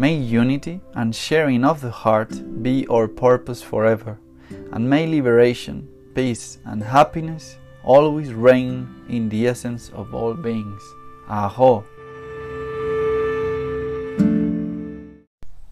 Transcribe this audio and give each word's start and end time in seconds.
May 0.00 0.14
unity 0.14 0.80
and 0.94 1.12
sharing 1.12 1.64
of 1.64 1.80
the 1.80 1.90
heart 1.90 2.62
be 2.62 2.86
our 2.86 3.08
purpose 3.08 3.60
forever, 3.60 4.16
and 4.70 4.88
may 4.88 5.08
liberation, 5.08 5.88
peace, 6.14 6.58
and 6.64 6.80
happiness 6.84 7.58
always 7.82 8.32
reign 8.32 8.86
in 9.08 9.28
the 9.28 9.48
essence 9.48 9.90
of 9.90 10.14
all 10.14 10.34
beings. 10.34 10.82
Aho! 11.28 11.84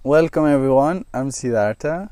Welcome 0.03 0.47
everyone, 0.47 1.05
I'm 1.15 1.31
Siddhartha. 1.31 2.11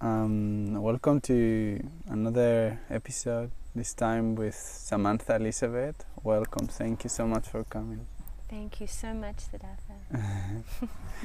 Um, 0.00 0.80
welcome 0.80 1.20
to 1.22 1.80
another 2.06 2.78
episode, 2.88 3.50
this 3.74 3.92
time 3.92 4.36
with 4.36 4.54
Samantha 4.54 5.34
Elizabeth. 5.34 6.04
Welcome, 6.22 6.68
thank 6.68 7.02
you 7.02 7.10
so 7.10 7.26
much 7.26 7.48
for 7.48 7.64
coming. 7.64 8.06
Thank 8.48 8.80
you 8.80 8.86
so 8.86 9.12
much, 9.12 9.40
Siddhartha. 9.50 10.62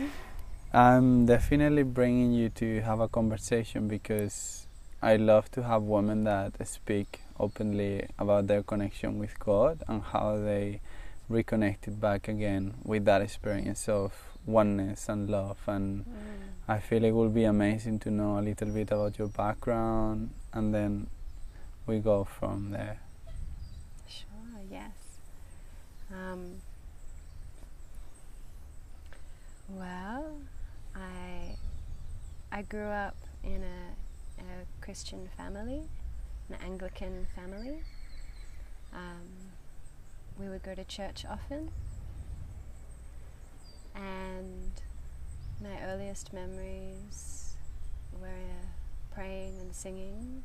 I'm 0.73 1.25
definitely 1.25 1.83
bringing 1.83 2.31
you 2.31 2.49
to 2.49 2.81
have 2.81 3.01
a 3.01 3.07
conversation 3.09 3.87
because 3.89 4.67
I 5.01 5.17
love 5.17 5.51
to 5.51 5.63
have 5.63 5.83
women 5.83 6.23
that 6.23 6.65
speak 6.65 7.19
openly 7.39 8.07
about 8.17 8.47
their 8.47 8.63
connection 8.63 9.19
with 9.19 9.37
God 9.39 9.83
and 9.87 10.01
how 10.01 10.37
they 10.37 10.79
reconnected 11.27 11.99
back 11.99 12.27
again 12.29 12.75
with 12.83 13.03
that 13.05 13.21
experience 13.21 13.89
of 13.89 14.13
oneness 14.45 15.09
and 15.09 15.29
love. 15.29 15.57
And 15.67 16.05
Mm. 16.05 16.13
I 16.67 16.79
feel 16.79 17.03
it 17.03 17.11
will 17.11 17.29
be 17.29 17.43
amazing 17.43 17.99
to 17.99 18.11
know 18.11 18.39
a 18.39 18.41
little 18.41 18.69
bit 18.69 18.91
about 18.91 19.19
your 19.19 19.27
background 19.27 20.29
and 20.53 20.73
then 20.73 21.07
we 21.85 21.99
go 21.99 22.23
from 22.23 22.71
there. 22.71 22.99
Sure, 24.07 24.61
yes. 24.69 24.91
Um, 26.13 26.61
well, 29.69 30.33
I 30.95 31.55
I 32.51 32.61
grew 32.63 32.87
up 32.87 33.15
in 33.43 33.63
a, 33.63 34.41
a 34.41 34.65
Christian 34.81 35.29
family, 35.37 35.83
an 36.49 36.57
Anglican 36.63 37.27
family. 37.35 37.83
Um, 38.93 39.51
we 40.39 40.49
would 40.49 40.63
go 40.63 40.75
to 40.75 40.83
church 40.83 41.23
often, 41.29 41.69
and 43.95 44.71
my 45.61 45.81
earliest 45.83 46.33
memories 46.33 47.55
were 48.19 48.27
praying 49.13 49.57
and 49.59 49.73
singing. 49.73 50.43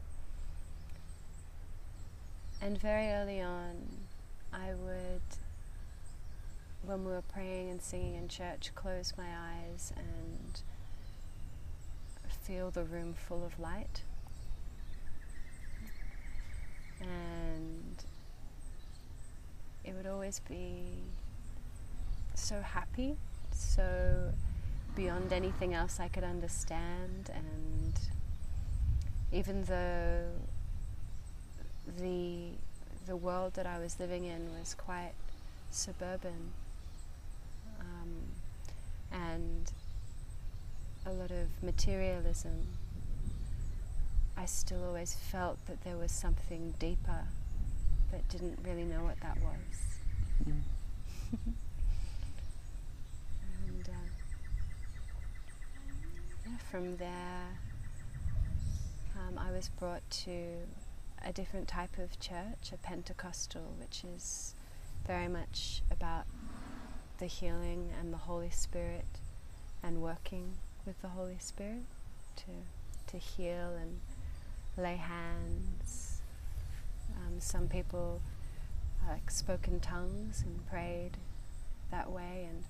And 2.60 2.78
very 2.78 3.08
early 3.08 3.40
on, 3.40 3.76
I 4.52 4.74
would, 4.74 5.20
when 6.82 7.04
we 7.04 7.10
were 7.10 7.22
praying 7.22 7.70
and 7.70 7.82
singing 7.82 8.14
in 8.14 8.28
church, 8.28 8.70
close 8.74 9.12
my 9.16 9.24
eyes 9.24 9.92
and 9.96 10.60
feel 12.28 12.70
the 12.70 12.84
room 12.84 13.14
full 13.14 13.44
of 13.44 13.58
light. 13.58 14.02
And 17.00 18.04
it 19.84 19.94
would 19.94 20.06
always 20.06 20.40
be 20.48 20.94
so 22.34 22.60
happy, 22.60 23.16
so 23.52 24.32
beyond 24.94 25.32
anything 25.32 25.74
else 25.74 26.00
I 26.00 26.08
could 26.08 26.24
understand, 26.24 27.30
and 27.34 27.92
even 29.32 29.64
though 29.64 30.24
the 31.98 32.50
the 33.06 33.16
world 33.16 33.54
that 33.54 33.66
I 33.66 33.78
was 33.78 34.00
living 34.00 34.24
in 34.24 34.52
was 34.58 34.74
quite 34.74 35.12
suburban 35.70 36.52
and 39.12 39.70
a 41.06 41.12
lot 41.12 41.30
of 41.30 41.62
materialism. 41.62 42.66
I 44.36 44.44
still 44.44 44.84
always 44.84 45.14
felt 45.14 45.64
that 45.66 45.82
there 45.84 45.96
was 45.96 46.12
something 46.12 46.74
deeper, 46.78 47.24
but 48.10 48.28
didn't 48.28 48.58
really 48.62 48.84
know 48.84 49.02
what 49.04 49.18
that 49.20 49.38
was. 49.40 49.98
and 50.46 50.64
uh, 53.88 53.92
yeah, 56.44 56.56
from 56.70 56.96
there, 56.96 57.46
um, 59.16 59.38
I 59.38 59.50
was 59.52 59.68
brought 59.68 60.08
to 60.24 60.44
a 61.24 61.32
different 61.32 61.66
type 61.68 61.98
of 61.98 62.18
church, 62.20 62.72
a 62.72 62.76
Pentecostal, 62.76 63.74
which 63.80 64.04
is 64.04 64.54
very 65.06 65.28
much 65.28 65.82
about 65.90 66.24
the 67.18 67.26
healing 67.26 67.90
and 67.98 68.12
the 68.12 68.18
Holy 68.18 68.50
Spirit 68.50 69.06
and 69.82 70.02
working 70.02 70.54
with 70.84 71.00
the 71.02 71.08
Holy 71.08 71.38
Spirit 71.38 71.84
to 72.36 72.44
to 73.08 73.18
heal 73.18 73.72
and 73.80 74.00
lay 74.76 74.96
hands. 74.96 76.20
Um, 77.16 77.40
some 77.40 77.68
people 77.68 78.20
like 79.08 79.30
spoke 79.30 79.68
in 79.68 79.80
tongues 79.80 80.42
and 80.44 80.66
prayed 80.68 81.12
that 81.90 82.10
way, 82.10 82.48
and 82.48 82.64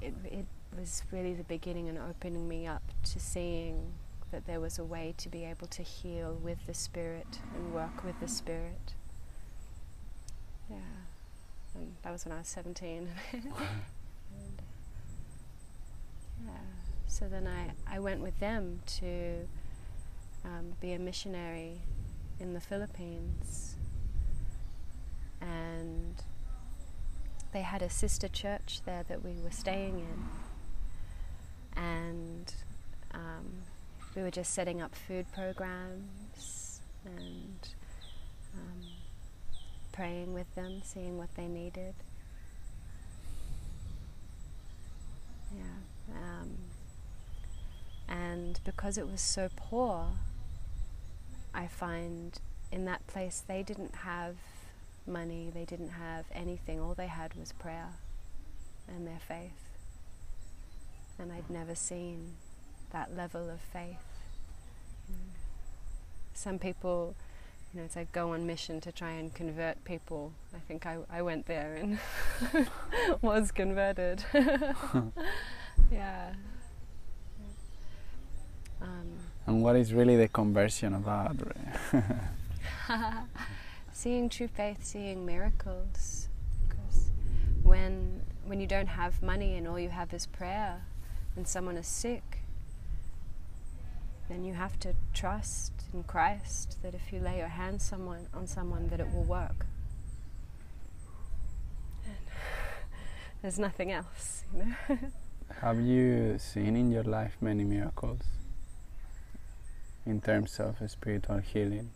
it, 0.00 0.14
it 0.32 0.46
was 0.76 1.04
really 1.12 1.34
the 1.34 1.44
beginning 1.44 1.88
and 1.88 1.98
opening 1.98 2.48
me 2.48 2.66
up 2.66 2.82
to 3.04 3.20
seeing 3.20 3.92
that 4.32 4.46
there 4.46 4.60
was 4.60 4.78
a 4.78 4.84
way 4.84 5.14
to 5.18 5.28
be 5.28 5.44
able 5.44 5.66
to 5.68 5.82
heal 5.82 6.38
with 6.42 6.58
the 6.66 6.74
spirit 6.74 7.38
and 7.54 7.72
work 7.72 8.02
with 8.02 8.18
the 8.18 8.28
spirit. 8.28 8.94
Yeah, 10.70 10.76
and 11.74 11.94
that 12.02 12.12
was 12.12 12.24
when 12.24 12.34
I 12.34 12.38
was 12.38 12.48
17. 12.48 13.08
and, 13.32 13.44
yeah, 16.44 16.52
so 17.06 17.28
then 17.28 17.46
I, 17.46 17.96
I 17.96 17.98
went 17.98 18.20
with 18.20 18.38
them 18.40 18.80
to 18.98 19.48
um, 20.44 20.74
be 20.80 20.92
a 20.92 20.98
missionary 20.98 21.82
in 22.40 22.54
the 22.54 22.60
Philippines. 22.60 23.76
And 25.40 26.22
they 27.52 27.62
had 27.62 27.82
a 27.82 27.90
sister 27.90 28.28
church 28.28 28.80
there 28.84 29.04
that 29.08 29.24
we 29.24 29.32
were 29.42 29.50
staying 29.50 29.98
in. 30.00 31.82
And 31.82 32.54
um, 33.12 33.62
we 34.14 34.22
were 34.22 34.30
just 34.30 34.52
setting 34.52 34.80
up 34.80 34.94
food 34.94 35.26
programs 35.32 36.80
and 37.04 37.68
praying 39.92 40.32
with 40.32 40.52
them, 40.54 40.80
seeing 40.84 41.18
what 41.18 41.34
they 41.36 41.46
needed. 41.46 41.94
Yeah. 45.54 46.16
Um, 46.16 46.58
and 48.08 48.60
because 48.64 48.98
it 48.98 49.06
was 49.06 49.20
so 49.20 49.48
poor, 49.54 50.08
I 51.54 51.66
find 51.66 52.38
in 52.70 52.84
that 52.86 53.06
place 53.06 53.42
they 53.46 53.62
didn't 53.62 53.96
have 53.96 54.36
money, 55.06 55.50
they 55.52 55.64
didn't 55.64 55.90
have 55.90 56.24
anything. 56.34 56.80
All 56.80 56.94
they 56.94 57.06
had 57.06 57.34
was 57.34 57.52
prayer 57.52 57.90
and 58.88 59.06
their 59.06 59.20
faith. 59.26 59.50
And 61.18 61.32
I'd 61.32 61.50
never 61.50 61.74
seen 61.74 62.34
that 62.92 63.14
level 63.14 63.50
of 63.50 63.60
faith. 63.60 63.96
Some 66.34 66.58
people, 66.58 67.14
you 67.72 67.80
know, 67.80 67.84
it's 67.84 67.96
like 67.96 68.12
go 68.12 68.32
on 68.32 68.46
mission 68.46 68.80
to 68.82 68.92
try 68.92 69.12
and 69.12 69.32
convert 69.32 69.82
people. 69.84 70.32
I 70.54 70.58
think 70.58 70.84
I, 70.84 70.98
I 71.10 71.22
went 71.22 71.46
there 71.46 71.74
and 71.74 71.98
was 73.22 73.50
converted. 73.50 74.24
yeah. 75.92 76.32
Um, 78.82 79.16
and 79.46 79.62
what 79.62 79.76
is 79.76 79.94
really 79.94 80.16
the 80.16 80.28
conversion 80.28 80.94
about? 80.94 81.36
seeing 83.92 84.28
true 84.28 84.48
faith, 84.48 84.84
seeing 84.84 85.24
miracles. 85.24 86.28
Because 86.68 87.10
when 87.62 88.20
when 88.44 88.60
you 88.60 88.66
don't 88.66 88.88
have 88.88 89.22
money 89.22 89.56
and 89.56 89.66
all 89.66 89.78
you 89.78 89.88
have 89.88 90.12
is 90.12 90.26
prayer, 90.26 90.82
and 91.36 91.48
someone 91.48 91.78
is 91.78 91.86
sick, 91.86 92.40
then 94.28 94.44
you 94.44 94.52
have 94.52 94.78
to 94.80 94.94
trust 95.14 95.81
in 95.92 96.02
Christ 96.04 96.78
that 96.82 96.94
if 96.94 97.12
you 97.12 97.20
lay 97.20 97.38
your 97.38 97.48
hands 97.48 97.84
someone 97.84 98.26
on 98.34 98.46
someone 98.46 98.88
that 98.88 99.00
it 99.00 99.12
will 99.12 99.24
work. 99.24 99.66
And 102.04 102.14
there's 103.42 103.58
nothing 103.58 103.92
else, 103.92 104.44
you 104.54 104.64
know. 104.64 104.98
have 105.60 105.80
you 105.80 106.38
seen 106.38 106.76
in 106.76 106.90
your 106.90 107.04
life 107.04 107.36
many 107.40 107.64
miracles 107.64 108.22
in 110.06 110.20
terms 110.20 110.58
of 110.58 110.76
spiritual 110.90 111.38
healing? 111.38 111.90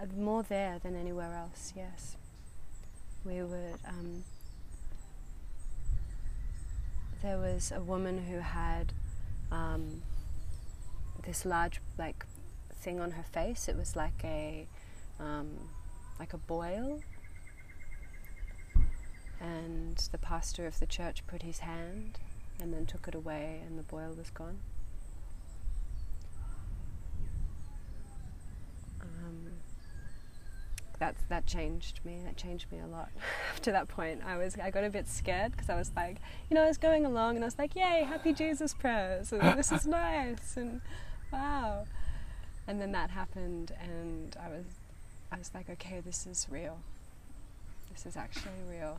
Uh, 0.00 0.06
more 0.16 0.42
there 0.42 0.78
than 0.82 0.96
anywhere 0.96 1.34
else, 1.34 1.72
yes. 1.76 2.16
We 3.24 3.42
would, 3.42 3.78
um, 3.86 4.24
there 7.22 7.38
was 7.38 7.72
a 7.72 7.80
woman 7.80 8.18
who 8.18 8.38
had 8.38 8.92
um, 9.50 10.02
this 11.26 11.44
large, 11.44 11.80
like, 11.98 12.24
thing 12.72 13.00
on 13.00 13.12
her 13.12 13.22
face. 13.22 13.68
It 13.68 13.76
was 13.76 13.96
like 13.96 14.24
a, 14.24 14.66
um, 15.18 15.68
like 16.18 16.32
a 16.32 16.38
boil. 16.38 17.00
And 19.40 19.96
the 20.12 20.18
pastor 20.18 20.66
of 20.66 20.78
the 20.80 20.86
church 20.86 21.26
put 21.26 21.42
his 21.42 21.58
hand 21.60 22.18
and 22.60 22.72
then 22.72 22.86
took 22.86 23.08
it 23.08 23.14
away, 23.14 23.60
and 23.66 23.78
the 23.78 23.82
boil 23.82 24.14
was 24.16 24.30
gone. 24.30 24.60
that 31.04 31.16
that 31.28 31.46
changed 31.46 32.00
me. 32.04 32.20
That 32.24 32.36
changed 32.36 32.70
me 32.72 32.78
a 32.78 32.86
lot. 32.86 33.10
to 33.62 33.70
that 33.72 33.88
point, 33.88 34.22
I 34.24 34.36
was 34.36 34.56
I 34.62 34.70
got 34.70 34.84
a 34.84 34.90
bit 34.90 35.08
scared 35.08 35.52
because 35.52 35.68
I 35.68 35.76
was 35.76 35.92
like, 35.96 36.16
you 36.48 36.54
know, 36.54 36.62
I 36.62 36.68
was 36.68 36.78
going 36.78 37.04
along 37.04 37.36
and 37.36 37.44
I 37.44 37.46
was 37.46 37.58
like, 37.58 37.74
yay, 37.76 38.04
happy 38.06 38.32
Jesus 38.32 38.74
prayers, 38.74 39.32
and 39.32 39.58
this 39.58 39.72
is 39.72 39.86
nice, 39.86 40.56
and 40.56 40.80
wow. 41.34 41.86
And 42.66 42.80
then 42.80 42.92
that 42.92 43.10
happened, 43.10 43.72
and 43.80 44.36
I 44.42 44.48
was 44.48 44.64
I 45.30 45.38
was 45.38 45.50
like, 45.54 45.68
okay, 45.68 46.00
this 46.00 46.26
is 46.26 46.46
real. 46.50 46.78
This 47.92 48.06
is 48.06 48.16
actually 48.16 48.52
real. 48.70 48.98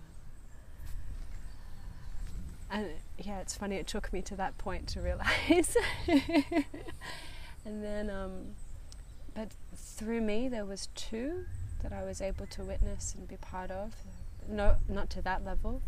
And 2.69 2.89
yeah, 3.17 3.39
it's 3.39 3.55
funny. 3.55 3.75
It 3.75 3.87
took 3.87 4.11
me 4.11 4.21
to 4.23 4.35
that 4.35 4.57
point 4.57 4.87
to 4.89 5.01
realize. 5.01 5.77
and 6.07 7.83
then, 7.83 8.09
um, 8.09 8.31
but 9.33 9.49
through 9.75 10.21
me, 10.21 10.47
there 10.49 10.65
was 10.65 10.89
two 10.95 11.45
that 11.83 11.93
I 11.93 12.03
was 12.03 12.21
able 12.21 12.47
to 12.47 12.63
witness 12.63 13.15
and 13.17 13.27
be 13.27 13.37
part 13.37 13.71
of. 13.71 13.93
No, 14.47 14.75
not 14.89 15.09
to 15.11 15.21
that 15.21 15.45
level. 15.45 15.81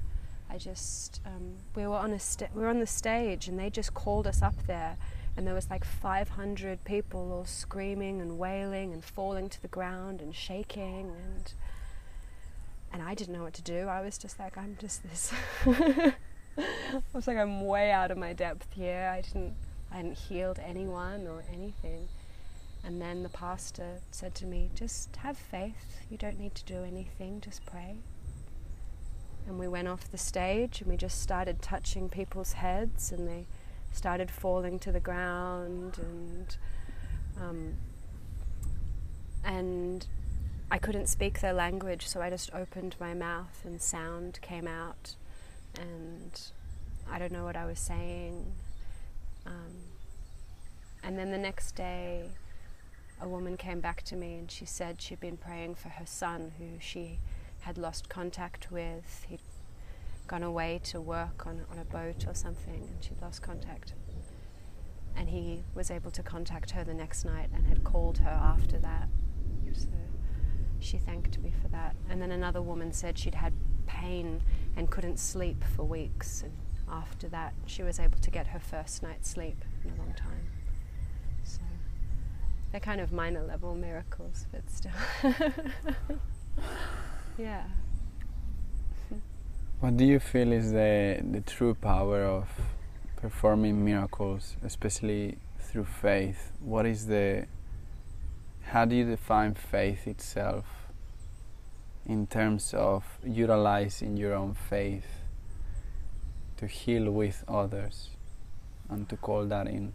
I 0.49 0.57
just 0.57 1.19
um, 1.25 1.55
we 1.75 1.85
were 1.85 1.97
on 1.97 2.13
a 2.13 2.19
sta- 2.19 2.49
we 2.55 2.61
were 2.61 2.69
on 2.69 2.79
the 2.79 2.87
stage 2.87 3.47
and 3.47 3.59
they 3.59 3.69
just 3.69 3.93
called 3.93 4.25
us 4.25 4.41
up 4.41 4.55
there, 4.65 4.97
and 5.37 5.45
there 5.45 5.53
was 5.53 5.69
like 5.69 5.85
500 5.85 6.83
people 6.83 7.31
all 7.31 7.45
screaming 7.45 8.19
and 8.19 8.39
wailing 8.39 8.91
and 8.91 9.05
falling 9.05 9.49
to 9.49 9.61
the 9.61 9.67
ground 9.67 10.19
and 10.19 10.35
shaking 10.35 11.11
and 11.15 11.53
and 12.91 13.03
I 13.03 13.13
didn't 13.13 13.33
know 13.33 13.43
what 13.43 13.53
to 13.55 13.61
do. 13.61 13.87
I 13.87 14.01
was 14.01 14.17
just 14.17 14.39
like 14.39 14.57
I'm 14.57 14.77
just 14.81 15.03
this. 15.07 15.31
I 15.67 16.13
was 17.13 17.27
like 17.27 17.37
I'm 17.37 17.65
way 17.65 17.91
out 17.91 18.09
of 18.09 18.17
my 18.17 18.33
depth 18.33 18.67
here. 18.73 19.11
I 19.13 19.21
didn't 19.21 19.53
I 19.91 19.97
hadn't 19.97 20.17
healed 20.17 20.59
anyone 20.59 21.27
or 21.27 21.43
anything. 21.53 22.07
And 22.83 23.01
then 23.01 23.23
the 23.23 23.29
pastor 23.29 23.99
said 24.11 24.33
to 24.35 24.45
me, 24.45 24.69
Just 24.73 25.15
have 25.17 25.37
faith. 25.37 26.01
You 26.09 26.17
don't 26.17 26.39
need 26.39 26.55
to 26.55 26.63
do 26.65 26.83
anything, 26.83 27.41
just 27.41 27.65
pray. 27.65 27.97
And 29.45 29.59
we 29.59 29.67
went 29.67 29.87
off 29.87 30.09
the 30.09 30.17
stage 30.17 30.81
and 30.81 30.89
we 30.89 30.97
just 30.97 31.21
started 31.21 31.61
touching 31.61 32.09
people's 32.09 32.53
heads 32.53 33.11
and 33.11 33.27
they 33.27 33.45
started 33.97 34.29
falling 34.29 34.79
to 34.79 34.91
the 34.91 34.99
ground 34.99 35.97
and 35.97 36.57
um, 37.41 37.73
and 39.43 40.05
I 40.69 40.77
couldn't 40.77 41.07
speak 41.07 41.39
their 41.39 41.53
language, 41.53 42.07
so 42.07 42.21
I 42.21 42.29
just 42.29 42.53
opened 42.53 42.95
my 42.99 43.13
mouth 43.13 43.61
and 43.63 43.81
sound 43.81 44.39
came 44.41 44.67
out, 44.67 45.15
and 45.79 46.41
I 47.09 47.19
don't 47.19 47.31
know 47.31 47.45
what 47.45 47.55
I 47.55 47.65
was 47.65 47.79
saying. 47.79 48.51
Um, 49.45 49.75
and 51.03 51.17
then 51.17 51.31
the 51.31 51.37
next 51.37 51.75
day, 51.75 52.31
a 53.21 53.29
woman 53.29 53.55
came 53.55 53.79
back 53.79 54.03
to 54.03 54.15
me 54.15 54.35
and 54.35 54.51
she 54.51 54.65
said 54.65 55.01
she'd 55.01 55.19
been 55.19 55.37
praying 55.37 55.75
for 55.75 55.89
her 55.89 56.05
son 56.05 56.51
who 56.59 56.79
she 56.79 57.19
had 57.61 57.77
lost 57.77 58.09
contact 58.09 58.71
with. 58.71 59.25
He'd 59.29 59.39
gone 60.27 60.43
away 60.43 60.79
to 60.83 60.99
work 61.01 61.47
on, 61.47 61.65
on 61.71 61.79
a 61.79 61.85
boat 61.85 62.25
or 62.27 62.33
something 62.33 62.75
and 62.75 63.03
she'd 63.03 63.21
lost 63.21 63.41
contact. 63.41 63.93
And 65.15 65.29
he 65.29 65.63
was 65.73 65.89
able 65.89 66.11
to 66.11 66.21
contact 66.21 66.71
her 66.71 66.83
the 66.83 66.93
next 66.93 67.25
night 67.25 67.49
and 67.53 67.65
had 67.65 67.83
called 67.83 68.19
her 68.19 68.29
after 68.29 68.77
that. 68.79 69.09
So 69.73 69.87
she 70.79 70.97
thanked 70.97 71.39
me 71.39 71.51
for 71.61 71.67
that. 71.69 71.95
And 72.09 72.21
then 72.21 72.31
another 72.31 72.61
woman 72.61 72.93
said 72.93 73.17
she'd 73.17 73.35
had 73.35 73.53
pain 73.87 74.41
and 74.75 74.89
couldn't 74.89 75.17
sleep 75.17 75.63
for 75.75 75.83
weeks. 75.83 76.43
And 76.43 76.53
after 76.91 77.27
that, 77.29 77.53
she 77.65 77.83
was 77.83 77.99
able 77.99 78.19
to 78.19 78.29
get 78.29 78.47
her 78.47 78.59
first 78.59 79.01
night's 79.01 79.29
sleep 79.29 79.63
in 79.83 79.91
a 79.91 79.95
long 79.95 80.13
time. 80.13 80.47
So 81.43 81.61
they're 82.71 82.79
kind 82.79 83.01
of 83.01 83.11
minor 83.11 83.43
level 83.43 83.73
miracles, 83.73 84.45
but 84.51 84.69
still. 84.69 84.91
yeah. 87.37 87.63
What 89.79 89.95
do 89.95 90.05
you 90.05 90.19
feel 90.19 90.53
is 90.53 90.71
the, 90.71 91.19
the 91.21 91.41
true 91.41 91.75
power 91.75 92.23
of 92.23 92.49
performing 93.17 93.85
miracles, 93.85 94.57
especially 94.63 95.37
through 95.59 95.85
faith? 95.85 96.51
What 96.59 96.87
is 96.87 97.05
the. 97.05 97.45
How 98.63 98.85
do 98.85 98.95
you 98.95 99.05
define 99.05 99.53
faith 99.53 100.07
itself 100.07 100.65
in 102.07 102.25
terms 102.25 102.73
of 102.73 103.03
utilizing 103.23 104.17
your 104.17 104.33
own 104.33 104.55
faith 104.55 105.05
to 106.57 106.65
heal 106.65 107.11
with 107.11 107.45
others 107.47 108.09
and 108.89 109.07
to 109.09 109.15
call 109.15 109.45
that 109.45 109.67
in? 109.67 109.93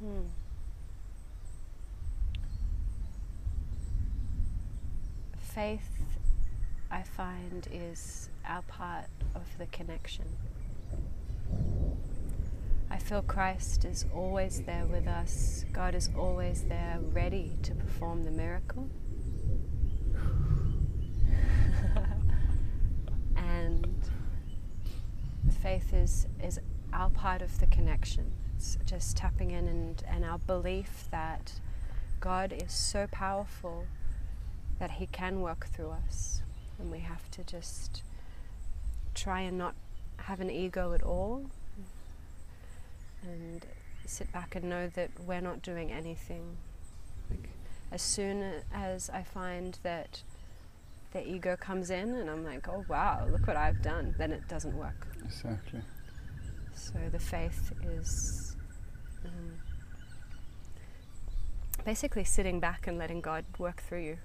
Hmm. 0.00 0.22
Faith 5.38 5.97
I 6.90 7.02
find 7.02 7.68
is 7.70 8.30
our 8.46 8.62
part 8.62 9.06
of 9.34 9.58
the 9.58 9.66
connection. 9.66 10.24
I 12.90 12.96
feel 12.96 13.22
Christ 13.22 13.84
is 13.84 14.06
always 14.14 14.62
there 14.62 14.86
with 14.86 15.06
us. 15.06 15.66
God 15.72 15.94
is 15.94 16.08
always 16.16 16.62
there, 16.62 16.98
ready 17.12 17.56
to 17.62 17.74
perform 17.74 18.24
the 18.24 18.30
miracle. 18.30 18.88
and 23.36 23.86
faith 25.62 25.92
is, 25.92 26.26
is 26.42 26.58
our 26.92 27.10
part 27.10 27.42
of 27.42 27.60
the 27.60 27.66
connection. 27.66 28.32
It's 28.56 28.78
just 28.86 29.16
tapping 29.16 29.50
in 29.50 29.68
and, 29.68 30.02
and 30.08 30.24
our 30.24 30.38
belief 30.38 31.08
that 31.10 31.60
God 32.20 32.52
is 32.52 32.72
so 32.72 33.06
powerful 33.10 33.84
that 34.78 34.92
He 34.92 35.06
can 35.06 35.42
work 35.42 35.66
through 35.66 35.90
us. 35.90 36.42
And 36.78 36.90
we 36.90 37.00
have 37.00 37.30
to 37.32 37.44
just 37.44 38.02
try 39.14 39.40
and 39.40 39.58
not 39.58 39.74
have 40.18 40.40
an 40.40 40.50
ego 40.50 40.92
at 40.92 41.02
all 41.02 41.46
and 43.22 43.66
sit 44.06 44.30
back 44.32 44.54
and 44.54 44.68
know 44.68 44.88
that 44.88 45.10
we're 45.26 45.40
not 45.40 45.62
doing 45.62 45.90
anything. 45.90 46.56
Like, 47.30 47.50
as 47.90 48.02
soon 48.02 48.62
as 48.72 49.10
I 49.10 49.22
find 49.22 49.78
that 49.82 50.22
the 51.12 51.26
ego 51.26 51.56
comes 51.56 51.90
in 51.90 52.14
and 52.14 52.28
I'm 52.30 52.44
like, 52.44 52.68
oh 52.68 52.84
wow, 52.88 53.26
look 53.30 53.46
what 53.46 53.56
I've 53.56 53.82
done, 53.82 54.14
then 54.18 54.32
it 54.32 54.46
doesn't 54.48 54.76
work. 54.76 55.08
Exactly. 55.24 55.80
So 56.74 56.98
the 57.10 57.18
faith 57.18 57.72
is 57.82 58.56
um, 59.24 59.58
basically 61.84 62.24
sitting 62.24 62.60
back 62.60 62.86
and 62.86 62.98
letting 62.98 63.20
God 63.20 63.44
work 63.58 63.82
through 63.82 64.02
you. 64.02 64.18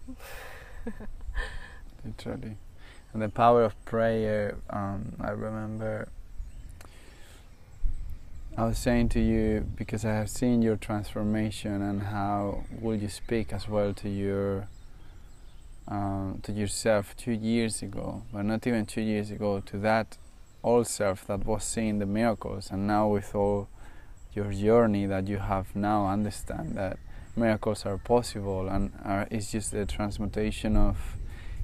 Literally. 2.05 2.57
And 3.13 3.21
the 3.21 3.29
power 3.29 3.63
of 3.63 3.85
prayer, 3.85 4.57
um, 4.69 5.13
I 5.21 5.31
remember 5.31 6.07
I 8.55 8.65
was 8.65 8.77
saying 8.77 9.09
to 9.09 9.19
you 9.19 9.67
because 9.75 10.05
I 10.05 10.13
have 10.13 10.29
seen 10.29 10.61
your 10.61 10.75
transformation 10.75 11.81
and 11.81 12.03
how 12.03 12.65
will 12.79 12.95
you 12.95 13.09
speak 13.09 13.51
as 13.51 13.67
well 13.67 13.93
to 13.95 14.09
your 14.09 14.67
um, 15.87 16.39
to 16.43 16.51
yourself 16.51 17.15
two 17.17 17.31
years 17.31 17.81
ago, 17.81 18.21
but 18.31 18.43
not 18.43 18.65
even 18.67 18.85
two 18.85 19.01
years 19.01 19.31
ago, 19.31 19.59
to 19.65 19.77
that 19.79 20.17
old 20.63 20.87
self 20.87 21.25
that 21.27 21.45
was 21.45 21.63
seeing 21.63 21.99
the 21.99 22.05
miracles, 22.05 22.69
and 22.71 22.87
now 22.87 23.07
with 23.07 23.35
all 23.35 23.67
your 24.33 24.51
journey 24.53 25.05
that 25.07 25.27
you 25.27 25.37
have 25.37 25.75
now, 25.75 26.07
understand 26.07 26.75
that 26.75 26.97
miracles 27.35 27.85
are 27.85 27.97
possible, 27.97 28.69
and 28.69 28.93
are, 29.03 29.27
it's 29.29 29.51
just 29.51 29.71
the 29.71 29.85
transmutation 29.85 30.77
of 30.77 31.17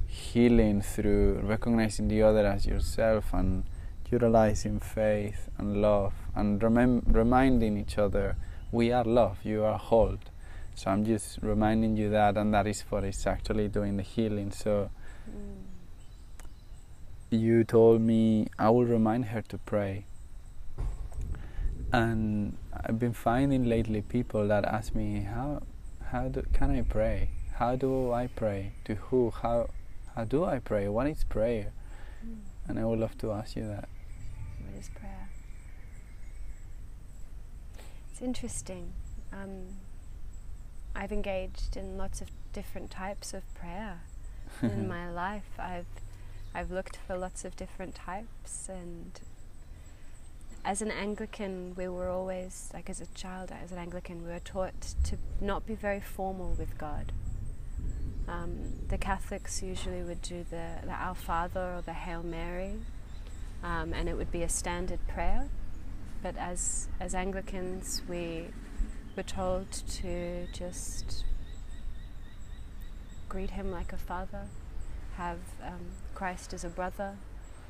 healing 0.09 0.81
through 0.81 1.39
recognizing 1.43 2.07
the 2.07 2.23
other 2.23 2.45
as 2.45 2.65
yourself 2.65 3.31
and 3.31 3.63
utilizing 4.11 4.79
faith 4.79 5.49
and 5.57 5.81
love 5.81 6.13
and 6.35 6.59
remem- 6.61 7.03
reminding 7.05 7.77
each 7.77 7.97
other 7.97 8.35
we 8.71 8.91
are 8.91 9.03
love, 9.03 9.37
you 9.43 9.63
are 9.63 9.77
hold. 9.77 10.19
So 10.75 10.91
I'm 10.91 11.03
just 11.05 11.39
reminding 11.41 11.97
you 11.97 12.09
that, 12.11 12.37
and 12.37 12.53
that 12.53 12.67
is 12.67 12.81
what 12.89 13.03
is 13.03 13.25
actually 13.27 13.67
doing 13.67 13.97
the 13.97 14.03
healing. 14.03 14.51
So 14.51 14.89
Mm. 15.29 15.63
you 17.31 17.63
told 17.63 18.01
me 18.01 18.47
I 18.57 18.69
will 18.69 18.85
remind 18.85 19.25
her 19.25 19.41
to 19.43 19.57
pray. 19.57 20.05
And 21.91 22.57
I've 22.73 22.99
been 22.99 23.13
finding 23.13 23.65
lately 23.65 24.01
people 24.01 24.47
that 24.47 24.65
ask 24.65 24.93
me 24.95 25.21
how 25.21 25.61
how 26.11 26.27
do, 26.29 26.43
can 26.53 26.71
I 26.71 26.81
pray? 26.81 27.29
How 27.55 27.75
do 27.75 28.11
I 28.13 28.27
pray? 28.27 28.71
To 28.85 28.95
who? 28.95 29.31
How 29.31 29.69
how 30.19 30.25
do 30.25 30.43
I 30.43 30.59
pray? 30.59 30.89
What 30.89 31.07
is 31.07 31.23
prayer? 31.23 31.71
Mm. 32.25 32.39
And 32.67 32.77
I 32.77 32.83
would 32.83 32.99
love 32.99 33.17
to 33.19 33.31
ask 33.31 33.55
you 33.55 33.65
that. 33.65 33.87
What 34.65 34.77
is 34.77 34.89
prayer? 34.89 35.29
It's 38.11 38.21
interesting. 38.21 38.91
Um, 39.31 39.77
I've 40.93 41.13
engaged 41.13 41.77
in 41.77 41.97
lots 41.97 42.19
of 42.19 42.27
different 42.51 42.91
types 42.91 43.33
of 43.33 43.43
prayer 43.53 44.01
in 44.61 44.87
my 44.95 45.09
life. 45.09 45.51
I've 45.57 45.85
I've 46.53 46.69
looked 46.69 46.97
for 47.07 47.15
lots 47.15 47.45
of 47.45 47.55
different 47.55 47.95
types, 47.95 48.67
and 48.67 49.21
as 50.65 50.81
an 50.81 50.91
Anglican, 50.91 51.75
we 51.77 51.87
were 51.87 52.09
always 52.09 52.69
like 52.73 52.89
as 52.89 52.99
a 52.99 53.05
child, 53.15 53.53
as 53.53 53.71
an 53.71 53.77
Anglican, 53.77 54.25
we 54.25 54.31
were 54.31 54.39
taught 54.39 54.81
to 55.05 55.17
not 55.39 55.65
be 55.65 55.75
very 55.75 56.01
formal 56.01 56.55
with 56.59 56.77
God. 56.77 57.13
Um, 58.29 58.59
the 58.89 58.97
Catholics 58.97 59.63
usually 59.63 60.03
would 60.03 60.21
do 60.21 60.45
the, 60.51 60.67
the 60.83 60.91
Our 60.91 61.15
Father 61.15 61.77
or 61.77 61.81
the 61.81 61.93
Hail 61.93 62.21
Mary, 62.21 62.75
um, 63.63 63.91
and 63.91 64.07
it 64.07 64.15
would 64.15 64.31
be 64.31 64.43
a 64.43 64.49
standard 64.49 64.99
prayer. 65.07 65.49
But 66.21 66.37
as 66.37 66.89
as 66.99 67.15
Anglicans, 67.15 68.03
we 68.07 68.49
were 69.17 69.23
told 69.23 69.71
to 69.71 70.45
just 70.53 71.25
greet 73.29 73.49
Him 73.51 73.71
like 73.71 73.93
a 73.93 73.97
father, 73.97 74.45
have 75.17 75.39
um, 75.63 75.87
Christ 76.13 76.53
as 76.53 76.63
a 76.63 76.69
brother, 76.69 77.15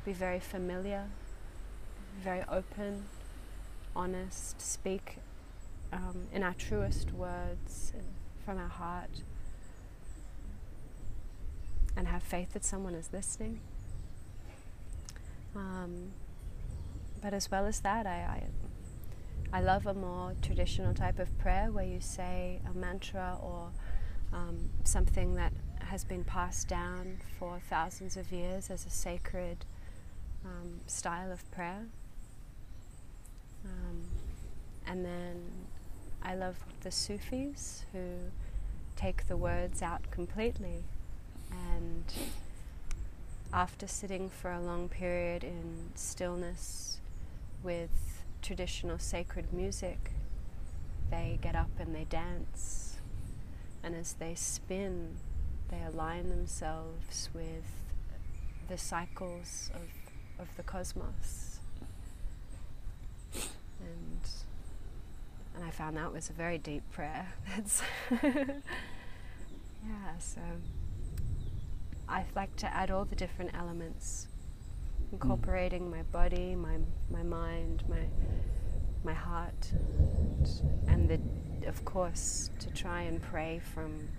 be 0.04 0.12
very 0.12 0.40
familiar, 0.40 1.06
very 2.22 2.44
open, 2.52 3.06
honest, 3.96 4.60
speak 4.62 5.20
um, 5.94 6.28
in 6.34 6.44
our 6.44 6.54
truest 6.54 7.14
words 7.14 7.94
from 8.44 8.58
our 8.58 8.68
heart, 8.68 9.22
and 12.00 12.08
have 12.08 12.24
faith 12.24 12.54
that 12.54 12.64
someone 12.64 12.96
is 12.96 13.10
listening. 13.12 13.60
Um, 15.54 16.14
but 17.22 17.34
as 17.34 17.52
well 17.52 17.66
as 17.66 17.82
that, 17.82 18.08
I, 18.08 18.48
I, 19.52 19.58
I 19.58 19.62
love 19.62 19.86
a 19.86 19.94
more 19.94 20.34
traditional 20.42 20.94
type 20.94 21.20
of 21.20 21.38
prayer 21.38 21.74
where 21.74 21.84
you 21.84 22.00
say 22.00 22.62
a 22.66 22.74
mantra 22.74 23.38
or 23.44 23.72
um, 24.32 24.70
something 24.86 25.36
that 25.36 25.52
has 25.80 26.06
been 26.06 26.24
passed 26.24 26.70
down 26.70 27.18
for 27.38 27.60
thousands 27.70 28.16
of 28.16 28.32
years 28.32 28.70
as 28.70 28.86
a 28.86 28.90
sacred 28.90 29.66
um, 30.46 30.80
style 30.88 31.34
of 31.34 31.52
prayer. 31.52 31.86
Um, 33.66 34.04
and 34.88 35.04
then 35.04 35.42
I 36.24 36.36
love 36.36 36.56
the 36.80 36.92
Sufis 36.92 37.84
who 37.92 38.32
take 38.96 39.28
the 39.28 39.36
words 39.36 39.82
out 39.82 40.10
completely 40.12 40.86
and 41.52 42.04
after 43.54 43.88
sitting 43.88 44.30
for 44.30 44.52
a 44.52 44.62
long 44.62 44.90
period 44.90 45.44
in 45.44 45.90
stillness 45.96 47.00
with 47.64 48.24
traditional 48.42 49.00
sacred 49.00 49.52
music, 49.52 50.12
they 51.10 51.40
get 51.42 51.56
up 51.56 51.72
and 51.80 51.96
they 51.96 52.06
dance. 52.06 52.98
And 53.84 53.96
as 53.96 54.14
they 54.14 54.36
spin, 54.36 55.18
they 55.70 55.82
align 55.82 56.30
themselves 56.30 57.30
with 57.34 57.66
the 58.68 58.78
cycles 58.78 59.72
of, 59.74 60.42
of 60.42 60.48
the 60.58 60.64
cosmos. 60.64 61.60
And, 63.34 64.20
and 65.56 65.64
I 65.64 65.72
found 65.72 65.98
that 65.98 66.14
was 66.14 66.30
a 66.30 66.34
very 66.34 66.58
deep 66.58 66.84
prayer. 66.92 67.34
That's 67.56 67.82
yeah, 68.12 68.58
so 70.20 70.42
I 72.10 72.26
like 72.36 72.56
to 72.58 72.74
add 72.74 72.90
all 72.90 73.06
the 73.06 73.16
different 73.16 73.52
elements, 73.54 74.28
incorporating 75.12 75.92
my 75.92 76.02
body, 76.04 76.56
my 76.56 76.78
my 77.12 77.22
mind, 77.22 77.84
my 77.88 78.04
my 79.04 79.14
heart, 79.14 79.72
and 80.88 81.08
the, 81.08 81.20
of 81.68 81.86
course 81.86 82.50
to 82.60 82.72
try 82.72 83.04
and 83.04 83.22
pray 83.22 83.62
from 83.74 84.10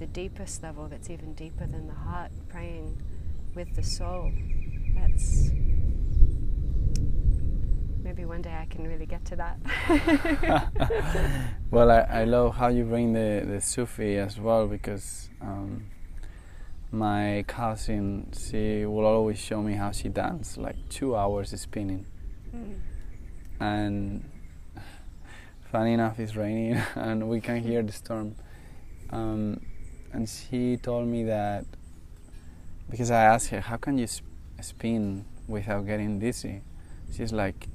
the 0.00 0.06
deepest 0.06 0.62
level 0.62 0.88
that's 0.88 1.08
even 1.08 1.34
deeper 1.34 1.66
than 1.66 1.86
the 1.86 1.94
heart, 1.94 2.32
praying 2.48 3.00
with 3.54 3.74
the 3.76 3.82
soul. 3.82 4.32
That's 4.96 5.50
maybe 8.02 8.24
one 8.24 8.42
day 8.42 8.56
I 8.60 8.66
can 8.66 8.86
really 8.88 9.06
get 9.06 9.24
to 9.26 9.36
that. 9.36 9.58
well, 11.70 11.90
I, 11.92 12.00
I 12.00 12.24
love 12.24 12.56
how 12.56 12.68
you 12.68 12.84
bring 12.84 13.12
the, 13.12 13.44
the 13.46 13.60
Sufi 13.60 14.16
as 14.16 14.38
well 14.38 14.66
because 14.66 15.28
um, 15.40 15.84
my 16.90 17.44
cousin, 17.46 18.32
she 18.32 18.86
will 18.86 19.04
always 19.04 19.38
show 19.38 19.62
me 19.62 19.74
how 19.74 19.90
she 19.90 20.08
dances, 20.08 20.56
like 20.56 20.76
two 20.88 21.14
hours 21.14 21.58
spinning. 21.60 22.06
Mm. 22.54 22.80
And 23.60 24.30
funny 25.70 25.92
enough, 25.92 26.18
it's 26.18 26.34
raining 26.34 26.80
and 26.94 27.28
we 27.28 27.40
can 27.40 27.62
hear 27.62 27.82
the 27.82 27.92
storm. 27.92 28.36
Um, 29.10 29.60
and 30.12 30.28
she 30.28 30.76
told 30.76 31.08
me 31.08 31.24
that 31.24 31.66
because 32.88 33.10
I 33.10 33.22
asked 33.24 33.48
her, 33.48 33.60
how 33.60 33.76
can 33.76 33.98
you 33.98 34.06
sp- 34.08 34.24
spin 34.60 35.26
without 35.46 35.86
getting 35.86 36.18
dizzy? 36.18 36.62
She's 37.14 37.32
like, 37.32 37.68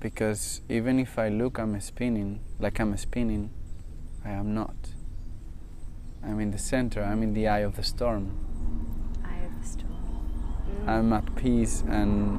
because 0.00 0.62
even 0.68 0.98
if 0.98 1.18
I 1.18 1.28
look, 1.28 1.58
I'm 1.58 1.78
spinning, 1.80 2.40
like 2.58 2.80
I'm 2.80 2.96
spinning, 2.96 3.50
I 4.24 4.30
am 4.30 4.54
not. 4.54 4.74
I'm 6.28 6.40
in 6.40 6.50
the 6.50 6.58
center, 6.58 7.02
I'm 7.02 7.22
in 7.22 7.32
the 7.32 7.48
eye 7.48 7.60
of 7.60 7.76
the 7.76 7.82
storm. 7.82 8.32
Eye 9.24 9.38
of 9.46 9.60
the 9.60 9.66
storm. 9.66 9.92
Mm. 10.84 10.88
I'm 10.88 11.12
at 11.14 11.34
peace 11.36 11.82
and 11.88 12.38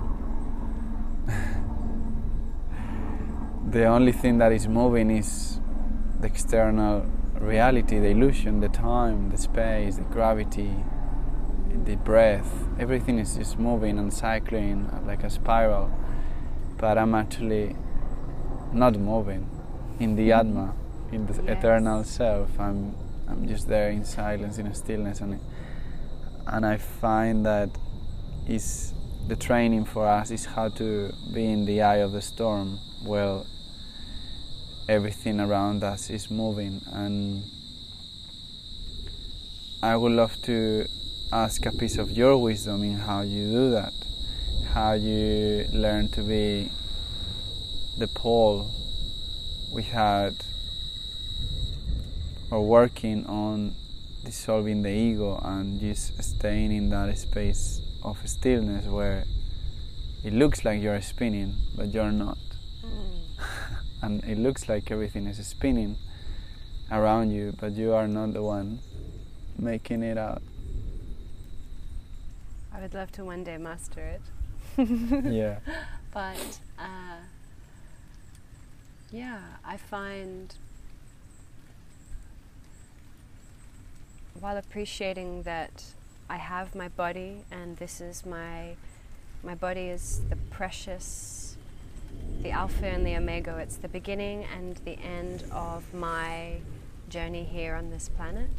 the 3.71 3.85
only 3.85 4.11
thing 4.11 4.37
that 4.37 4.51
is 4.51 4.67
moving 4.67 5.09
is 5.09 5.59
the 6.19 6.27
external 6.27 7.07
reality, 7.39 7.97
the 7.99 8.09
illusion, 8.09 8.59
the 8.59 8.69
time, 8.69 9.31
the 9.31 9.37
space, 9.37 9.95
the 9.95 10.03
gravity, 10.03 10.75
the 11.85 11.95
breath. 11.95 12.67
Everything 12.79 13.17
is 13.17 13.35
just 13.35 13.57
moving 13.57 13.97
and 13.97 14.13
cycling 14.13 14.89
like 15.05 15.23
a 15.23 15.29
spiral. 15.29 15.89
But 16.77 16.97
I'm 16.97 17.15
actually 17.15 17.75
not 18.71 18.99
moving 18.99 19.49
in 19.99 20.15
the 20.15 20.31
Atma, 20.31 20.73
in 21.11 21.25
the 21.25 21.33
Yes. 21.33 21.57
eternal 21.57 22.03
self. 22.03 22.59
I'm 22.59 22.93
I'm 23.29 23.47
just 23.47 23.67
there 23.67 23.89
in 23.91 24.03
silence, 24.03 24.57
in 24.57 24.73
stillness, 24.73 25.21
and 25.21 25.39
and 26.47 26.65
I 26.65 26.77
find 26.77 27.45
that 27.45 27.69
is 28.47 28.93
the 29.27 29.35
training 29.35 29.85
for 29.85 30.07
us 30.07 30.31
is 30.31 30.45
how 30.45 30.69
to 30.69 31.13
be 31.33 31.45
in 31.45 31.65
the 31.65 31.81
eye 31.81 31.97
of 31.97 32.11
the 32.11 32.21
storm, 32.21 32.79
where 33.03 33.41
everything 34.87 35.39
around 35.39 35.83
us 35.83 36.09
is 36.09 36.31
moving, 36.31 36.81
and 36.91 37.43
I 39.83 39.95
would 39.95 40.13
love 40.13 40.41
to 40.43 40.85
ask 41.31 41.65
a 41.65 41.71
piece 41.71 41.97
of 41.97 42.11
your 42.11 42.37
wisdom 42.37 42.83
in 42.83 42.95
how 42.95 43.21
you 43.21 43.51
do 43.51 43.71
that, 43.71 43.93
how 44.73 44.93
you 44.93 45.67
learn 45.71 46.09
to 46.09 46.21
be 46.21 46.71
the 47.97 48.07
pole 48.07 48.71
had 49.89 50.35
or 52.51 52.65
working 52.65 53.25
on 53.25 53.73
dissolving 54.23 54.81
the 54.81 54.89
ego 54.89 55.39
and 55.43 55.79
just 55.79 56.21
staying 56.23 56.71
in 56.71 56.89
that 56.89 57.17
space 57.17 57.81
of 58.03 58.17
stillness 58.27 58.85
where 58.85 59.23
it 60.23 60.33
looks 60.33 60.65
like 60.65 60.81
you're 60.81 61.01
spinning 61.01 61.53
but 61.75 61.87
you're 61.93 62.11
not 62.11 62.37
Mm. 62.83 63.19
and 64.01 64.23
it 64.23 64.37
looks 64.37 64.69
like 64.69 64.89
everything 64.89 65.27
is 65.27 65.45
spinning 65.45 65.97
around 66.91 67.31
you 67.31 67.53
but 67.59 67.73
you 67.73 67.93
are 67.93 68.07
not 68.07 68.33
the 68.33 68.41
one 68.41 68.79
making 69.57 70.01
it 70.01 70.17
out 70.17 70.41
I 72.73 72.79
would 72.81 72.93
love 72.93 73.11
to 73.13 73.25
one 73.25 73.43
day 73.43 73.57
master 73.57 74.01
it. 74.01 74.21
yeah 75.25 75.59
But 76.13 76.59
uh, 76.79 77.17
yeah, 79.11 79.41
I 79.63 79.77
find 79.77 80.53
while 84.39 84.57
appreciating 84.57 85.43
that 85.43 85.83
I 86.29 86.37
have 86.37 86.75
my 86.75 86.87
body 86.87 87.43
and 87.51 87.77
this 87.77 88.01
is 88.01 88.25
my 88.25 88.75
my 89.43 89.55
body 89.55 89.87
is 89.87 90.21
the 90.29 90.35
precious 90.35 91.49
the 92.41 92.51
alpha 92.51 92.85
and 92.85 93.05
the 93.05 93.15
omega. 93.15 93.57
It's 93.57 93.77
the 93.77 93.87
beginning 93.87 94.45
and 94.55 94.77
the 94.85 94.97
end 94.99 95.43
of 95.51 95.93
my 95.93 96.57
journey 97.09 97.43
here 97.43 97.75
on 97.75 97.89
this 97.89 98.09
planet. 98.09 98.49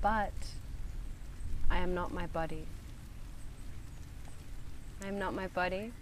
But 0.00 0.32
I 1.70 1.78
am 1.78 1.94
not 1.94 2.12
my 2.12 2.26
body. 2.26 2.66
I 5.02 5.08
am 5.08 5.18
not 5.18 5.34
my 5.34 5.46
body, 5.48 5.92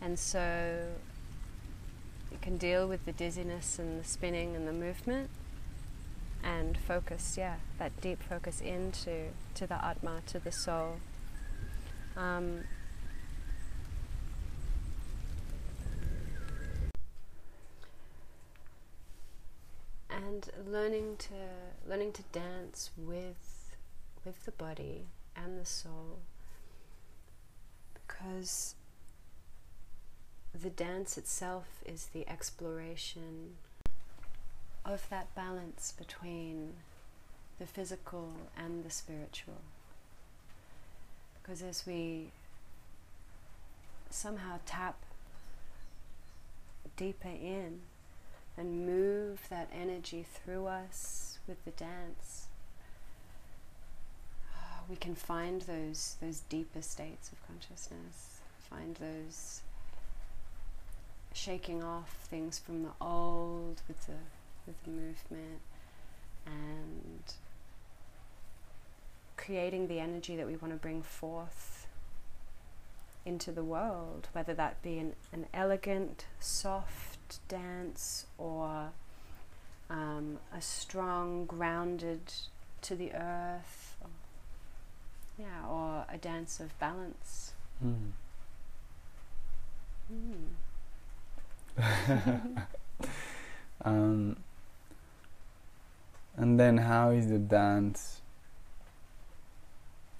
and 0.00 0.18
so 0.18 0.86
you 2.30 2.38
can 2.40 2.56
deal 2.56 2.88
with 2.88 3.04
the 3.04 3.12
dizziness 3.12 3.78
and 3.78 4.00
the 4.00 4.04
spinning 4.04 4.56
and 4.56 4.66
the 4.66 4.72
movement, 4.72 5.28
and 6.42 6.76
focus, 6.76 7.36
yeah, 7.38 7.56
that 7.78 8.00
deep 8.00 8.22
focus 8.22 8.60
into 8.60 9.28
to 9.54 9.66
the 9.66 9.84
atma, 9.84 10.22
to 10.26 10.38
the 10.38 10.52
soul. 10.52 10.96
Um, 12.16 12.64
and 20.10 20.50
learning 20.66 21.16
to 21.18 21.34
learning 21.88 22.12
to 22.12 22.22
dance 22.32 22.90
with 22.96 23.76
with 24.24 24.44
the 24.44 24.50
body 24.52 25.06
and 25.36 25.58
the 25.58 25.64
soul 25.64 26.18
because 27.94 28.74
the 30.52 30.70
dance 30.70 31.16
itself 31.16 31.80
is 31.86 32.08
the 32.12 32.28
exploration 32.28 33.56
of 34.84 35.08
that 35.10 35.34
balance 35.34 35.92
between 35.96 36.74
the 37.58 37.66
physical 37.66 38.32
and 38.56 38.84
the 38.84 38.90
spiritual. 38.90 39.60
Because 41.34 41.62
as 41.62 41.86
we 41.86 42.30
somehow 44.08 44.58
tap 44.66 44.96
deeper 46.96 47.28
in 47.28 47.80
and 48.56 48.86
move 48.86 49.40
that 49.50 49.70
energy 49.72 50.24
through 50.28 50.66
us 50.66 51.38
with 51.46 51.64
the 51.64 51.70
dance, 51.72 52.46
we 54.88 54.96
can 54.96 55.14
find 55.14 55.62
those 55.62 56.16
those 56.20 56.40
deeper 56.48 56.82
states 56.82 57.30
of 57.30 57.46
consciousness, 57.46 58.40
find 58.68 58.96
those 58.96 59.60
shaking 61.32 61.82
off 61.82 62.10
things 62.28 62.58
from 62.58 62.82
the 62.82 62.90
old 63.00 63.82
with 63.86 64.06
the 64.06 64.39
with 64.66 64.86
movement 64.86 65.60
and 66.46 67.22
creating 69.36 69.88
the 69.88 69.98
energy 70.00 70.36
that 70.36 70.46
we 70.46 70.56
want 70.56 70.72
to 70.72 70.78
bring 70.78 71.02
forth 71.02 71.86
into 73.24 73.52
the 73.52 73.64
world, 73.64 74.28
whether 74.32 74.54
that 74.54 74.82
be 74.82 74.98
an, 74.98 75.14
an 75.32 75.46
elegant, 75.52 76.26
soft 76.38 77.46
dance 77.48 78.26
or 78.38 78.90
um, 79.88 80.38
a 80.56 80.60
strong, 80.60 81.44
grounded 81.46 82.32
to 82.82 82.94
the 82.94 83.12
earth, 83.12 83.96
or, 84.00 84.08
yeah, 85.38 85.66
or 85.68 86.06
a 86.08 86.16
dance 86.16 86.60
of 86.60 86.78
balance. 86.78 87.52
Mm. 87.84 88.12
Mm. 91.78 92.66
um, 93.84 94.36
and 96.40 96.58
then 96.58 96.78
how 96.78 97.10
is 97.10 97.28
the 97.28 97.38
dance? 97.38 98.22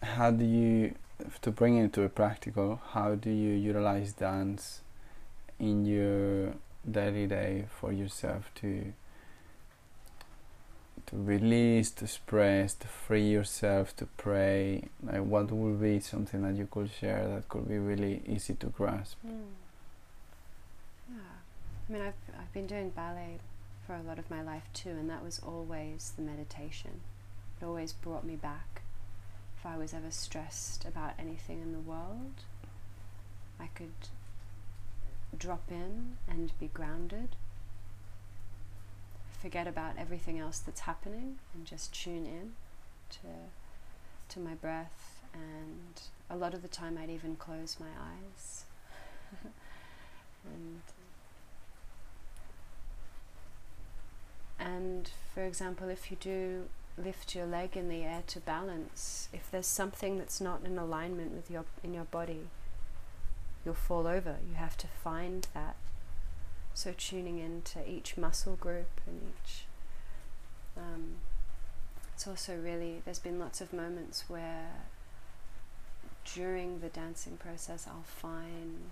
How 0.02 0.30
do 0.30 0.44
you 0.44 0.94
to 1.40 1.50
bring 1.50 1.78
it 1.78 1.92
to 1.94 2.02
a 2.02 2.08
practical 2.08 2.80
how 2.92 3.14
do 3.14 3.30
you 3.30 3.52
utilize 3.52 4.12
dance 4.14 4.80
in 5.58 5.84
your 5.84 6.54
daily 6.90 7.26
day 7.26 7.66
for 7.68 7.92
yourself 7.92 8.50
to 8.54 8.92
to 11.06 11.16
release 11.16 11.90
to 11.90 12.04
express 12.04 12.74
to 12.74 12.86
free 12.86 13.28
yourself 13.30 13.96
to 13.96 14.04
pray? 14.18 14.84
Like 15.02 15.24
what 15.24 15.50
would 15.50 15.80
be 15.80 16.00
something 16.00 16.42
that 16.42 16.54
you 16.54 16.68
could 16.70 16.90
share 16.90 17.26
that 17.28 17.48
could 17.48 17.66
be 17.66 17.78
really 17.78 18.22
easy 18.26 18.54
to 18.56 18.66
grasp? 18.66 19.16
Mm. 19.26 19.40
Yeah, 21.08 21.16
I 21.88 21.92
mean, 21.92 22.02
I've 22.02 22.38
I've 22.38 22.52
been 22.52 22.66
doing 22.66 22.90
ballet 22.90 23.38
for 23.90 23.96
a 23.96 24.02
lot 24.08 24.20
of 24.20 24.30
my 24.30 24.40
life 24.40 24.68
too, 24.72 24.90
and 24.90 25.10
that 25.10 25.24
was 25.24 25.40
always 25.44 26.12
the 26.14 26.22
meditation. 26.22 27.00
It 27.60 27.64
always 27.64 27.92
brought 27.92 28.24
me 28.24 28.36
back. 28.36 28.82
If 29.58 29.66
I 29.66 29.76
was 29.76 29.92
ever 29.92 30.12
stressed 30.12 30.84
about 30.84 31.14
anything 31.18 31.60
in 31.60 31.72
the 31.72 31.80
world, 31.80 32.44
I 33.58 33.66
could 33.74 33.90
drop 35.36 35.64
in 35.72 36.18
and 36.28 36.52
be 36.60 36.68
grounded. 36.68 37.30
Forget 39.42 39.66
about 39.66 39.94
everything 39.98 40.38
else 40.38 40.60
that's 40.60 40.82
happening 40.82 41.38
and 41.52 41.66
just 41.66 41.92
tune 41.92 42.26
in 42.26 42.52
to 43.10 43.26
to 44.28 44.38
my 44.38 44.54
breath 44.54 45.24
and 45.34 46.00
a 46.30 46.36
lot 46.36 46.54
of 46.54 46.62
the 46.62 46.68
time 46.68 46.96
I'd 46.96 47.10
even 47.10 47.34
close 47.34 47.78
my 47.80 47.88
eyes 47.88 48.62
and 50.44 50.80
and 54.60 55.10
for 55.34 55.42
example 55.42 55.88
if 55.88 56.10
you 56.10 56.16
do 56.20 56.68
lift 56.98 57.34
your 57.34 57.46
leg 57.46 57.76
in 57.76 57.88
the 57.88 58.02
air 58.02 58.22
to 58.26 58.38
balance 58.40 59.28
if 59.32 59.50
there's 59.50 59.66
something 59.66 60.18
that's 60.18 60.40
not 60.40 60.60
in 60.64 60.76
alignment 60.78 61.32
with 61.32 61.50
your 61.50 61.64
in 61.82 61.94
your 61.94 62.04
body 62.04 62.48
you'll 63.64 63.74
fall 63.74 64.06
over. 64.06 64.36
You 64.48 64.54
have 64.56 64.76
to 64.78 64.86
find 64.86 65.46
that. 65.54 65.76
So 66.72 66.94
tuning 66.96 67.38
into 67.38 67.88
each 67.88 68.16
muscle 68.16 68.56
group 68.56 69.00
and 69.06 69.20
each 69.22 69.64
um, 70.76 71.16
it's 72.14 72.26
also 72.26 72.56
really 72.56 73.02
there's 73.04 73.18
been 73.18 73.38
lots 73.38 73.60
of 73.60 73.72
moments 73.72 74.24
where 74.28 74.70
during 76.34 76.80
the 76.80 76.88
dancing 76.88 77.36
process 77.36 77.86
I'll 77.88 78.04
find 78.04 78.90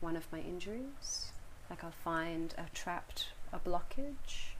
one 0.00 0.16
of 0.16 0.30
my 0.30 0.40
injuries. 0.40 1.32
Like 1.70 1.82
I'll 1.82 1.90
find 1.90 2.54
a 2.58 2.64
trapped 2.74 3.28
a 3.52 3.58
blockage 3.58 4.51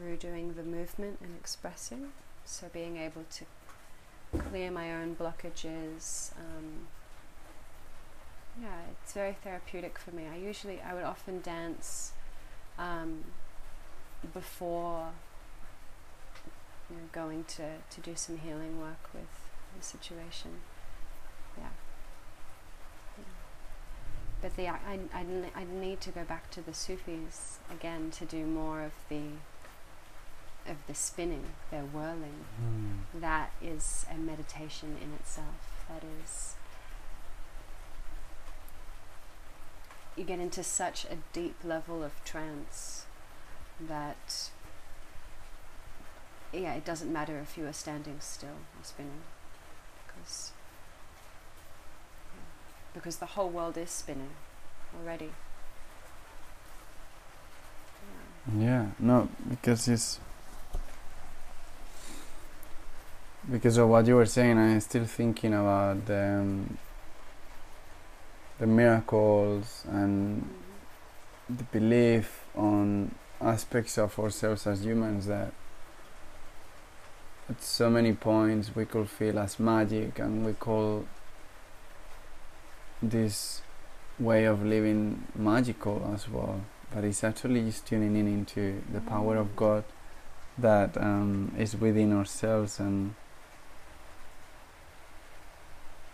through 0.00 0.16
doing 0.16 0.54
the 0.54 0.62
movement 0.62 1.18
and 1.20 1.34
expressing. 1.38 2.12
So 2.44 2.68
being 2.72 2.96
able 2.96 3.24
to 3.32 3.44
clear 4.38 4.70
my 4.70 4.94
own 4.94 5.14
blockages. 5.14 6.32
Um, 6.36 6.86
yeah, 8.60 8.80
it's 9.02 9.12
very 9.12 9.36
therapeutic 9.44 9.98
for 9.98 10.12
me. 10.12 10.24
I 10.32 10.36
usually, 10.36 10.80
I 10.80 10.94
would 10.94 11.04
often 11.04 11.40
dance 11.40 12.12
um, 12.78 13.24
before 14.32 15.08
you 16.88 16.96
know, 16.96 17.02
going 17.12 17.44
to, 17.44 17.74
to 17.90 18.00
do 18.00 18.14
some 18.16 18.38
healing 18.38 18.80
work 18.80 19.12
with 19.12 19.28
the 19.76 19.84
situation. 19.84 20.50
Yeah. 21.58 21.68
But 24.40 24.56
the 24.56 24.68
I, 24.68 24.98
I, 25.12 25.26
I 25.54 25.64
need 25.70 26.00
to 26.00 26.10
go 26.10 26.24
back 26.24 26.50
to 26.52 26.62
the 26.62 26.72
Sufis 26.72 27.58
again 27.70 28.10
to 28.12 28.24
do 28.24 28.46
more 28.46 28.82
of 28.82 28.92
the 29.10 29.20
of 30.68 30.76
the 30.86 30.94
spinning, 30.94 31.44
their 31.70 31.82
whirling. 31.82 32.44
Mm. 32.62 33.20
That 33.20 33.50
is 33.62 34.06
a 34.12 34.16
meditation 34.16 34.96
in 35.02 35.12
itself. 35.14 35.84
That 35.88 36.02
is 36.22 36.54
you 40.16 40.24
get 40.24 40.38
into 40.38 40.62
such 40.62 41.06
a 41.06 41.16
deep 41.32 41.56
level 41.64 42.04
of 42.04 42.12
trance 42.24 43.06
that 43.80 44.50
yeah, 46.52 46.74
it 46.74 46.84
doesn't 46.84 47.12
matter 47.12 47.38
if 47.38 47.56
you 47.56 47.66
are 47.66 47.72
standing 47.72 48.16
still 48.20 48.50
or 48.50 48.82
spinning 48.82 49.22
because 50.06 50.52
because 52.92 53.16
the 53.16 53.26
whole 53.26 53.48
world 53.48 53.78
is 53.78 53.90
spinning 53.90 54.30
already. 55.00 55.30
Yeah, 58.52 58.62
yeah 58.62 58.86
no, 58.98 59.28
because 59.48 59.88
it's 59.88 60.18
because 63.50 63.76
of 63.78 63.88
what 63.88 64.06
you 64.06 64.14
were 64.14 64.26
saying, 64.26 64.58
I'm 64.58 64.80
still 64.80 65.04
thinking 65.04 65.54
about 65.54 66.06
the, 66.06 66.38
um, 66.40 66.78
the 68.58 68.66
miracles 68.66 69.84
and 69.88 70.48
the 71.48 71.64
belief 71.64 72.44
on 72.54 73.14
aspects 73.40 73.98
of 73.98 74.16
ourselves 74.18 74.66
as 74.66 74.84
humans 74.84 75.26
that 75.26 75.52
at 77.48 77.62
so 77.62 77.90
many 77.90 78.12
points 78.12 78.76
we 78.76 78.84
could 78.84 79.08
feel 79.08 79.38
as 79.38 79.58
magic 79.58 80.18
and 80.18 80.44
we 80.44 80.52
call 80.52 81.04
this 83.02 83.62
way 84.18 84.44
of 84.44 84.64
living 84.64 85.26
magical 85.34 86.08
as 86.14 86.28
well. 86.28 86.60
But 86.94 87.04
it's 87.04 87.24
actually 87.24 87.62
just 87.62 87.86
tuning 87.86 88.14
in 88.16 88.28
into 88.28 88.82
the 88.92 89.00
power 89.00 89.36
of 89.36 89.56
God 89.56 89.84
that 90.58 90.96
um, 90.98 91.52
is 91.58 91.74
within 91.74 92.12
ourselves 92.12 92.78
and 92.78 93.14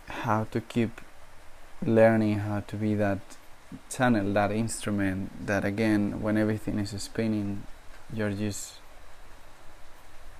how 0.07 0.45
to 0.51 0.61
keep 0.61 1.01
learning 1.85 2.39
how 2.39 2.61
to 2.61 2.75
be 2.75 2.95
that 2.95 3.19
channel, 3.89 4.33
that 4.33 4.51
instrument 4.51 5.45
that 5.45 5.65
again, 5.65 6.21
when 6.21 6.37
everything 6.37 6.79
is 6.79 6.89
spinning, 7.01 7.63
you're 8.13 8.31
just 8.31 8.75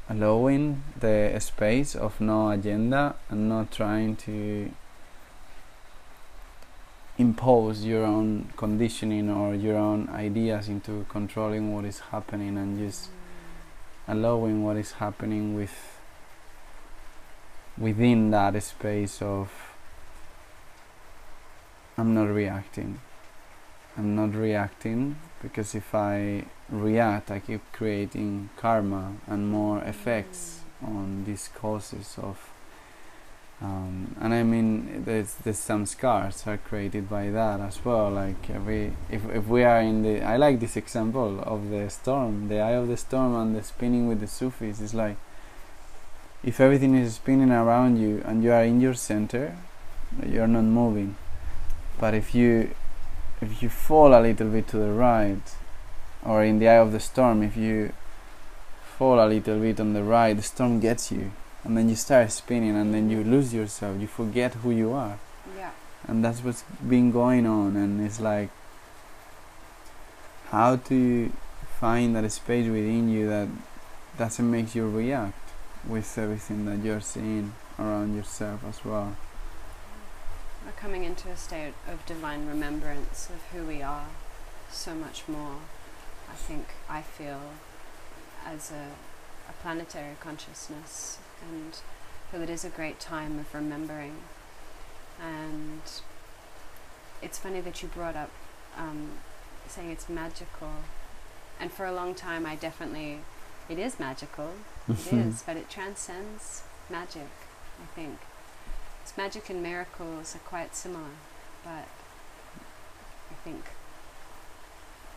allowing 0.09 0.83
the 0.99 1.37
space 1.39 1.95
of 1.95 2.19
no 2.21 2.49
agenda 2.49 3.15
and 3.29 3.49
not 3.49 3.71
trying 3.71 4.15
to 4.15 4.71
impose 7.17 7.83
your 7.83 8.05
own 8.05 8.49
conditioning 8.55 9.29
or 9.29 9.53
your 9.53 9.75
own 9.75 10.07
ideas 10.09 10.69
into 10.69 11.05
controlling 11.09 11.73
what 11.73 11.83
is 11.83 11.99
happening 12.11 12.57
and 12.57 12.77
just 12.77 13.09
allowing 14.07 14.63
what 14.63 14.77
is 14.77 14.93
happening 14.93 15.55
with 15.55 15.96
within 17.77 18.31
that 18.31 18.61
space 18.63 19.21
of 19.21 19.51
I'm 21.97 22.13
not 22.13 22.29
reacting 22.29 22.99
I'm 23.97 24.15
not 24.15 24.35
reacting 24.35 25.15
because 25.41 25.73
if 25.73 25.95
I 25.95 26.45
react, 26.69 27.31
I 27.31 27.39
keep 27.39 27.61
creating 27.73 28.49
karma 28.55 29.13
and 29.25 29.49
more 29.49 29.81
effects 29.81 30.61
on 30.85 31.23
these 31.25 31.49
causes 31.55 32.15
of. 32.21 32.51
Um, 33.59 34.15
and 34.21 34.35
I 34.35 34.43
mean, 34.43 35.03
there's, 35.03 35.33
there's 35.33 35.57
some 35.57 35.87
scars 35.87 36.45
are 36.45 36.57
created 36.57 37.09
by 37.09 37.31
that 37.31 37.59
as 37.59 37.83
well. 37.83 38.11
Like 38.11 38.51
every, 38.51 38.93
if 39.09 39.25
if 39.33 39.47
we 39.47 39.63
are 39.63 39.81
in 39.81 40.03
the, 40.03 40.21
I 40.21 40.37
like 40.37 40.59
this 40.59 40.77
example 40.77 41.39
of 41.41 41.71
the 41.71 41.89
storm, 41.89 42.49
the 42.49 42.59
eye 42.59 42.75
of 42.75 42.87
the 42.87 42.97
storm, 42.97 43.33
and 43.33 43.55
the 43.55 43.63
spinning 43.63 44.07
with 44.07 44.19
the 44.19 44.27
Sufis. 44.27 44.79
It's 44.79 44.93
like 44.93 45.17
if 46.43 46.59
everything 46.59 46.95
is 46.95 47.15
spinning 47.15 47.51
around 47.51 47.97
you 47.97 48.21
and 48.25 48.43
you 48.43 48.51
are 48.51 48.63
in 48.63 48.79
your 48.79 48.93
center, 48.93 49.57
you're 50.25 50.47
not 50.47 50.63
moving. 50.63 51.15
But 51.99 52.13
if 52.13 52.35
you 52.35 52.71
if 53.41 53.61
you 53.61 53.69
fall 53.69 54.13
a 54.13 54.21
little 54.21 54.49
bit 54.49 54.67
to 54.69 54.77
the 54.77 54.91
right, 54.91 55.55
or 56.25 56.43
in 56.43 56.59
the 56.59 56.67
eye 56.67 56.77
of 56.77 56.91
the 56.91 56.99
storm, 56.99 57.43
if 57.43 57.55
you 57.55 57.93
fall 58.97 59.19
a 59.23 59.27
little 59.27 59.59
bit 59.59 59.79
on 59.79 59.93
the 59.93 60.03
right, 60.03 60.35
the 60.35 60.41
storm 60.41 60.79
gets 60.79 61.11
you, 61.11 61.31
and 61.63 61.77
then 61.77 61.89
you 61.89 61.95
start 61.95 62.31
spinning, 62.31 62.75
and 62.75 62.93
then 62.93 63.09
you 63.09 63.23
lose 63.23 63.53
yourself. 63.53 63.99
You 63.99 64.07
forget 64.07 64.55
who 64.55 64.71
you 64.71 64.93
are. 64.93 65.19
Yeah. 65.55 65.71
And 66.07 66.23
that's 66.23 66.43
what's 66.43 66.63
been 66.87 67.11
going 67.11 67.45
on, 67.45 67.75
and 67.75 68.05
it's 68.05 68.19
like 68.19 68.49
how 70.49 70.77
to 70.77 71.31
find 71.79 72.15
that 72.15 72.31
space 72.31 72.65
within 72.65 73.09
you 73.09 73.27
that 73.27 73.47
doesn't 74.17 74.49
make 74.49 74.73
you 74.73 74.89
react 74.89 75.46
with 75.87 76.17
everything 76.17 76.65
that 76.65 76.83
you're 76.83 77.01
seeing 77.01 77.53
around 77.79 78.15
yourself 78.15 78.61
as 78.67 78.83
well 78.83 79.15
We're 80.65 80.71
coming 80.73 81.03
into 81.03 81.29
a 81.29 81.37
state 81.37 81.73
of 81.87 82.05
divine 82.05 82.47
remembrance 82.47 83.29
of 83.29 83.41
who 83.51 83.65
we 83.65 83.81
are 83.81 84.07
so 84.69 84.93
much 84.93 85.27
more. 85.27 85.55
I 86.29 86.35
think 86.35 86.67
I 86.89 87.01
feel 87.01 87.39
as 88.45 88.71
a, 88.71 88.91
a 89.49 89.53
planetary 89.61 90.15
consciousness, 90.19 91.19
and 91.41 91.79
feel 92.31 92.41
it 92.41 92.49
is 92.49 92.65
a 92.65 92.69
great 92.69 92.99
time 92.99 93.39
of 93.39 93.53
remembering. 93.53 94.15
And 95.23 95.81
it's 97.21 97.39
funny 97.39 97.61
that 97.61 97.81
you 97.81 97.87
brought 97.87 98.15
up 98.15 98.31
um, 98.77 99.11
saying 99.67 99.89
it's 99.91 100.09
magical, 100.09 100.71
and 101.59 101.71
for 101.71 101.85
a 101.85 101.93
long 101.93 102.13
time 102.13 102.45
I 102.45 102.55
definitely 102.55 103.19
it 103.69 103.77
is 103.79 103.99
magical, 103.99 104.51
it 104.89 105.13
is, 105.13 105.43
but 105.45 105.57
it 105.57 105.69
transcends 105.69 106.63
magic. 106.89 107.29
I 107.81 107.85
think 107.95 108.17
It's 109.07 109.15
magic 109.15 109.49
and 109.49 109.63
miracles 109.63 110.35
are 110.35 110.39
quite 110.39 110.75
similar, 110.75 111.15
but 111.63 111.87
I 113.31 113.35
think, 113.45 113.63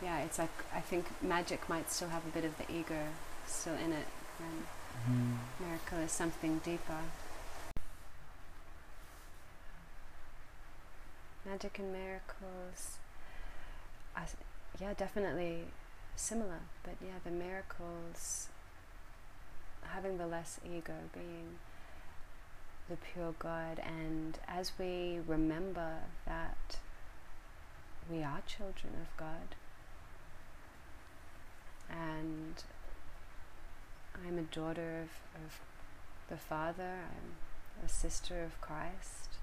yeah, 0.01 0.21
it's 0.21 0.39
like 0.39 0.65
I 0.73 0.81
think 0.81 1.07
magic 1.21 1.69
might 1.69 1.91
still 1.91 2.09
have 2.11 2.25
a 2.25 2.29
bit 2.31 2.45
of 2.45 2.57
the 2.57 2.71
ego 2.73 3.09
still 3.47 3.75
in 3.75 3.93
it, 3.93 4.07
and 4.39 4.67
mm. 5.11 5.39
miracle 5.59 5.99
is 5.99 6.13
something 6.13 6.61
deeper. 6.65 7.03
Magic 11.45 11.79
and 11.81 11.93
miracles, 11.93 12.99
are, 14.17 14.27
yeah, 14.81 14.95
definitely 14.97 15.65
similar, 16.21 16.61
but 16.85 16.95
yeah, 17.01 17.19
the 17.25 17.31
miracles 17.31 18.49
having 19.83 20.19
the 20.19 20.27
less 20.27 20.61
ego 20.65 20.95
being 21.15 21.59
the 22.89 22.97
pure 22.97 23.35
God, 23.39 23.81
and 23.85 24.39
as 24.47 24.73
we 24.79 25.21
remember 25.27 26.01
that 26.27 26.79
we 28.11 28.23
are 28.23 28.43
children 28.47 28.93
of 29.01 29.17
God, 29.17 29.55
and 31.89 32.63
I'm 34.27 34.39
a 34.39 34.43
daughter 34.43 35.03
of, 35.03 35.43
of 35.43 35.61
the 36.29 36.37
Father, 36.37 36.99
I'm 37.11 37.85
a 37.85 37.89
sister 37.89 38.43
of 38.43 38.61
Christ, 38.61 39.39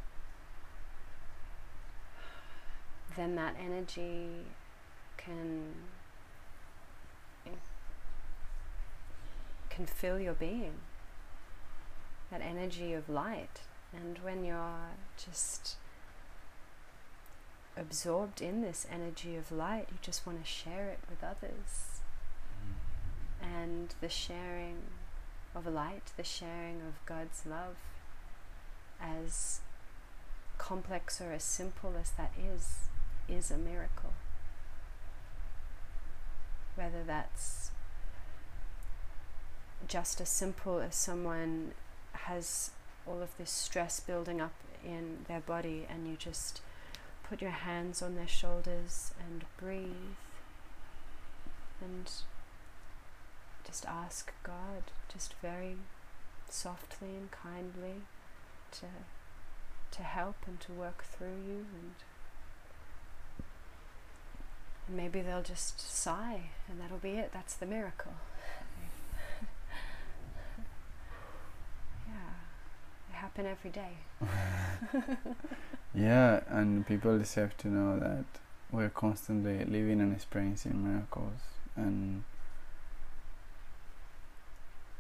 then 3.16 3.36
that 3.36 3.56
energy 3.60 4.46
can 5.18 5.74
can 9.78 9.86
fill 9.86 10.20
your 10.20 10.34
being 10.34 10.74
that 12.32 12.42
energy 12.42 12.94
of 12.94 13.08
light. 13.08 13.62
And 13.94 14.18
when 14.20 14.44
you're 14.44 14.96
just 15.24 15.76
absorbed 17.78 18.42
in 18.42 18.62
this 18.62 18.88
energy 18.92 19.36
of 19.36 19.52
light, 19.52 19.88
you 19.92 19.98
just 20.02 20.26
want 20.26 20.44
to 20.44 20.50
share 20.50 20.90
it 20.90 21.00
with 21.10 21.24
others. 21.24 22.02
Mm. 22.60 23.56
And 23.56 23.96
the 24.02 24.10
sharing 24.10 24.82
of 25.56 25.68
a 25.68 25.70
light, 25.70 26.12
the 26.18 26.24
sharing 26.24 26.82
of 26.82 27.06
God's 27.06 27.46
love, 27.46 27.76
as 29.00 29.62
complex 30.58 31.22
or 31.22 31.32
as 31.32 31.44
simple 31.44 31.94
as 32.02 32.12
that 32.12 32.34
is, 32.36 32.80
is 33.30 33.52
a 33.52 33.58
miracle. 33.58 34.14
Whether 36.76 37.04
that's 37.06 37.72
just 39.88 40.20
as 40.22 40.30
simple 40.30 40.80
as 40.80 40.96
someone 40.96 41.74
has 42.14 42.72
all 43.06 43.22
of 43.22 43.36
this 43.38 43.52
stress 43.52 44.00
building 44.00 44.42
up 44.42 44.54
in 44.84 45.26
their 45.28 45.40
body, 45.40 45.86
and 45.90 46.08
you 46.08 46.16
just 46.18 46.62
put 47.24 47.42
your 47.42 47.52
hands 47.52 48.02
on 48.02 48.16
their 48.16 48.28
shoulders 48.28 49.14
and 49.20 49.46
breathe 49.58 50.16
and 51.82 52.12
just 53.66 53.86
ask 53.86 54.34
God, 54.44 54.84
just 55.12 55.34
very 55.42 55.76
softly 56.50 57.10
and 57.10 57.30
kindly, 57.32 58.02
to 58.72 58.88
to 59.92 60.04
help 60.04 60.36
and 60.46 60.60
to 60.60 60.74
work 60.74 61.04
through 61.04 61.38
you 61.48 61.66
and 61.74 61.94
maybe 64.90 65.22
they'll 65.22 65.42
just 65.42 65.80
sigh 65.80 66.50
and 66.70 66.80
that'll 66.80 66.98
be 66.98 67.12
it. 67.12 67.32
That's 67.34 67.54
the 67.56 67.66
miracle 67.66 68.14
yeah 72.08 72.34
they 73.07 73.07
happen 73.18 73.46
every 73.46 73.72
day. 73.72 73.98
Yeah 75.98 76.42
and 76.48 76.86
people 76.86 77.18
deserve 77.18 77.58
to 77.58 77.68
know 77.68 78.00
that 78.00 78.26
we're 78.72 78.90
constantly 78.90 79.66
living 79.66 80.00
and 80.00 80.14
experiencing 80.14 80.84
miracles 80.84 81.42
and 81.76 82.24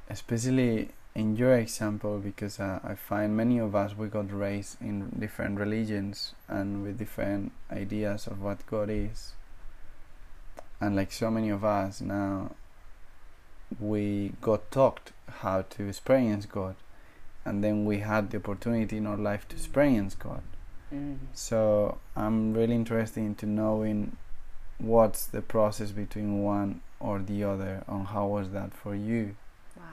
especially 0.10 0.89
in 1.13 1.36
your 1.36 1.56
example 1.56 2.17
because 2.17 2.60
uh, 2.60 2.80
I 2.84 2.95
find 2.95 3.38
many 3.38 3.60
of 3.60 3.75
us 3.75 3.95
we 3.95 4.08
got 4.08 4.32
raised 4.32 4.82
in 4.82 5.10
different 5.19 5.60
religions 5.60 6.34
and 6.47 6.84
with 6.84 6.97
different 6.97 7.51
ideas 7.71 8.25
of 8.25 8.41
what 8.41 8.65
God 8.67 8.89
is. 8.89 9.34
And 10.80 10.95
like 10.95 11.12
so 11.12 11.30
many 11.30 11.49
of 11.49 11.63
us 11.63 12.01
now 12.01 12.51
we 13.80 14.34
got 14.41 14.71
taught 14.71 15.12
how 15.41 15.63
to 15.63 15.89
experience 15.89 16.45
God 16.45 16.75
and 17.47 17.63
then 17.63 17.86
we 17.86 17.99
had 17.99 18.29
the 18.31 18.38
opportunity 18.38 18.97
in 18.97 19.07
our 19.07 19.17
life 19.17 19.47
to 19.47 19.55
experience 19.55 20.15
God 20.15 20.41
mm. 20.93 21.17
so 21.33 21.97
I'm 22.15 22.53
really 22.53 22.75
interested 22.75 23.21
into 23.21 23.45
knowing 23.45 24.17
what's 24.77 25.25
the 25.25 25.41
process 25.41 25.91
between 25.91 26.43
one 26.43 26.81
or 26.99 27.19
the 27.19 27.43
other 27.43 27.83
and 27.88 28.07
how 28.07 28.27
was 28.27 28.51
that 28.51 28.73
for 28.73 28.95
you? 28.95 29.36
Wow. 29.75 29.83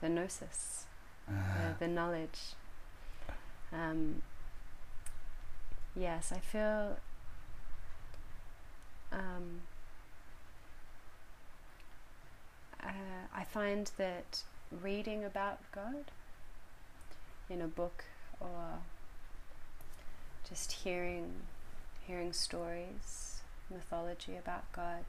The 0.00 0.08
gnosis. 0.08 0.86
The, 1.28 1.34
the 1.78 1.88
knowledge. 1.88 2.40
Um, 3.72 4.22
yes 5.98 6.32
I 6.32 6.38
feel 6.38 6.96
um, 9.12 9.62
uh, 12.82 12.88
I 13.34 13.44
find 13.44 13.90
that 13.96 14.42
reading 14.70 15.24
about 15.24 15.60
God 15.72 16.10
in 17.48 17.60
a 17.60 17.68
book 17.68 18.04
or 18.40 18.78
just 20.48 20.72
hearing 20.72 21.32
hearing 22.06 22.32
stories, 22.32 23.40
mythology 23.68 24.36
about 24.36 24.70
God, 24.72 25.04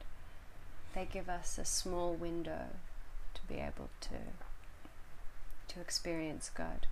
they 0.94 1.06
give 1.10 1.28
us 1.28 1.58
a 1.58 1.64
small 1.64 2.12
window 2.14 2.66
to 3.34 3.40
be 3.46 3.54
able 3.60 3.88
to 4.00 4.16
to 5.68 5.80
experience 5.80 6.50
God. 6.52 6.86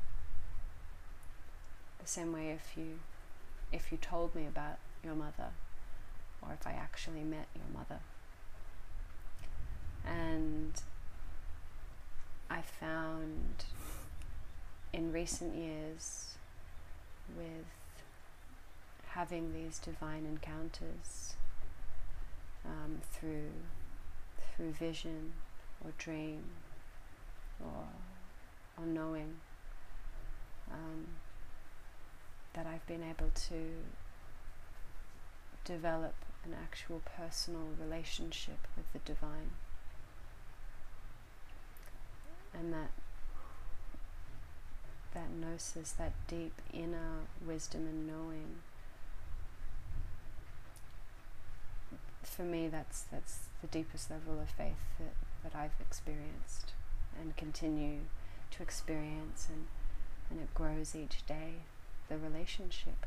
The 2.00 2.07
same 2.07 2.33
way 2.33 2.50
if 2.50 2.76
you 2.76 3.00
if 3.72 3.90
you 3.90 3.98
told 3.98 4.35
me 4.35 4.46
about 4.46 4.79
your 5.02 5.14
mother 5.14 5.50
or 6.42 6.52
if 6.52 6.66
I 6.66 6.72
actually 6.72 7.22
met 7.22 7.48
your 7.55 7.66
mother. 7.72 8.00
And 10.05 10.81
I 12.50 12.62
found 12.62 13.64
in 14.92 15.12
recent 15.12 15.54
years 15.54 16.37
with 17.37 17.66
having 19.09 19.52
these 19.52 19.78
divine 19.78 20.26
encounters 20.26 21.35
um, 22.64 23.00
through 23.12 23.50
through 24.54 24.72
vision 24.72 25.32
or 25.85 25.92
dream 25.98 26.44
or 27.61 27.85
or 28.78 28.87
knowing 28.87 29.37
um, 30.70 31.06
that 32.54 32.66
I've 32.66 32.87
been 32.87 33.02
able 33.02 33.30
to 33.48 33.82
develop 35.64 36.14
an 36.44 36.54
actual 36.54 37.02
personal 37.16 37.68
relationship 37.80 38.66
with 38.76 38.92
the 38.92 38.98
divine. 39.00 39.50
And 42.59 42.73
that 42.73 42.90
that 45.14 45.31
gnosis, 45.31 45.92
that 45.92 46.12
deep 46.29 46.61
inner 46.73 47.25
wisdom 47.47 47.87
and 47.87 48.07
knowing, 48.07 48.57
for 52.23 52.42
me 52.42 52.69
that's 52.69 53.03
that's 53.11 53.47
the 53.62 53.66
deepest 53.69 54.11
level 54.11 54.40
of 54.40 54.51
faith 54.51 54.75
that, 54.99 55.14
that 55.42 55.59
I've 55.59 55.81
experienced 55.81 56.73
and 57.21 57.37
continue 57.37 58.01
to 58.51 58.62
experience 58.62 59.49
and, 59.51 59.66
and 60.31 60.40
it 60.40 60.53
grows 60.55 60.95
each 60.95 61.25
day, 61.27 61.55
the 62.09 62.19
relationship. 62.19 63.07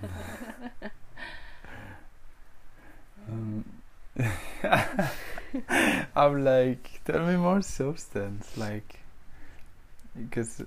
um, 3.30 3.81
I'm 6.14 6.44
like, 6.44 7.00
tell 7.04 7.26
me 7.26 7.36
more 7.36 7.62
substance, 7.62 8.56
like, 8.56 9.00
because, 10.16 10.62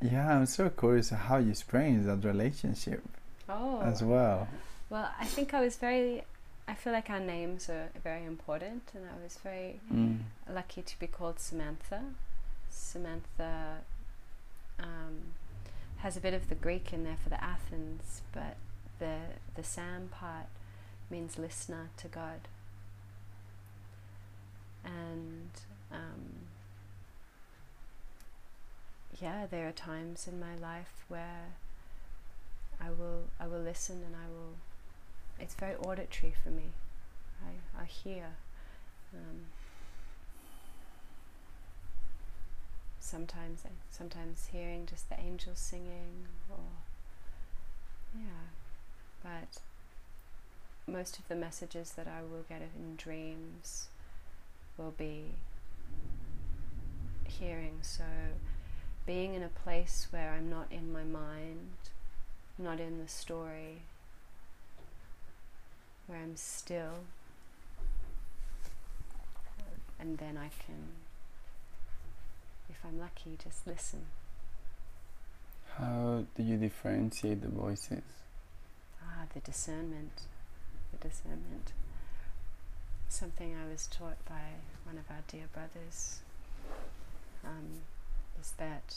yeah, 0.00 0.36
I'm 0.36 0.46
so 0.46 0.68
curious 0.70 1.10
how 1.10 1.38
you 1.38 1.50
experience 1.50 2.06
that 2.06 2.24
relationship 2.26 3.02
oh. 3.48 3.80
as 3.82 4.02
well. 4.02 4.48
Well, 4.90 5.08
I 5.18 5.24
think 5.24 5.54
I 5.54 5.60
was 5.60 5.76
very, 5.76 6.22
I 6.66 6.74
feel 6.74 6.92
like 6.92 7.08
our 7.10 7.20
names 7.20 7.68
are 7.70 7.88
very 8.02 8.24
important, 8.24 8.82
and 8.94 9.04
I 9.06 9.22
was 9.22 9.38
very 9.42 9.80
Mm. 9.92 10.18
lucky 10.48 10.82
to 10.82 10.98
be 10.98 11.06
called 11.06 11.38
Samantha. 11.38 12.02
Samantha 12.68 13.78
um, 14.78 15.34
has 15.98 16.16
a 16.16 16.20
bit 16.20 16.34
of 16.34 16.48
the 16.48 16.54
Greek 16.54 16.92
in 16.92 17.04
there 17.04 17.16
for 17.22 17.30
the 17.30 17.42
Athens, 17.42 18.22
but 18.32 18.56
the 18.98 19.16
the 19.54 19.62
Sam 19.62 20.08
part 20.10 20.46
means 21.12 21.38
listener 21.38 21.90
to 21.98 22.08
God. 22.08 22.48
And 24.84 25.50
um, 25.92 26.48
yeah, 29.20 29.46
there 29.48 29.68
are 29.68 29.72
times 29.72 30.26
in 30.26 30.40
my 30.40 30.56
life 30.56 31.04
where 31.08 31.52
I 32.80 32.90
will 32.90 33.24
I 33.38 33.46
will 33.46 33.60
listen 33.60 34.02
and 34.04 34.16
I 34.16 34.28
will. 34.28 34.54
It's 35.38 35.54
very 35.54 35.76
auditory 35.76 36.34
for 36.42 36.50
me. 36.50 36.72
I 37.46 37.82
I 37.82 37.84
hear. 37.84 38.26
Um, 39.14 39.42
sometimes 42.98 43.64
sometimes 43.90 44.48
hearing 44.52 44.86
just 44.86 45.10
the 45.10 45.20
angels 45.20 45.58
singing 45.58 46.26
or 46.48 46.64
yeah 48.14 48.48
but 49.22 49.60
most 50.86 51.18
of 51.18 51.28
the 51.28 51.34
messages 51.34 51.92
that 51.92 52.06
I 52.06 52.22
will 52.22 52.44
get 52.48 52.60
in 52.60 52.96
dreams 52.96 53.88
will 54.76 54.94
be 54.96 55.32
hearing 57.24 57.78
so 57.82 58.04
being 59.06 59.34
in 59.34 59.42
a 59.42 59.48
place 59.48 60.08
where 60.10 60.30
I'm 60.30 60.50
not 60.50 60.66
in 60.70 60.92
my 60.92 61.04
mind 61.04 61.76
not 62.58 62.78
in 62.78 62.98
the 62.98 63.08
story 63.08 63.82
where 66.06 66.18
I'm 66.18 66.36
still 66.36 67.04
and 69.98 70.18
then 70.18 70.36
I 70.36 70.50
can 70.66 70.88
if 72.72 72.88
I'm 72.88 72.98
lucky, 72.98 73.36
just 73.42 73.66
listen. 73.66 74.06
How 75.76 76.24
do 76.34 76.42
you 76.42 76.56
differentiate 76.56 77.42
the 77.42 77.48
voices? 77.48 78.02
Ah, 79.02 79.24
the 79.32 79.40
discernment. 79.40 80.22
Discernment. 81.02 81.72
Something 83.08 83.54
I 83.54 83.70
was 83.70 83.88
taught 83.88 84.24
by 84.24 84.60
one 84.84 84.96
of 84.96 85.10
our 85.10 85.22
dear 85.26 85.46
brothers 85.52 86.20
um, 87.44 87.82
is 88.40 88.52
that 88.58 88.96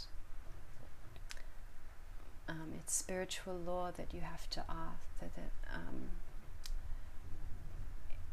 um, 2.47 2.73
it's 2.75 2.93
spiritual 2.93 3.55
law 3.55 3.91
that 3.97 4.13
you 4.13 4.21
have 4.21 4.47
to 4.51 4.59
ask 4.59 5.19
that, 5.19 5.35
that 5.35 5.51
um, 5.73 6.09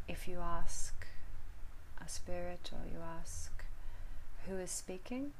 if 0.06 0.28
you 0.28 0.38
ask 0.40 1.06
a 2.04 2.08
spirit 2.08 2.70
or 2.72 2.86
you 2.86 3.00
ask 3.20 3.64
who 4.46 4.56
is 4.56 4.70
speaking, 4.70 5.32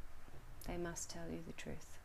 they 0.67 0.79
must 0.79 1.11
tell 1.11 1.29
you 1.31 1.41
the 1.47 1.53
truth. 1.53 1.99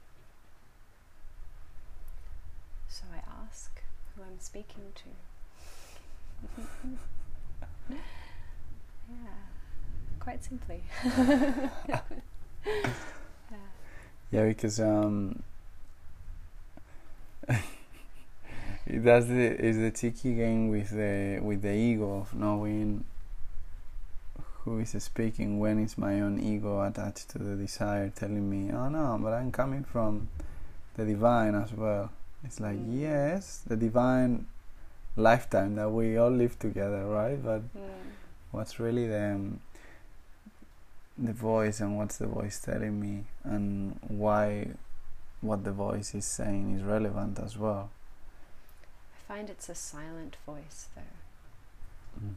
So 2.89 3.03
I 3.13 3.21
ask 3.45 3.81
who 4.15 4.23
I'm 4.23 4.39
speaking 4.39 4.91
to. 4.95 5.36
yeah, 7.89 7.95
quite 10.19 10.43
simply. 10.43 10.83
yeah. 11.87 12.01
yeah, 14.31 14.45
because 14.45 14.79
um, 14.79 15.43
that's 18.87 19.27
the 19.27 19.65
is 19.65 19.77
the 19.77 19.91
tricky 19.91 20.35
game 20.35 20.69
with 20.69 20.91
the 20.91 21.39
with 21.41 21.61
the 21.61 21.73
ego 21.73 22.19
of 22.21 22.33
knowing 22.33 23.03
who 24.63 24.79
is 24.79 24.95
speaking 25.03 25.59
when 25.59 25.79
is 25.79 25.97
my 25.97 26.19
own 26.19 26.39
ego 26.39 26.81
attached 26.81 27.29
to 27.29 27.37
the 27.37 27.55
desire 27.55 28.11
telling 28.15 28.49
me 28.49 28.71
oh 28.73 28.89
no 28.89 29.17
but 29.21 29.33
i'm 29.33 29.51
coming 29.51 29.83
from 29.83 30.27
the 30.95 31.05
divine 31.05 31.55
as 31.55 31.71
well 31.73 32.11
it's 32.43 32.59
like 32.59 32.77
Mm. 32.77 33.01
yes 33.01 33.61
the 33.67 33.75
divine 33.75 34.45
lifetime 35.17 35.75
that 35.75 35.89
we 35.89 36.15
all 36.17 36.29
live 36.31 36.57
together 36.59 37.05
right 37.05 37.43
but 37.43 37.61
Mm. 37.75 37.89
what's 38.51 38.79
really 38.79 39.07
the 39.07 39.25
um, 39.35 39.59
the 41.17 41.33
voice 41.33 41.79
and 41.81 41.97
what's 41.97 42.17
the 42.17 42.27
voice 42.27 42.59
telling 42.59 42.99
me 42.99 43.23
and 43.43 43.97
why 44.07 44.67
what 45.41 45.63
the 45.63 45.71
voice 45.71 46.13
is 46.13 46.25
saying 46.25 46.75
is 46.77 46.83
relevant 46.83 47.39
as 47.39 47.57
well 47.57 47.89
I 49.15 49.33
find 49.33 49.49
it's 49.49 49.67
a 49.67 49.75
silent 49.75 50.37
voice 50.45 50.87
though. 50.95 52.21
Mm. 52.25 52.35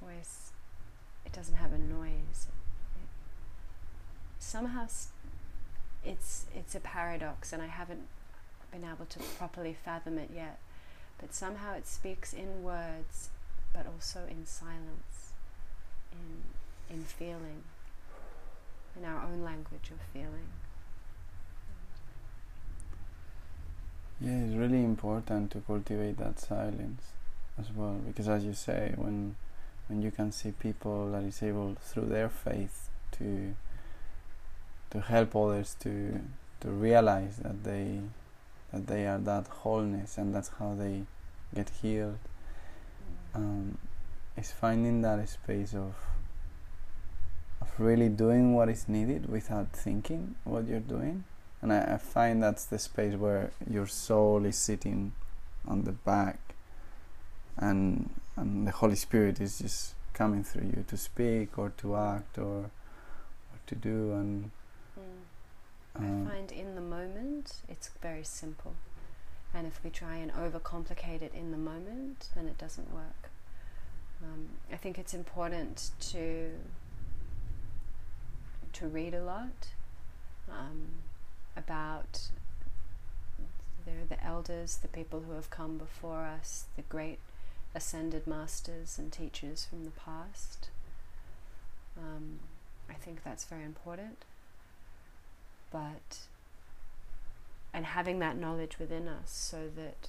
Voice, 0.00 0.52
it 1.26 1.32
doesn't 1.32 1.56
have 1.56 1.72
a 1.74 1.78
noise. 1.78 2.46
It, 2.96 3.08
somehow 4.38 4.86
it's 6.04 6.46
it's 6.56 6.74
a 6.74 6.80
paradox 6.80 7.52
and 7.52 7.60
I 7.62 7.66
haven't 7.66 8.06
been 8.72 8.84
able 8.84 9.04
to 9.06 9.18
properly 9.38 9.76
fathom 9.84 10.16
it 10.18 10.30
yet. 10.34 10.58
But 11.24 11.32
somehow 11.32 11.72
it 11.72 11.86
speaks 11.86 12.34
in 12.34 12.62
words 12.62 13.30
but 13.72 13.86
also 13.86 14.20
in 14.28 14.44
silence, 14.44 15.32
in 16.12 16.42
in 16.94 17.02
feeling, 17.02 17.62
in 18.94 19.06
our 19.06 19.24
own 19.24 19.42
language 19.42 19.90
of 19.90 20.00
feeling. 20.12 20.50
Yeah, 24.20 24.44
it's 24.44 24.54
really 24.54 24.84
important 24.84 25.50
to 25.52 25.60
cultivate 25.60 26.18
that 26.18 26.38
silence 26.38 27.04
as 27.58 27.72
well 27.74 27.98
because 28.06 28.28
as 28.28 28.44
you 28.44 28.52
say 28.52 28.92
when 28.96 29.36
when 29.88 30.02
you 30.02 30.10
can 30.10 30.30
see 30.30 30.50
people 30.50 31.10
that 31.12 31.22
is 31.22 31.42
able 31.42 31.74
through 31.80 32.08
their 32.08 32.28
faith 32.28 32.90
to 33.12 33.54
to 34.90 35.00
help 35.00 35.34
others 35.34 35.74
to 35.80 36.20
to 36.60 36.68
realize 36.68 37.38
that 37.38 37.64
they 37.64 38.00
that 38.72 38.86
they 38.88 39.06
are 39.06 39.18
that 39.18 39.46
wholeness 39.46 40.18
and 40.18 40.34
that's 40.34 40.50
how 40.58 40.74
they 40.74 41.04
get 41.54 41.70
healed 41.82 42.18
um, 43.34 43.78
is 44.36 44.50
finding 44.52 45.02
that 45.02 45.28
space 45.28 45.74
of 45.74 45.94
of 47.60 47.68
really 47.78 48.08
doing 48.08 48.54
what 48.54 48.68
is 48.68 48.88
needed 48.88 49.28
without 49.30 49.70
thinking 49.72 50.34
what 50.44 50.66
you're 50.66 50.80
doing 50.80 51.24
and 51.62 51.72
I, 51.72 51.94
I 51.94 51.98
find 51.98 52.42
that's 52.42 52.64
the 52.64 52.78
space 52.78 53.14
where 53.14 53.50
your 53.70 53.86
soul 53.86 54.44
is 54.44 54.56
sitting 54.56 55.12
on 55.66 55.84
the 55.84 55.92
back 55.92 56.38
and 57.56 58.10
and 58.36 58.66
the 58.66 58.72
Holy 58.72 58.96
Spirit 58.96 59.40
is 59.40 59.58
just 59.58 59.94
coming 60.12 60.42
through 60.44 60.66
you 60.66 60.84
to 60.88 60.96
speak 60.96 61.56
or 61.58 61.70
to 61.78 61.96
act 61.96 62.38
or, 62.38 62.70
or 63.50 63.58
to 63.66 63.74
do 63.74 64.12
and 64.12 64.50
Mm. 64.96 66.02
um, 66.02 66.26
I 66.26 66.30
find 66.30 66.52
in 66.52 66.74
the 66.74 66.80
moment 66.80 67.54
it's 67.68 67.88
very 68.02 68.24
simple. 68.24 68.74
And 69.54 69.66
if 69.66 69.82
we 69.84 69.90
try 69.90 70.16
and 70.16 70.32
overcomplicate 70.32 71.22
it 71.22 71.32
in 71.34 71.50
the 71.52 71.56
moment, 71.56 72.28
then 72.34 72.46
it 72.46 72.58
doesn't 72.58 72.92
work. 72.92 73.30
Um, 74.22 74.48
I 74.72 74.76
think 74.76 74.98
it's 74.98 75.14
important 75.14 75.90
to 76.12 76.50
to 78.72 78.88
read 78.88 79.14
a 79.14 79.22
lot 79.22 79.68
um, 80.50 80.86
about 81.56 82.28
the, 83.86 84.24
elders, 84.24 84.78
the 84.82 84.88
people 84.88 85.20
who 85.20 85.32
have 85.34 85.48
come 85.48 85.78
before 85.78 86.24
us, 86.24 86.64
the 86.74 86.82
great 86.82 87.20
ascended 87.72 88.26
masters 88.26 88.98
and 88.98 89.12
teachers 89.12 89.64
from 89.64 89.84
the 89.84 89.92
past. 89.92 90.70
Um, 91.96 92.40
I 92.90 92.94
think 92.94 93.22
that's 93.22 93.44
very 93.44 93.62
important 93.62 94.24
but 95.74 96.18
and 97.74 97.84
having 97.86 98.20
that 98.20 98.36
knowledge 98.38 98.78
within 98.78 99.08
us 99.08 99.30
so 99.30 99.68
that 99.76 100.08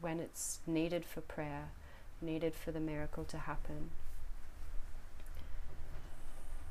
when 0.00 0.18
it's 0.18 0.58
needed 0.66 1.04
for 1.04 1.20
prayer, 1.20 1.68
needed 2.22 2.54
for 2.54 2.72
the 2.72 2.80
miracle 2.80 3.22
to 3.24 3.38
happen, 3.38 3.90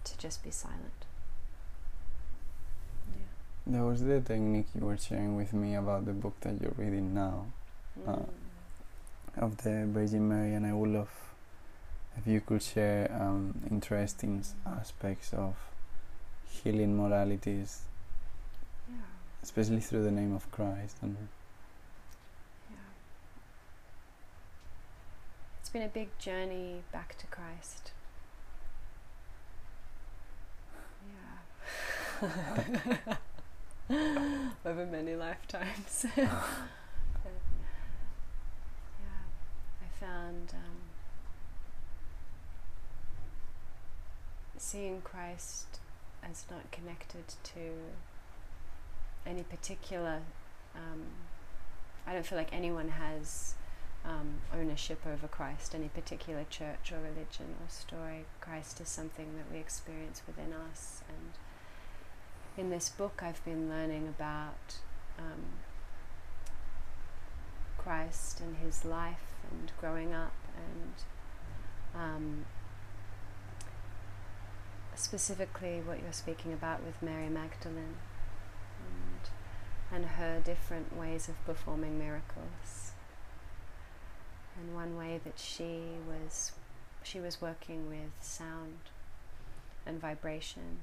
to 0.03 0.17
just 0.17 0.43
be 0.43 0.51
silent. 0.51 1.05
Yeah. 3.15 3.23
there 3.67 3.83
was 3.83 4.01
the 4.03 4.19
technique 4.21 4.67
you 4.73 4.85
were 4.85 4.97
sharing 4.97 5.35
with 5.35 5.53
me 5.53 5.75
about 5.75 6.05
the 6.05 6.13
book 6.13 6.33
that 6.41 6.61
you're 6.61 6.75
reading 6.77 7.13
now 7.13 7.45
Uh, 8.05 8.11
Mm. 8.11 8.29
of 9.43 9.57
the 9.63 9.85
Virgin 9.87 10.27
Mary 10.29 10.53
and 10.53 10.65
I 10.65 10.73
would 10.73 10.89
love 10.89 11.09
if 12.17 12.27
you 12.27 12.41
could 12.41 12.61
share 12.61 13.11
um, 13.21 13.55
interesting 13.71 14.43
aspects 14.65 15.33
of 15.33 15.55
healing 16.47 16.95
moralities 16.95 17.81
yeah. 17.81 17.86
Especially 19.47 19.79
through 19.79 20.03
the 20.03 20.11
name 20.11 20.35
of 20.35 20.51
Christ 20.51 20.97
and 21.01 21.15
Yeah. 22.69 22.75
It's 25.61 25.69
been 25.69 25.83
a 25.83 25.87
big 25.87 26.09
journey 26.19 26.83
back 26.91 27.17
to 27.19 27.27
Christ. 27.27 27.91
Yeah. 32.21 33.15
Over 34.65 34.85
many 34.85 35.15
lifetimes. 35.15 36.05
yeah. 36.17 36.41
I 39.81 39.87
found 39.97 40.53
um, 40.55 40.77
seeing 44.57 44.99
Christ 45.01 45.79
as 46.21 46.43
not 46.51 46.69
connected 46.69 47.29
to 47.45 47.61
any 49.27 49.43
particular 49.43 50.21
um, 50.75 51.03
I 52.07 52.13
don't 52.13 52.25
feel 52.25 52.37
like 52.37 52.53
anyone 52.53 52.89
has 52.89 53.55
um, 54.05 54.35
ownership 54.57 55.01
over 55.05 55.27
Christ, 55.27 55.75
any 55.75 55.89
particular 55.89 56.45
church 56.49 56.91
or 56.93 56.99
religion 56.99 57.55
or 57.61 57.69
story. 57.69 58.25
Christ 58.39 58.79
is 58.79 58.87
something 58.87 59.35
that 59.35 59.51
we 59.51 59.59
experience 59.59 60.21
within 60.25 60.53
us. 60.53 61.01
And 61.09 61.33
in 62.57 62.69
this 62.69 62.87
book, 62.87 63.21
I've 63.21 63.43
been 63.43 63.69
learning 63.69 64.07
about 64.07 64.75
um, 65.19 65.43
Christ 67.77 68.39
and 68.39 68.55
his 68.57 68.85
life 68.85 69.33
and 69.51 69.71
growing 69.79 70.13
up 70.13 70.33
and 70.55 72.01
um, 72.01 72.45
specifically 74.95 75.81
what 75.85 76.01
you're 76.01 76.13
speaking 76.13 76.53
about 76.53 76.83
with 76.83 77.01
Mary 77.01 77.27
Magdalene. 77.27 77.95
And 79.91 80.05
her 80.05 80.41
different 80.43 80.97
ways 80.97 81.29
of 81.29 81.43
performing 81.45 81.97
miracles. 81.97 82.91
And 84.59 84.75
one 84.75 84.97
way 84.97 85.19
that 85.23 85.39
she 85.39 85.81
was 86.07 86.51
she 87.03 87.19
was 87.19 87.41
working 87.41 87.87
with 87.87 88.11
sound 88.19 88.79
and 89.85 90.01
vibration 90.01 90.79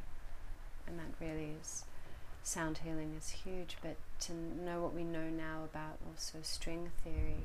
and 0.86 0.98
that 0.98 1.06
really 1.20 1.52
is 1.60 1.84
sound 2.42 2.78
healing 2.78 3.14
is 3.16 3.30
huge 3.30 3.76
but 3.82 3.96
to 4.20 4.32
know 4.32 4.80
what 4.80 4.94
we 4.94 5.04
know 5.04 5.28
now 5.28 5.64
about 5.64 5.98
also 6.08 6.38
string 6.42 6.90
theory 7.02 7.42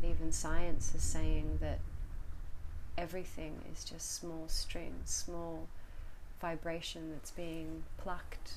that 0.00 0.08
even 0.08 0.32
science 0.32 0.94
is 0.94 1.02
saying 1.02 1.58
that 1.60 1.78
everything 2.96 3.60
is 3.72 3.84
just 3.84 4.14
small 4.14 4.44
strings 4.46 5.10
small 5.10 5.68
vibration 6.40 7.10
that's 7.12 7.30
being 7.32 7.82
plucked 7.98 8.54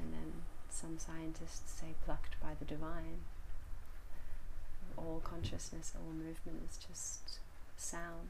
and 0.00 0.12
then 0.12 0.32
some 0.70 0.98
scientists 0.98 1.80
say 1.80 1.94
plucked 2.04 2.40
by 2.40 2.50
the 2.58 2.64
divine. 2.64 3.20
All 4.96 5.20
consciousness, 5.22 5.92
all 5.96 6.12
movement 6.12 6.62
is 6.68 6.76
just 6.76 7.38
sound. 7.76 8.28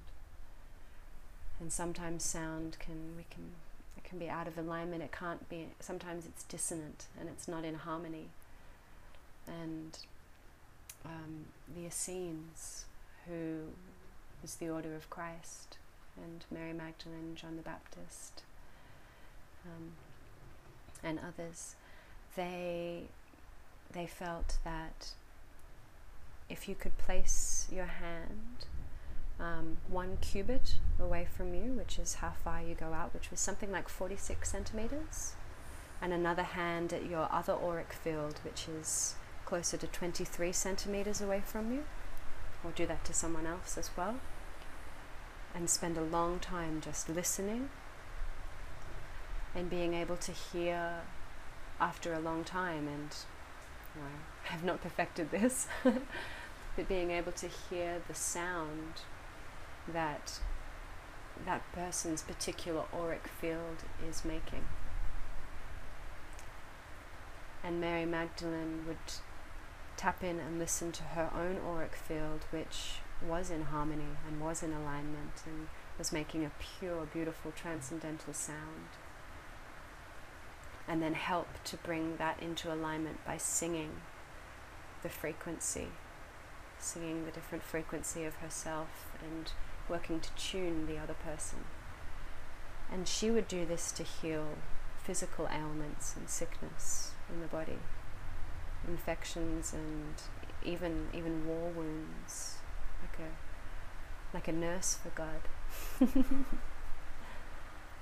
And 1.60 1.72
sometimes 1.72 2.22
sound 2.24 2.76
can 2.78 3.16
we 3.16 3.24
can 3.30 3.52
it 3.96 4.04
can 4.04 4.18
be 4.18 4.28
out 4.28 4.46
of 4.46 4.56
alignment, 4.58 5.02
it 5.02 5.12
can't 5.12 5.48
be 5.48 5.68
sometimes 5.80 6.26
it's 6.26 6.44
dissonant 6.44 7.06
and 7.18 7.28
it's 7.28 7.48
not 7.48 7.64
in 7.64 7.74
harmony. 7.74 8.28
And 9.46 9.98
um, 11.04 11.46
the 11.74 11.86
Essenes, 11.86 12.84
who 13.26 13.68
was 14.42 14.56
the 14.56 14.68
order 14.68 14.94
of 14.94 15.08
Christ, 15.10 15.78
and 16.16 16.44
Mary 16.50 16.72
Magdalene, 16.72 17.34
John 17.34 17.56
the 17.56 17.62
Baptist, 17.62 18.42
um, 19.64 19.92
and 21.02 21.18
others, 21.18 21.74
they 22.36 23.04
they 23.92 24.06
felt 24.06 24.58
that 24.64 25.14
if 26.48 26.68
you 26.68 26.74
could 26.74 26.96
place 26.98 27.66
your 27.70 27.86
hand 27.86 28.66
um, 29.40 29.78
one 29.88 30.18
cubit 30.20 30.74
away 31.00 31.26
from 31.30 31.54
you, 31.54 31.72
which 31.72 31.98
is 31.98 32.14
how 32.14 32.32
far 32.42 32.60
you 32.62 32.74
go 32.74 32.92
out, 32.92 33.14
which 33.14 33.30
was 33.30 33.40
something 33.40 33.70
like 33.70 33.88
46 33.88 34.50
centimeters, 34.50 35.34
and 36.02 36.12
another 36.12 36.42
hand 36.42 36.92
at 36.92 37.08
your 37.08 37.28
other 37.30 37.52
auric 37.52 37.92
field, 37.92 38.40
which 38.44 38.66
is 38.68 39.14
closer 39.44 39.76
to 39.76 39.86
23 39.86 40.52
centimeters 40.52 41.20
away 41.20 41.42
from 41.44 41.72
you, 41.72 41.84
or 42.64 42.72
do 42.72 42.86
that 42.86 43.04
to 43.04 43.14
someone 43.14 43.46
else 43.46 43.78
as 43.78 43.90
well, 43.96 44.16
and 45.54 45.70
spend 45.70 45.96
a 45.96 46.02
long 46.02 46.38
time 46.40 46.80
just 46.80 47.08
listening 47.08 47.70
and 49.54 49.70
being 49.70 49.94
able 49.94 50.16
to 50.16 50.32
hear 50.32 51.00
after 51.80 52.12
a 52.12 52.20
long 52.20 52.44
time 52.44 52.88
and 52.88 53.14
you 53.94 54.02
know, 54.02 54.08
I 54.48 54.52
have 54.52 54.64
not 54.64 54.82
perfected 54.82 55.30
this 55.30 55.68
but 55.84 56.88
being 56.88 57.10
able 57.10 57.32
to 57.32 57.48
hear 57.48 58.00
the 58.06 58.14
sound 58.14 59.02
that 59.92 60.40
that 61.44 61.62
person's 61.72 62.22
particular 62.22 62.84
auric 62.92 63.28
field 63.40 63.84
is 64.08 64.24
making. 64.24 64.64
And 67.62 67.80
Mary 67.80 68.04
Magdalene 68.04 68.84
would 68.86 68.96
tap 69.96 70.22
in 70.22 70.38
and 70.38 70.58
listen 70.58 70.92
to 70.92 71.02
her 71.02 71.30
own 71.34 71.58
auric 71.66 71.96
field 71.96 72.46
which 72.50 73.00
was 73.26 73.50
in 73.50 73.62
harmony 73.62 74.16
and 74.26 74.40
was 74.40 74.62
in 74.62 74.72
alignment 74.72 75.42
and 75.44 75.66
was 75.98 76.12
making 76.12 76.44
a 76.44 76.52
pure 76.60 77.04
beautiful 77.06 77.52
transcendental 77.56 78.32
sound 78.32 78.90
and 80.88 81.02
then 81.02 81.14
help 81.14 81.48
to 81.64 81.76
bring 81.76 82.16
that 82.16 82.42
into 82.42 82.72
alignment 82.72 83.24
by 83.24 83.36
singing 83.36 84.00
the 85.02 85.08
frequency, 85.08 85.88
singing 86.78 87.26
the 87.26 87.30
different 87.30 87.62
frequency 87.62 88.24
of 88.24 88.36
herself 88.36 89.06
and 89.22 89.52
working 89.88 90.18
to 90.18 90.30
tune 90.32 90.86
the 90.86 90.98
other 90.98 91.14
person. 91.14 91.60
And 92.90 93.06
she 93.06 93.30
would 93.30 93.46
do 93.46 93.66
this 93.66 93.92
to 93.92 94.02
heal 94.02 94.54
physical 95.02 95.46
ailments 95.52 96.16
and 96.16 96.28
sickness 96.28 97.12
in 97.30 97.40
the 97.40 97.46
body, 97.46 97.78
infections 98.86 99.74
and 99.74 100.14
even 100.64 101.08
even 101.12 101.46
war 101.46 101.70
wounds, 101.70 102.56
like 103.02 103.18
a 103.20 104.34
like 104.34 104.48
a 104.48 104.52
nurse 104.52 104.98
for 105.02 105.10
God. 105.10 105.42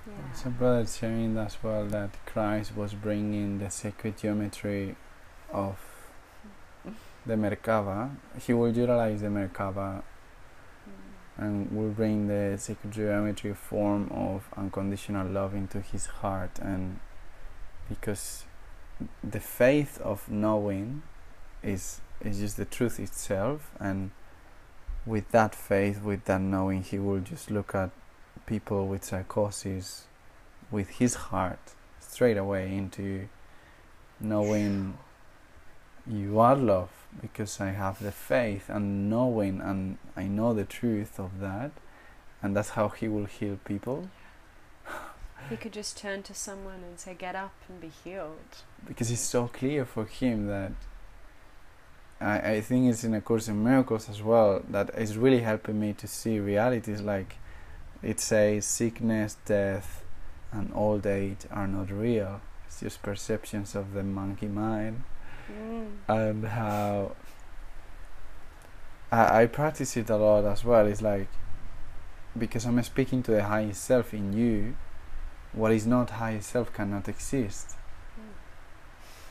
Yeah. 0.07 0.33
So, 0.33 0.49
brother, 0.51 0.87
sharing 0.87 1.37
as 1.37 1.57
well 1.61 1.85
that 1.87 2.11
Christ 2.25 2.75
was 2.75 2.93
bringing 2.93 3.59
the 3.59 3.69
sacred 3.69 4.17
geometry 4.17 4.95
of 5.51 5.77
the 7.25 7.35
Merkaba. 7.35 8.15
He 8.39 8.53
will 8.53 8.71
utilize 8.75 9.21
the 9.21 9.27
Merkaba 9.27 10.01
mm. 10.01 10.03
and 11.37 11.71
will 11.71 11.89
bring 11.89 12.27
the 12.27 12.57
sacred 12.57 12.93
geometry 12.93 13.53
form 13.53 14.09
of 14.11 14.47
unconditional 14.55 15.27
love 15.27 15.53
into 15.53 15.81
his 15.81 16.05
heart. 16.05 16.57
And 16.61 16.99
because 17.89 18.45
the 19.23 19.41
faith 19.41 19.99
of 20.01 20.29
knowing 20.29 21.03
is 21.61 22.01
is 22.21 22.39
just 22.39 22.57
the 22.57 22.65
truth 22.65 22.99
itself, 22.99 23.71
and 23.79 24.11
with 25.05 25.29
that 25.31 25.53
faith, 25.53 26.01
with 26.01 26.25
that 26.25 26.41
knowing, 26.41 26.81
he 26.81 26.97
will 26.97 27.19
just 27.19 27.51
look 27.51 27.75
at 27.75 27.91
people 28.47 28.87
with 28.87 29.03
psychosis 29.03 30.05
with 30.71 30.89
his 30.89 31.15
heart 31.15 31.59
straight 31.99 32.37
away 32.37 32.75
into 32.75 33.27
knowing 34.19 34.97
you 36.07 36.39
are 36.39 36.55
love 36.55 36.89
because 37.21 37.61
I 37.61 37.71
have 37.71 38.01
the 38.01 38.11
faith 38.11 38.69
and 38.69 39.09
knowing 39.09 39.61
and 39.61 39.97
I 40.15 40.23
know 40.23 40.53
the 40.53 40.65
truth 40.65 41.19
of 41.19 41.39
that 41.39 41.71
and 42.41 42.55
that's 42.55 42.69
how 42.69 42.89
he 42.89 43.07
will 43.07 43.25
heal 43.25 43.59
people. 43.65 44.09
he 45.49 45.57
could 45.57 45.73
just 45.73 45.97
turn 45.97 46.23
to 46.23 46.33
someone 46.33 46.81
and 46.87 46.99
say, 46.99 47.15
Get 47.17 47.35
up 47.35 47.53
and 47.67 47.81
be 47.81 47.91
healed. 48.03 48.63
Because 48.87 49.11
it's 49.11 49.21
so 49.21 49.47
clear 49.47 49.85
for 49.85 50.05
him 50.05 50.47
that 50.47 50.71
I, 52.21 52.51
I 52.53 52.61
think 52.61 52.89
it's 52.89 53.03
in 53.03 53.13
a 53.13 53.21
course 53.21 53.47
in 53.47 53.63
miracles 53.63 54.09
as 54.09 54.21
well 54.21 54.61
that 54.69 54.91
is 54.97 55.17
really 55.17 55.41
helping 55.41 55.79
me 55.79 55.93
to 55.93 56.07
see 56.07 56.39
realities 56.39 57.01
like 57.01 57.37
it 58.03 58.19
says 58.19 58.65
sickness, 58.65 59.37
death, 59.45 60.03
and 60.51 60.71
old 60.73 61.05
age 61.05 61.45
are 61.51 61.67
not 61.67 61.91
real. 61.91 62.41
It's 62.65 62.79
just 62.81 63.01
perceptions 63.01 63.75
of 63.75 63.93
the 63.93 64.03
monkey 64.03 64.47
mind. 64.47 65.03
Mm. 65.51 65.87
And 66.07 66.45
how 66.45 67.15
I, 69.11 69.43
I 69.43 69.45
practice 69.47 69.95
it 69.97 70.09
a 70.09 70.17
lot 70.17 70.45
as 70.45 70.63
well. 70.63 70.85
It's 70.85 71.01
like 71.01 71.27
because 72.37 72.65
I'm 72.65 72.81
speaking 72.83 73.23
to 73.23 73.31
the 73.31 73.43
highest 73.43 73.83
self 73.83 74.13
in 74.13 74.33
you, 74.33 74.75
what 75.53 75.71
is 75.71 75.87
not 75.87 76.11
highest 76.11 76.49
self 76.49 76.73
cannot 76.73 77.07
exist. 77.07 77.75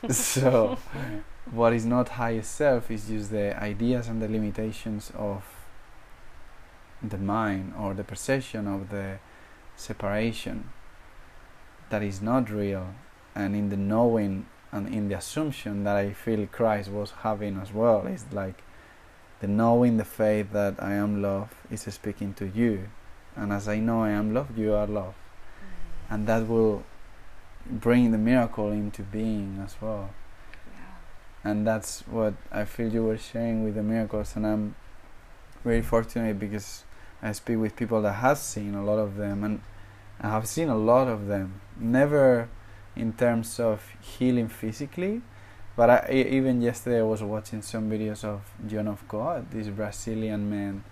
Mm. 0.03 0.13
so, 0.13 0.77
what 1.51 1.73
is 1.73 1.85
not 1.85 2.09
highest 2.09 2.55
self 2.55 2.91
is 2.91 3.07
just 3.07 3.31
the 3.31 3.57
ideas 3.61 4.07
and 4.07 4.21
the 4.21 4.27
limitations 4.27 5.11
of 5.15 5.43
the 7.01 7.17
mind 7.17 7.73
or 7.77 7.93
the 7.93 8.03
perception 8.03 8.67
of 8.67 8.89
the 8.89 9.19
separation 9.75 10.69
that 11.89 12.01
is 12.01 12.21
not 12.21 12.49
real 12.49 12.95
and 13.35 13.55
in 13.55 13.69
the 13.69 13.77
knowing 13.77 14.45
and 14.71 14.87
in 14.93 15.07
the 15.07 15.15
assumption 15.15 15.83
that 15.83 15.95
I 15.95 16.11
feel 16.11 16.45
Christ 16.47 16.89
was 16.89 17.11
having 17.21 17.57
as 17.57 17.71
well 17.71 18.05
is 18.07 18.25
like 18.31 18.63
the 19.39 19.47
knowing 19.47 19.97
the 19.97 20.05
faith 20.05 20.51
that 20.51 20.75
I 20.79 20.93
am 20.93 21.21
love 21.21 21.53
is 21.69 21.81
speaking 21.93 22.33
to 22.35 22.47
you 22.47 22.89
and 23.35 23.53
as 23.53 23.67
I 23.67 23.79
know 23.79 24.03
I 24.03 24.09
am 24.09 24.33
love 24.33 24.57
you 24.57 24.73
are 24.73 24.87
love 24.87 25.13
mm. 25.13 26.13
and 26.13 26.27
that 26.27 26.47
will 26.47 26.83
bring 27.69 28.11
the 28.11 28.17
miracle 28.17 28.71
into 28.71 29.03
being 29.03 29.61
as 29.63 29.75
well 29.79 30.09
yeah. 30.73 31.49
and 31.49 31.67
that's 31.67 32.01
what 32.07 32.33
I 32.51 32.65
feel 32.65 32.91
you 32.91 33.03
were 33.03 33.17
sharing 33.17 33.63
with 33.63 33.75
the 33.75 33.83
miracles 33.83 34.35
and 34.35 34.47
I'm 34.47 34.75
very 35.63 35.81
fortunate 35.81 36.39
because 36.39 36.83
I 37.21 37.31
speak 37.31 37.57
with 37.57 37.75
people 37.75 38.01
that 38.03 38.13
have 38.13 38.37
seen 38.37 38.75
a 38.75 38.83
lot 38.83 38.99
of 38.99 39.15
them, 39.15 39.43
and 39.43 39.61
I 40.21 40.29
have 40.29 40.47
seen 40.47 40.69
a 40.69 40.77
lot 40.77 41.07
of 41.07 41.27
them. 41.27 41.61
Never 41.79 42.49
in 42.95 43.13
terms 43.13 43.59
of 43.59 43.83
healing 44.01 44.47
physically, 44.47 45.21
but 45.75 45.89
I, 45.89 46.11
even 46.11 46.61
yesterday 46.61 46.99
I 46.99 47.03
was 47.03 47.21
watching 47.21 47.61
some 47.61 47.89
videos 47.89 48.23
of 48.23 48.41
John 48.67 48.87
of 48.87 49.07
God, 49.07 49.51
this 49.51 49.67
Brazilian 49.67 50.49
man 50.49 50.83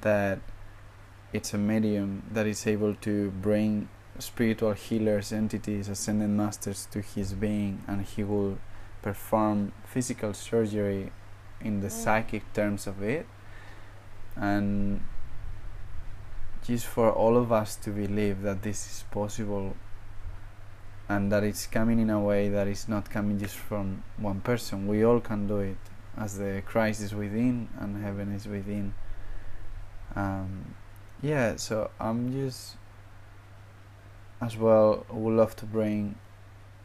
that 0.00 0.38
it's 1.32 1.52
a 1.54 1.58
medium 1.58 2.22
that 2.32 2.46
is 2.46 2.66
able 2.66 2.94
to 2.94 3.30
bring 3.30 3.88
spiritual 4.18 4.72
healers, 4.72 5.32
entities, 5.32 5.88
ascended 5.88 6.30
masters 6.30 6.86
to 6.90 7.00
his 7.00 7.34
being, 7.34 7.82
and 7.86 8.02
he 8.02 8.24
will 8.24 8.58
perform 9.02 9.72
physical 9.84 10.32
surgery 10.34 11.12
in 11.60 11.80
the 11.80 11.88
mm. 11.88 11.90
psychic 11.90 12.52
terms 12.52 12.86
of 12.86 13.02
it. 13.02 13.26
And 14.36 15.02
just 16.62 16.86
for 16.86 17.10
all 17.10 17.36
of 17.36 17.52
us 17.52 17.76
to 17.76 17.90
believe 17.90 18.42
that 18.42 18.62
this 18.62 18.86
is 18.86 19.04
possible 19.10 19.74
and 21.08 21.32
that 21.32 21.42
it's 21.42 21.66
coming 21.66 21.98
in 21.98 22.10
a 22.10 22.20
way 22.20 22.48
that 22.48 22.68
is 22.68 22.88
not 22.88 23.10
coming 23.10 23.38
just 23.38 23.56
from 23.56 24.04
one 24.16 24.40
person. 24.40 24.86
We 24.86 25.04
all 25.04 25.20
can 25.20 25.48
do 25.48 25.58
it 25.58 25.78
as 26.16 26.38
the 26.38 26.62
Christ 26.64 27.00
is 27.00 27.14
within 27.14 27.68
and 27.78 28.02
heaven 28.02 28.32
is 28.32 28.46
within. 28.46 28.94
Um, 30.14 30.74
yeah, 31.22 31.56
so 31.56 31.90
I'm 31.98 32.32
just 32.32 32.76
as 34.40 34.56
well 34.56 35.04
would 35.10 35.34
love 35.34 35.56
to 35.56 35.66
bring 35.66 36.16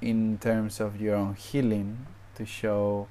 in 0.01 0.37
terms 0.39 0.79
of 0.79 0.99
your 0.99 1.15
own 1.15 1.35
healing 1.35 2.05
to 2.35 2.45
show 2.45 3.07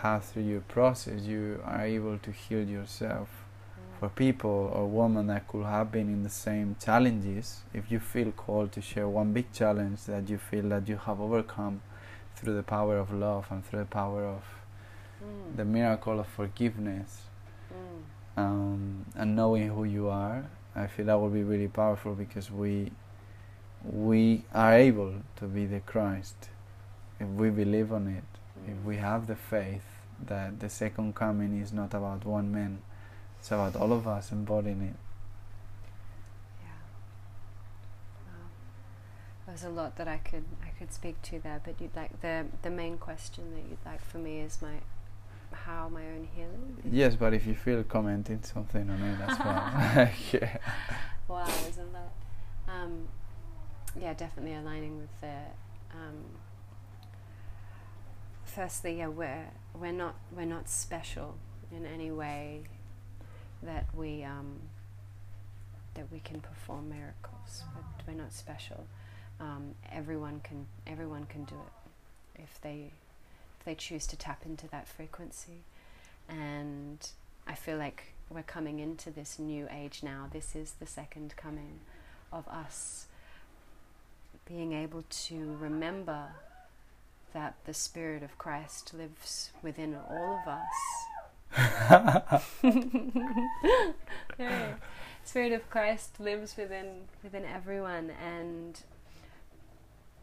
how 0.00 0.18
through 0.18 0.42
your 0.42 0.60
process 0.62 1.22
you 1.22 1.60
are 1.64 1.82
able 1.82 2.18
to 2.18 2.32
heal 2.32 2.66
yourself 2.66 3.41
for 4.02 4.08
people 4.08 4.68
or 4.74 4.84
women 4.88 5.28
that 5.28 5.46
could 5.46 5.64
have 5.64 5.92
been 5.92 6.08
in 6.08 6.24
the 6.24 6.28
same 6.28 6.74
challenges, 6.84 7.60
if 7.72 7.88
you 7.88 8.00
feel 8.00 8.32
called 8.32 8.72
to 8.72 8.80
share 8.80 9.06
one 9.06 9.32
big 9.32 9.52
challenge 9.52 10.06
that 10.06 10.28
you 10.28 10.38
feel 10.38 10.68
that 10.70 10.88
you 10.88 10.96
have 10.96 11.20
overcome 11.20 11.80
through 12.34 12.56
the 12.56 12.64
power 12.64 12.98
of 12.98 13.12
love 13.12 13.46
and 13.48 13.64
through 13.64 13.78
the 13.78 13.84
power 13.84 14.26
of 14.26 14.42
mm. 15.22 15.56
the 15.56 15.64
miracle 15.64 16.18
of 16.18 16.26
forgiveness 16.26 17.20
mm. 17.72 18.42
um, 18.42 19.06
and 19.14 19.36
knowing 19.36 19.68
who 19.68 19.84
you 19.84 20.08
are, 20.08 20.50
I 20.74 20.88
feel 20.88 21.06
that 21.06 21.20
would 21.20 21.32
be 21.32 21.44
really 21.44 21.68
powerful 21.68 22.16
because 22.16 22.50
we 22.50 22.90
we 23.84 24.42
are 24.52 24.74
able 24.74 25.14
to 25.36 25.44
be 25.44 25.64
the 25.64 25.78
Christ 25.78 26.48
if 27.20 27.28
we 27.28 27.50
believe 27.50 27.92
on 27.92 28.08
it, 28.08 28.24
mm. 28.34 28.72
if 28.72 28.84
we 28.84 28.96
have 28.96 29.28
the 29.28 29.36
faith 29.36 29.86
that 30.26 30.58
the 30.58 30.68
second 30.68 31.14
coming 31.14 31.60
is 31.62 31.72
not 31.72 31.94
about 31.94 32.24
one 32.24 32.50
man 32.50 32.82
it's 33.42 33.50
about 33.50 33.74
all 33.74 33.92
of 33.92 34.06
us 34.06 34.30
embodying 34.30 34.82
it. 34.82 34.94
Yeah. 36.62 36.68
Wow. 38.28 38.50
There's 39.48 39.64
a 39.64 39.68
lot 39.68 39.96
that 39.96 40.06
I 40.06 40.18
could 40.18 40.44
I 40.64 40.68
could 40.78 40.92
speak 40.92 41.20
to 41.22 41.40
there, 41.40 41.60
but 41.64 41.80
you'd 41.80 41.96
like 41.96 42.20
the 42.20 42.46
the 42.62 42.70
main 42.70 42.98
question 42.98 43.52
that 43.56 43.68
you'd 43.68 43.84
like 43.84 44.00
for 44.00 44.18
me 44.18 44.38
is 44.38 44.62
my 44.62 44.74
how 45.50 45.88
my 45.88 46.02
own 46.02 46.28
healing. 46.36 46.76
Yes, 46.88 47.16
but 47.16 47.34
if 47.34 47.44
you 47.44 47.56
feel 47.56 47.82
commenting 47.82 48.44
something 48.44 48.88
on 48.88 49.02
it 49.02 49.18
that's 49.18 49.38
fine. 49.38 50.10
yeah. 50.40 50.58
Wow, 51.26 51.48
isn't 51.68 51.92
that? 51.92 52.12
Um, 52.72 53.08
yeah, 54.00 54.14
definitely 54.14 54.54
aligning 54.54 54.98
with 54.98 55.20
the. 55.20 55.34
Um, 55.92 56.26
firstly, 58.44 58.98
yeah, 58.98 59.08
we're 59.08 59.46
we're 59.74 59.90
not 59.90 60.14
we're 60.30 60.44
not 60.44 60.68
special 60.68 61.38
in 61.72 61.84
any 61.84 62.12
way 62.12 62.62
that 63.62 63.86
we 63.94 64.24
um, 64.24 64.60
that 65.94 66.10
we 66.12 66.20
can 66.20 66.40
perform 66.40 66.88
miracles. 66.88 67.62
But 67.74 68.06
we're 68.06 68.20
not 68.20 68.32
special. 68.32 68.84
Um, 69.40 69.74
everyone 69.90 70.40
can 70.42 70.66
everyone 70.86 71.26
can 71.26 71.44
do 71.44 71.54
it 71.54 72.42
if 72.42 72.60
they 72.60 72.90
if 73.58 73.64
they 73.64 73.74
choose 73.74 74.06
to 74.08 74.16
tap 74.16 74.42
into 74.46 74.68
that 74.68 74.88
frequency. 74.88 75.62
And 76.28 76.98
I 77.46 77.54
feel 77.54 77.76
like 77.76 78.14
we're 78.30 78.42
coming 78.42 78.78
into 78.78 79.10
this 79.10 79.38
new 79.38 79.68
age 79.70 80.02
now. 80.02 80.28
This 80.32 80.54
is 80.54 80.74
the 80.80 80.86
second 80.86 81.34
coming 81.36 81.80
of 82.32 82.48
us 82.48 83.06
being 84.46 84.72
able 84.72 85.04
to 85.08 85.56
remember 85.60 86.28
that 87.32 87.54
the 87.64 87.74
Spirit 87.74 88.22
of 88.22 88.36
Christ 88.38 88.92
lives 88.94 89.50
within 89.62 89.96
all 90.08 90.40
of 90.42 90.48
us. 90.48 91.11
Yeah. 94.38 94.74
Spirit 95.24 95.52
of 95.52 95.68
Christ 95.70 96.18
lives 96.18 96.56
within 96.56 97.02
within 97.22 97.44
everyone 97.44 98.10
and 98.10 98.80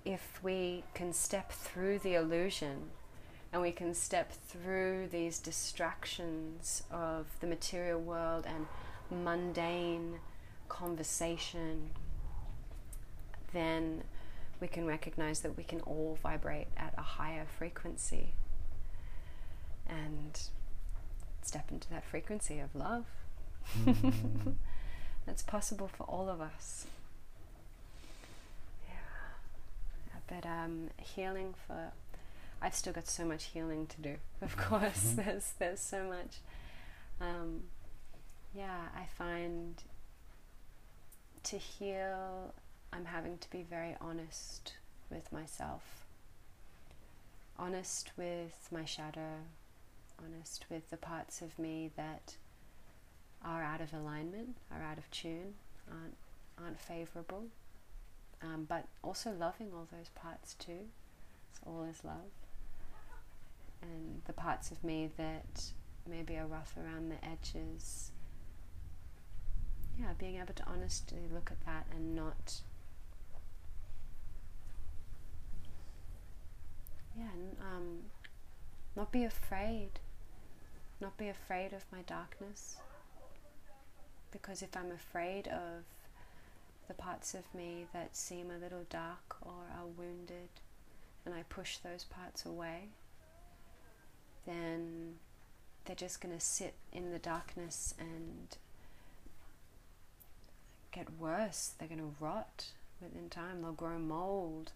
if 0.05 0.39
we 0.41 0.83
can 0.93 1.13
step 1.13 1.51
through 1.51 1.99
the 1.99 2.15
illusion 2.15 2.89
and 3.51 3.61
we 3.61 3.71
can 3.71 3.93
step 3.93 4.31
through 4.31 5.07
these 5.11 5.39
distractions 5.39 6.83
of 6.91 7.27
the 7.39 7.47
material 7.47 7.99
world 7.99 8.45
and 8.47 8.67
mundane 9.23 10.19
conversation, 10.67 11.89
then 13.53 14.03
we 14.59 14.67
can 14.67 14.85
recognize 14.85 15.39
that 15.39 15.57
we 15.57 15.63
can 15.63 15.81
all 15.81 16.17
vibrate 16.21 16.67
at 16.77 16.93
a 16.97 17.01
higher 17.01 17.45
frequency 17.57 18.33
and 19.87 20.41
step 21.49 21.71
into 21.71 21.89
that 21.89 22.05
frequency 22.05 22.59
of 22.59 22.75
love. 22.75 23.05
Mm. 23.83 24.53
That's 25.25 25.41
possible 25.41 25.87
for 25.87 26.03
all 26.03 26.29
of 26.29 26.39
us. 26.39 26.85
Yeah. 28.87 30.19
But 30.27 30.47
um, 30.47 30.89
healing 30.97 31.55
for 31.65 31.91
I've 32.61 32.75
still 32.75 32.93
got 32.93 33.07
so 33.07 33.25
much 33.25 33.45
healing 33.45 33.87
to 33.87 34.01
do. 34.01 34.15
Of 34.41 34.55
course, 34.57 35.13
mm-hmm. 35.13 35.21
there's 35.21 35.53
there's 35.59 35.79
so 35.79 36.03
much. 36.03 36.37
Um, 37.19 37.63
yeah, 38.55 38.87
I 38.95 39.05
find 39.17 39.81
to 41.43 41.57
heal, 41.57 42.53
I'm 42.93 43.05
having 43.05 43.37
to 43.39 43.49
be 43.49 43.63
very 43.63 43.95
honest 43.99 44.73
with 45.09 45.31
myself, 45.33 46.05
honest 47.57 48.11
with 48.17 48.69
my 48.71 48.85
shadow, 48.85 49.41
honest 50.23 50.65
with 50.69 50.89
the 50.89 50.97
parts 50.97 51.41
of 51.41 51.57
me 51.57 51.91
that 51.95 52.35
are 53.43 53.63
out 53.63 53.81
of 53.81 53.93
alignment, 53.93 54.57
are 54.71 54.83
out 54.83 54.97
of 54.97 55.09
tune, 55.11 55.55
aren't 55.89 56.15
aren't 56.61 56.79
favorable, 56.79 57.45
um, 58.41 58.65
but 58.67 58.85
also 59.01 59.31
loving 59.31 59.71
all 59.73 59.87
those 59.91 60.09
parts 60.09 60.55
too. 60.55 60.87
It's 61.51 61.61
all 61.65 61.83
is 61.83 62.03
love 62.03 62.31
and 63.81 64.21
the 64.25 64.33
parts 64.33 64.71
of 64.71 64.83
me 64.83 65.09
that 65.17 65.71
maybe 66.07 66.37
are 66.37 66.45
rough 66.45 66.75
around 66.77 67.11
the 67.11 67.25
edges. 67.25 68.11
Yeah, 69.97 70.13
being 70.17 70.37
able 70.37 70.53
to 70.53 70.63
honestly 70.67 71.19
look 71.33 71.51
at 71.51 71.65
that 71.65 71.85
and 71.95 72.15
not. 72.15 72.61
Yeah, 77.17 77.25
um, 77.61 77.99
not 78.95 79.11
be 79.11 79.23
afraid. 79.25 79.99
Not 81.01 81.17
be 81.17 81.29
afraid 81.29 81.73
of 81.73 81.85
my 81.91 82.01
darkness. 82.01 82.77
Because 84.31 84.61
if 84.61 84.75
I'm 84.75 84.91
afraid 84.91 85.47
of 85.47 85.83
the 86.87 86.93
parts 86.93 87.33
of 87.33 87.53
me 87.53 87.85
that 87.93 88.15
seem 88.15 88.51
a 88.51 88.57
little 88.57 88.85
dark 88.89 89.37
or 89.41 89.67
are 89.77 89.87
wounded, 89.97 90.49
and 91.25 91.33
I 91.33 91.43
push 91.49 91.77
those 91.77 92.03
parts 92.03 92.45
away, 92.45 92.89
then 94.45 95.15
they're 95.85 95.95
just 95.95 96.21
going 96.21 96.35
to 96.35 96.43
sit 96.43 96.75
in 96.91 97.11
the 97.11 97.19
darkness 97.19 97.93
and 97.99 98.57
get 100.91 101.07
worse. 101.19 101.73
They're 101.77 101.87
going 101.87 101.99
to 101.99 102.13
rot 102.19 102.65
within 103.01 103.29
time, 103.29 103.61
they'll 103.61 103.71
grow 103.71 103.97
mold. 103.97 104.71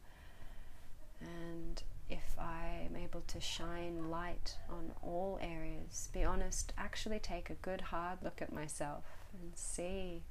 And 1.21 1.83
if 2.09 2.37
I'm 2.37 2.95
able 2.95 3.21
to 3.27 3.39
shine 3.39 4.09
light 4.09 4.57
on 4.69 4.91
all 5.01 5.39
areas, 5.41 6.09
be 6.13 6.23
honest, 6.23 6.73
actually 6.77 7.19
take 7.19 7.49
a 7.49 7.55
good 7.55 7.81
hard 7.81 8.19
look 8.21 8.41
at 8.41 8.51
myself 8.51 9.03
and 9.33 9.51
see, 9.55 10.23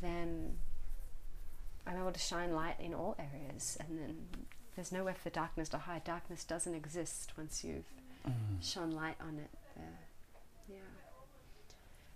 then 0.00 0.56
I'm 1.86 1.96
able 1.96 2.12
to 2.12 2.20
shine 2.20 2.52
light 2.52 2.76
in 2.78 2.94
all 2.94 3.16
areas 3.18 3.76
and 3.80 3.98
then 3.98 4.16
there's 4.76 4.92
nowhere 4.92 5.14
for 5.14 5.30
darkness 5.30 5.68
to 5.70 5.78
hide. 5.78 6.04
Darkness 6.04 6.44
doesn't 6.44 6.74
exist 6.74 7.32
once 7.36 7.64
you've 7.64 7.84
mm. 8.26 8.32
shone 8.62 8.92
light 8.92 9.16
on 9.20 9.38
it 9.38 9.50
there. 9.76 9.98
Yeah. 10.68 10.76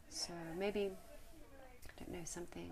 So 0.08 0.32
maybe 0.58 0.90
I 0.90 2.00
don't 2.00 2.12
know 2.12 2.24
something 2.24 2.70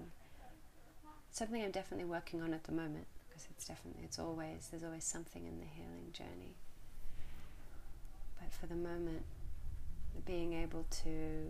something 1.30 1.62
I'm 1.62 1.70
definitely 1.70 2.04
working 2.04 2.42
on 2.42 2.52
at 2.52 2.64
the 2.64 2.72
moment 2.72 3.06
because 3.42 3.56
it's 3.56 3.66
definitely 3.66 4.02
it's 4.04 4.18
always 4.18 4.68
there's 4.70 4.84
always 4.84 5.04
something 5.04 5.46
in 5.46 5.58
the 5.58 5.66
healing 5.66 6.12
journey. 6.12 6.54
But 8.40 8.52
for 8.52 8.66
the 8.66 8.74
moment, 8.74 9.22
being 10.24 10.52
able 10.52 10.84
to 11.04 11.46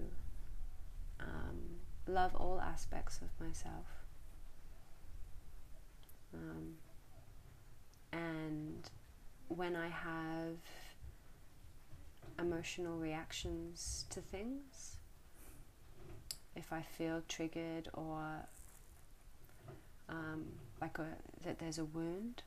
um, 1.21 1.81
love 2.07 2.35
all 2.35 2.61
aspects 2.61 3.21
of 3.23 3.47
myself. 3.47 3.87
Um, 6.35 6.75
and 8.13 8.91
when 9.49 9.77
I 9.77 9.89
have 9.89 10.57
emotional 12.39 12.99
reactions 12.99 14.07
to 14.11 14.21
things, 14.21 14.97
if 16.57 16.73
I 16.73 16.83
feel 16.83 17.23
triggered 17.29 17.89
or 17.95 18.47
um, 20.09 20.45
like 20.81 20.99
a, 20.99 21.07
that 21.45 21.59
there's 21.59 21.79
a 21.79 21.85
wound, 21.85 22.43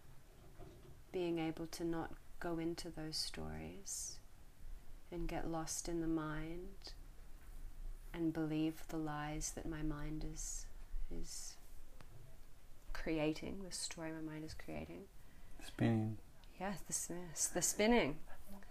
being 1.11 1.39
able 1.39 1.67
to 1.67 1.83
not 1.83 2.11
go 2.39 2.59
into 2.59 2.89
those 2.89 3.17
stories 3.17 4.19
and 5.11 5.27
get 5.27 5.49
lost 5.49 5.87
in 5.87 6.01
the 6.01 6.07
mind 6.07 6.93
and 8.13 8.33
believe 8.33 8.83
the 8.89 8.97
lies 8.97 9.51
that 9.55 9.67
my 9.67 9.81
mind 9.81 10.25
is 10.31 10.65
is 11.21 11.55
creating, 12.93 13.61
the 13.63 13.71
story 13.71 14.11
my 14.11 14.31
mind 14.33 14.45
is 14.45 14.53
creating. 14.53 15.01
Spinning. 15.65 16.17
Yes, 16.59 16.79
the, 16.79 17.53
the 17.53 17.61
spinning. 17.61 18.17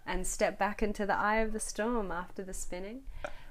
And 0.06 0.26
step 0.26 0.58
back 0.58 0.82
into 0.82 1.06
the 1.06 1.16
eye 1.16 1.36
of 1.36 1.52
the 1.52 1.60
storm 1.60 2.10
after 2.10 2.42
the 2.42 2.54
spinning. 2.54 3.02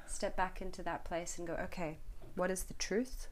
Step 0.07 0.36
back 0.36 0.61
into 0.61 0.84
that 0.84 1.05
place 1.05 1.38
and 1.38 1.47
go, 1.47 1.53
okay, 1.53 1.97
what 2.36 2.51
is 2.51 2.63
the 2.63 2.73
truth? 2.73 3.27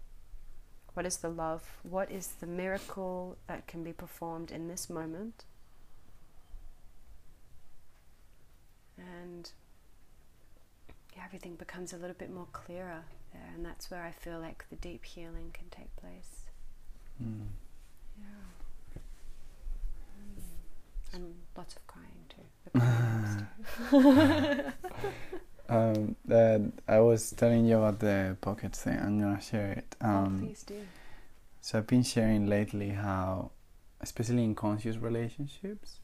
What 0.93 1.05
is 1.05 1.17
the 1.17 1.29
love? 1.29 1.63
What 1.83 2.11
is 2.11 2.27
the 2.39 2.47
miracle 2.47 3.37
that 3.47 3.67
can 3.67 3.83
be 3.83 3.93
performed 3.93 4.51
in 4.51 4.67
this 4.67 4.89
moment? 4.89 5.45
And 8.97 9.49
yeah, 11.15 11.23
everything 11.25 11.55
becomes 11.55 11.93
a 11.93 11.97
little 11.97 12.15
bit 12.15 12.31
more 12.31 12.47
clearer 12.51 13.03
there, 13.33 13.49
and 13.55 13.65
that's 13.65 13.89
where 13.89 14.03
I 14.03 14.11
feel 14.11 14.39
like 14.39 14.65
the 14.69 14.75
deep 14.75 15.05
healing 15.05 15.51
can 15.53 15.69
take 15.69 15.95
place. 15.95 16.45
Mm. 17.23 17.47
and 21.13 21.35
lots 21.57 21.75
of 21.75 21.85
crying 21.87 22.25
too. 22.29 22.43
um, 25.69 26.15
that 26.25 26.61
I 26.87 26.99
was 26.99 27.31
telling 27.31 27.65
you 27.65 27.77
about 27.77 27.99
the 27.99 28.37
pocket 28.41 28.75
thing. 28.75 28.99
I'm 28.99 29.19
gonna 29.19 29.41
share 29.41 29.71
it. 29.71 29.95
Oh, 30.01 30.07
um, 30.09 30.39
oh, 30.41 30.45
please 30.45 30.63
do. 30.63 30.81
So 31.61 31.77
I've 31.77 31.87
been 31.87 32.03
sharing 32.03 32.47
lately 32.47 32.89
how, 32.89 33.51
especially 34.01 34.43
in 34.43 34.55
conscious 34.55 34.97
relationships, 34.97 35.97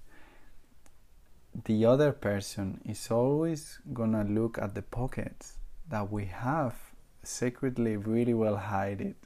the 1.66 1.86
other 1.86 2.12
person 2.12 2.82
is 2.86 3.10
always 3.10 3.80
gonna 3.94 4.24
look 4.24 4.58
at 4.60 4.76
the 4.76 4.84
pockets 4.84 5.54
that 5.90 6.12
we 6.12 6.26
have 6.26 6.76
secretly 7.24 7.98
really 7.98 8.34
well 8.34 8.56
hide 8.56 9.02
it 9.02 9.18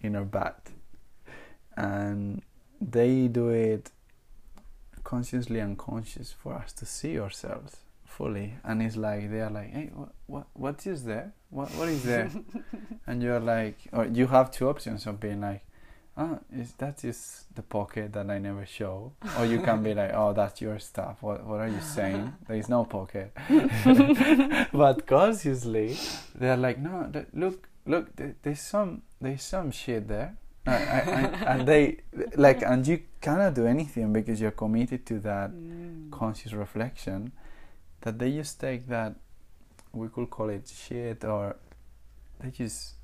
in 0.00 0.14
our 0.14 0.24
butt 0.24 0.70
and 1.76 2.42
they 2.80 3.26
do 3.26 3.48
it 3.48 3.90
consciously 5.02 5.60
unconscious 5.60 6.32
for 6.32 6.54
us 6.54 6.72
to 6.72 6.86
see 6.86 7.18
ourselves 7.18 7.76
fully. 8.16 8.54
And 8.64 8.82
it's 8.82 8.96
like 8.96 9.30
they 9.30 9.40
are 9.40 9.50
like 9.50 9.70
hey 9.72 9.90
what 9.94 10.12
what 10.26 10.46
what 10.54 10.86
is 10.86 11.04
there? 11.04 11.32
What 11.50 11.68
what 11.78 11.88
is 11.88 12.02
there? 12.02 12.30
And 13.06 13.22
you're 13.22 13.40
like 13.40 13.76
or 13.92 14.06
you 14.06 14.26
have 14.28 14.50
two 14.50 14.68
options 14.68 15.06
of 15.06 15.18
being 15.20 15.40
like 15.40 15.62
ah 16.16 16.38
is 16.60 16.72
that 16.78 17.04
is 17.04 17.44
the 17.56 17.62
pocket 17.62 18.12
that 18.12 18.30
i 18.30 18.38
never 18.38 18.64
show. 18.66 19.12
Or 19.38 19.44
you 19.46 19.60
can 19.60 19.82
be 19.82 19.92
like 19.94 20.12
oh 20.14 20.32
that's 20.32 20.60
your 20.60 20.78
stuff. 20.78 21.16
What 21.22 21.44
what 21.48 21.60
are 21.60 21.68
you 21.76 21.80
saying? 21.96 22.32
There 22.48 22.56
is 22.58 22.68
no 22.68 22.84
pocket. 22.84 23.32
But 24.72 25.06
consciously 25.06 25.96
they're 26.34 26.56
like 26.56 26.78
no 26.78 27.08
th- 27.12 27.26
look 27.32 27.68
look 27.86 28.14
th- 28.16 28.34
there's 28.42 28.60
some 28.60 29.02
there's 29.20 29.42
some 29.42 29.70
shit 29.70 30.08
there. 30.08 30.36
I, 30.66 30.72
I, 30.72 30.76
I, 30.76 31.22
and 31.52 31.68
they 31.68 31.98
like 32.36 32.62
and 32.62 32.86
you 32.86 33.00
cannot 33.20 33.54
do 33.54 33.66
anything 33.66 34.12
because 34.12 34.40
you're 34.40 34.58
committed 34.64 35.04
to 35.06 35.18
that 35.20 35.50
Mm. 35.50 36.10
conscious 36.10 36.52
reflection 36.54 37.32
that 38.04 38.18
they 38.18 38.30
just 38.32 38.60
take 38.60 38.86
that 38.88 39.14
we 39.92 40.08
could 40.08 40.28
call 40.28 40.50
it 40.50 40.68
shit 40.68 41.24
or 41.24 41.56
they 42.40 42.50
just 42.50 42.94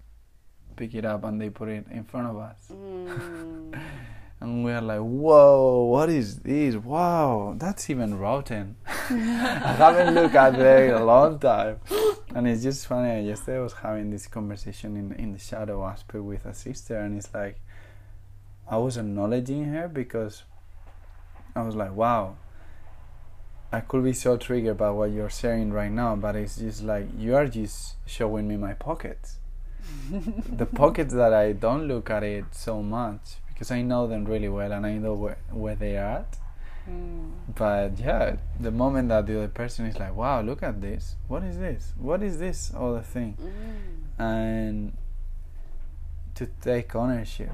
pick 0.77 0.95
it 0.95 1.05
up 1.05 1.25
and 1.25 1.41
they 1.41 1.49
put 1.49 1.69
it 1.69 1.87
in 1.91 2.05
front 2.05 2.29
of 2.29 2.37
us. 2.37 2.71
Mm. 2.71 3.81
and 4.41 4.65
we're 4.65 4.81
like 4.81 5.01
whoa 5.01 5.85
what 5.85 6.11
is 6.11 6.39
this? 6.41 6.77
Wow 6.77 7.55
that's 7.57 7.89
even 7.89 8.19
rotten. 8.19 8.77
I 8.87 9.75
haven't 9.79 10.15
looked 10.15 10.35
at 10.35 10.57
there 10.57 10.89
in 10.89 10.95
a 10.95 11.05
long 11.05 11.39
time. 11.39 11.81
And 12.35 12.47
it's 12.47 12.63
just 12.63 12.87
funny 12.87 13.27
yesterday 13.27 13.59
i 13.59 13.61
was 13.61 13.73
having 13.73 14.11
this 14.11 14.27
conversation 14.29 14.97
in, 14.97 15.13
in 15.15 15.33
the 15.33 15.39
shadow 15.39 15.85
aspect 15.85 16.23
with 16.23 16.45
a 16.45 16.55
sister 16.55 16.97
and 16.97 17.19
it's 17.19 17.35
like 17.35 17.61
i 18.69 18.77
was 18.77 18.97
acknowledging 18.97 19.65
her 19.65 19.89
because 19.89 20.45
i 21.57 21.63
was 21.63 21.75
like 21.75 21.93
wow 21.93 22.37
i 23.73 23.81
could 23.81 24.05
be 24.05 24.13
so 24.13 24.37
triggered 24.37 24.77
by 24.77 24.91
what 24.91 25.11
you're 25.11 25.31
saying 25.31 25.73
right 25.73 25.93
now 25.93 26.17
but 26.17 26.37
it's 26.37 26.57
just 26.57 26.83
like 26.83 27.07
you 27.19 27.35
are 27.35 27.47
just 27.47 27.95
showing 28.07 28.47
me 28.49 28.57
my 28.57 28.75
pockets 28.75 29.41
the 30.11 30.67
pockets 30.67 31.15
that 31.15 31.33
I 31.33 31.53
don't 31.53 31.87
look 31.87 32.11
at 32.11 32.23
it 32.23 32.47
so 32.53 32.83
much 32.83 33.37
because 33.49 33.71
I 33.71 33.83
know 33.83 34.07
them 34.07 34.25
really 34.25 34.49
well 34.49 34.73
and 34.73 34.87
I 34.87 34.95
know 34.95 35.15
where, 35.15 35.39
where 35.51 35.75
they 35.75 35.97
are 35.97 36.19
at. 36.19 36.39
Mm. 36.89 37.31
But 37.55 37.99
yeah, 37.99 38.37
the 38.59 38.71
moment 38.71 39.09
that 39.11 39.27
the 39.27 39.39
other 39.39 39.49
person 39.49 39.87
is 39.87 39.99
like, 39.99 40.15
wow, 40.15 40.41
look 40.41 40.63
at 40.63 40.81
this. 40.81 41.17
What 41.29 41.43
is 41.43 41.59
this? 41.59 41.93
What 41.97 42.23
is 42.23 42.39
this 42.39 42.73
other 42.77 43.03
thing? 43.03 43.37
Mm. 43.41 44.25
And 44.25 44.97
to 46.35 46.47
take 46.61 46.95
ownership 46.95 47.53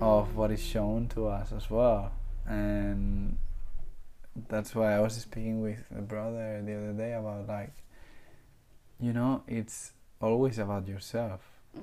of 0.00 0.34
what 0.36 0.50
is 0.50 0.62
shown 0.62 1.08
to 1.08 1.28
us 1.28 1.52
as 1.52 1.70
well. 1.70 2.12
And 2.46 3.38
that's 4.48 4.74
why 4.74 4.94
I 4.94 5.00
was 5.00 5.14
speaking 5.14 5.60
with 5.62 5.84
a 5.96 6.02
brother 6.02 6.60
the 6.64 6.74
other 6.76 6.92
day 6.92 7.12
about 7.14 7.46
like, 7.46 7.72
you 9.00 9.12
know, 9.12 9.42
it's 9.46 9.92
always 10.20 10.58
about 10.58 10.88
yourself 10.88 11.40
Mm. 11.76 11.80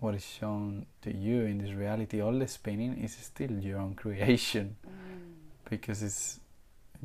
what 0.00 0.14
is 0.14 0.24
shown 0.24 0.86
to 1.02 1.14
you 1.14 1.42
in 1.42 1.58
this 1.58 1.72
reality, 1.72 2.18
all 2.22 2.38
the 2.38 2.48
spinning 2.48 2.96
is 3.04 3.12
still 3.14 3.52
your 3.60 3.78
own 3.78 3.94
creation 3.94 4.76
Mm. 4.86 5.34
because 5.68 6.02
it's 6.02 6.40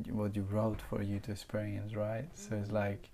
what 0.09 0.35
you 0.37 0.43
wrote 0.43 0.79
for 0.89 1.01
you 1.01 1.19
to 1.19 1.31
experience, 1.31 1.93
right? 1.95 2.29
So 2.33 2.55
it's 2.55 2.71
like 2.71 3.09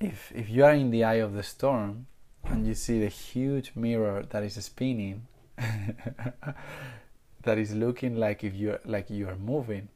if 0.00 0.30
if 0.32 0.48
you 0.48 0.64
are 0.64 0.74
in 0.74 0.90
the 0.90 1.02
eye 1.02 1.20
of 1.26 1.32
the 1.34 1.42
storm 1.42 2.06
and 2.44 2.66
you 2.68 2.74
see 2.74 3.00
the 3.00 3.08
huge 3.08 3.72
mirror 3.74 4.22
that 4.30 4.44
is 4.44 4.54
spinning, 4.64 5.26
that 7.42 7.58
is 7.58 7.74
looking 7.74 8.16
like 8.16 8.44
if 8.44 8.54
you're 8.54 8.80
like 8.84 9.10
you 9.10 9.28
are 9.28 9.36
moving, 9.36 9.88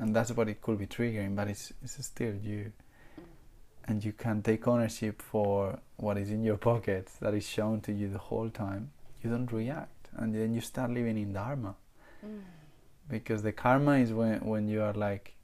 and 0.00 0.16
that's 0.16 0.32
what 0.32 0.48
it 0.48 0.60
could 0.62 0.78
be 0.78 0.86
triggering, 0.86 1.36
but 1.36 1.48
it's 1.48 1.72
it's 1.82 2.04
still 2.04 2.34
you 2.34 2.72
and 3.88 4.04
you 4.04 4.12
can 4.12 4.42
take 4.42 4.68
ownership 4.68 5.20
for 5.22 5.78
what 5.96 6.16
is 6.16 6.30
in 6.30 6.42
your 6.44 6.56
pockets 6.56 7.12
that 7.20 7.34
is 7.34 7.46
shown 7.46 7.80
to 7.80 7.92
you 7.92 8.08
the 8.08 8.18
whole 8.18 8.48
time, 8.50 8.90
you 9.22 9.30
don't 9.30 9.50
react, 9.52 10.08
and 10.16 10.34
then 10.34 10.54
you 10.54 10.60
start 10.60 10.90
living 10.90 11.18
in 11.18 11.32
dharma. 11.32 11.74
Mm. 12.24 12.40
Because 13.08 13.42
the 13.42 13.52
karma 13.52 13.94
is 14.04 14.12
when 14.12 14.40
when 14.52 14.68
you 14.68 14.82
are 14.82 14.92
like 15.08 15.34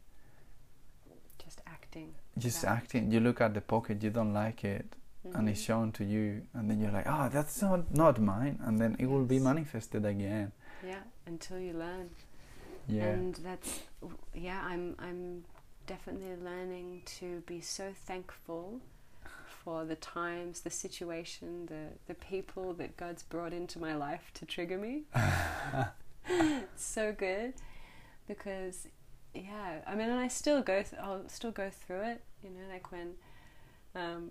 Just 1.45 1.61
acting. 1.67 2.15
just 2.39 2.63
Yeah. 2.63 2.73
acting. 2.75 3.11
You 3.13 3.21
look 3.21 3.41
at 3.41 3.53
the 3.55 3.61
pocket, 3.61 4.03
you 4.03 4.11
don't 4.11 4.33
like 4.45 4.65
it, 4.65 4.87
and 5.35 5.49
it's 5.49 5.61
Mhm. 5.61 5.67
shown 5.67 5.93
to 5.93 6.05
you, 6.05 6.43
and 6.55 6.71
then 6.71 6.81
you're 6.81 6.93
like, 6.99 7.07
oh, 7.15 7.29
that's 7.29 7.61
not 7.63 7.91
not 8.05 8.21
mine, 8.21 8.59
and 8.67 8.79
then 8.81 8.97
it 8.99 9.07
will 9.07 9.25
be 9.27 9.39
manifested 9.39 10.05
again. 10.05 10.53
Yeah, 10.85 11.03
until 11.27 11.59
you 11.59 11.73
learn. 11.73 12.11
Yeah. 12.89 13.05
And 13.05 13.35
that's 13.37 13.81
yeah, 14.35 14.63
I'm 14.65 14.95
I'm 14.99 15.45
definitely 15.87 16.37
learning 16.43 17.03
to 17.19 17.43
be 17.47 17.61
so 17.61 17.93
thankful 18.07 18.81
for 19.47 19.85
the 19.85 19.97
times, 19.97 20.61
the 20.61 20.71
situation, 20.71 21.67
the 21.67 21.89
the 22.07 22.15
people 22.15 22.73
that 22.75 22.97
God's 22.97 23.23
brought 23.23 23.53
into 23.53 23.79
my 23.79 23.95
life 23.95 24.31
to 24.35 24.47
trigger 24.47 24.79
me. 24.79 25.03
it's 26.29 26.85
so 26.85 27.13
good 27.13 27.55
because 28.29 28.89
yeah, 29.35 29.81
I 29.87 29.95
mean, 29.95 30.09
and 30.09 30.19
I 30.19 30.29
still 30.29 30.63
go. 30.63 30.83
Th- 30.83 31.01
I'll 31.03 31.29
still 31.29 31.51
go 31.51 31.71
through 31.71 32.03
it. 32.03 32.23
You 32.43 32.51
know, 32.51 32.73
like 32.73 32.91
when 32.93 33.15
um, 33.95 34.31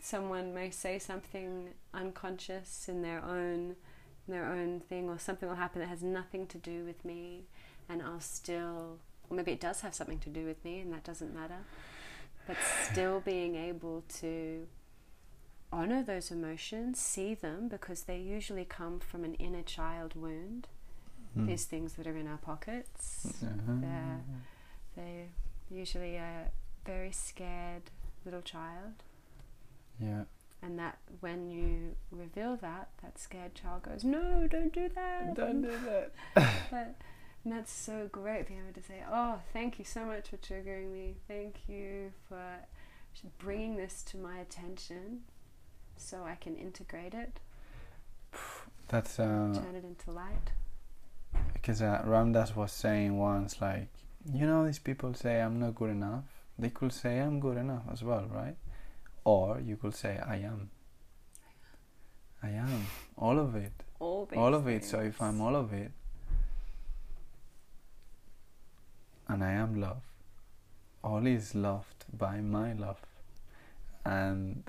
someone 0.00 0.54
may 0.54 0.70
say 0.70 0.98
something 0.98 1.70
unconscious 1.94 2.88
in 2.88 3.02
their 3.02 3.24
own 3.24 3.76
in 4.28 4.34
their 4.34 4.44
own 4.44 4.80
thing, 4.80 5.08
or 5.08 5.18
something 5.18 5.48
will 5.48 5.56
happen 5.56 5.80
that 5.80 5.88
has 5.88 6.02
nothing 6.02 6.46
to 6.48 6.58
do 6.58 6.84
with 6.84 7.04
me, 7.04 7.44
and 7.88 8.02
I'll 8.02 8.20
still, 8.20 8.98
or 9.28 9.36
maybe 9.36 9.52
it 9.52 9.60
does 9.60 9.80
have 9.82 9.94
something 9.94 10.18
to 10.20 10.28
do 10.30 10.44
with 10.44 10.64
me, 10.64 10.80
and 10.80 10.92
that 10.92 11.04
doesn't 11.04 11.34
matter. 11.34 11.58
But 12.46 12.56
still 12.90 13.20
being 13.20 13.56
able 13.56 14.04
to 14.20 14.66
honor 15.72 16.02
those 16.02 16.30
emotions, 16.30 16.98
see 17.00 17.34
them, 17.34 17.68
because 17.68 18.02
they 18.02 18.18
usually 18.18 18.64
come 18.64 19.00
from 19.00 19.24
an 19.24 19.34
inner 19.34 19.62
child 19.62 20.14
wound. 20.14 20.68
Mm. 21.36 21.46
These 21.48 21.64
things 21.64 21.94
that 21.94 22.06
are 22.06 22.16
in 22.16 22.26
our 22.28 22.38
pockets, 22.38 23.26
Uh-huh. 23.42 23.72
they're, 23.80 24.20
they're 24.96 25.26
usually 25.70 26.16
a 26.16 26.50
very 26.84 27.10
scared 27.12 27.90
little 28.24 28.42
child. 28.42 29.02
Yeah. 30.00 30.22
And 30.62 30.78
that 30.78 30.98
when 31.20 31.50
you 31.50 31.96
reveal 32.10 32.56
that, 32.56 32.88
that 33.02 33.18
scared 33.18 33.54
child 33.54 33.82
goes, 33.82 34.04
No, 34.04 34.46
don't 34.48 34.72
do 34.72 34.88
that. 34.94 35.34
Don't 35.34 35.62
do 35.62 35.72
that. 35.84 36.12
But, 36.70 36.94
and 37.46 37.54
that's 37.54 37.72
so 37.72 38.08
great 38.10 38.48
being 38.48 38.58
able 38.58 38.74
to 38.74 38.84
say, 38.84 39.04
Oh, 39.08 39.38
thank 39.52 39.78
you 39.78 39.84
so 39.84 40.04
much 40.04 40.30
for 40.30 40.36
triggering 40.36 40.92
me. 40.92 41.14
Thank 41.28 41.68
you 41.68 42.10
for 42.28 42.42
bringing 43.38 43.76
this 43.76 44.02
to 44.02 44.16
my 44.16 44.38
attention 44.38 45.20
so 45.96 46.24
I 46.24 46.34
can 46.34 46.56
integrate 46.56 47.14
it, 47.14 47.38
That's 48.88 49.20
uh, 49.20 49.22
turn 49.54 49.76
it 49.76 49.84
into 49.84 50.10
light. 50.10 50.50
because 51.54 51.80
uh, 51.82 52.02
Ram 52.04 52.32
Dass 52.32 52.54
was 52.56 52.72
saying 52.72 53.16
once, 53.16 53.60
like, 53.60 53.88
you 54.34 54.44
know, 54.44 54.66
these 54.66 54.80
people 54.80 55.14
say 55.14 55.40
I'm 55.40 55.60
not 55.60 55.76
good 55.76 55.90
enough. 55.90 56.24
They 56.58 56.70
could 56.70 56.92
say 56.92 57.20
I'm 57.20 57.38
good 57.38 57.56
enough 57.58 57.84
as 57.92 58.02
well, 58.02 58.26
right? 58.30 58.56
Or 59.24 59.60
you 59.64 59.76
could 59.76 59.94
say 59.94 60.18
I 60.26 60.36
am. 60.38 60.70
I 62.42 62.48
am 62.50 62.86
all 63.16 63.38
of 63.38 63.54
it, 63.54 63.72
All, 64.00 64.28
all 64.36 64.52
of 64.54 64.66
it. 64.66 64.84
So 64.84 64.98
if. 65.00 65.22
I'm 65.22 65.40
all 65.40 65.54
of 65.56 65.72
it, 65.72 65.92
and 69.28 69.42
I 69.42 69.52
am 69.52 69.80
love, 69.80 70.02
all 71.02 71.26
is 71.26 71.54
loved 71.54 72.04
by 72.12 72.40
my 72.40 72.72
love, 72.72 73.00
and 74.04 74.64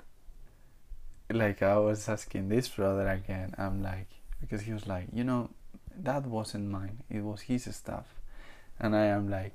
like 1.30 1.62
I 1.62 1.76
was 1.78 2.08
asking 2.08 2.48
this 2.48 2.68
brother 2.68 3.08
again, 3.08 3.54
I'm 3.58 3.82
like, 3.82 4.08
because 4.40 4.62
he 4.62 4.72
was 4.72 4.86
like, 4.86 5.08
you 5.12 5.24
know, 5.24 5.50
that 5.96 6.26
wasn't 6.26 6.70
mine, 6.70 7.02
it 7.10 7.22
was 7.22 7.42
his 7.42 7.64
stuff. 7.74 8.06
And 8.80 8.94
I 8.94 9.06
am 9.06 9.28
like, 9.28 9.54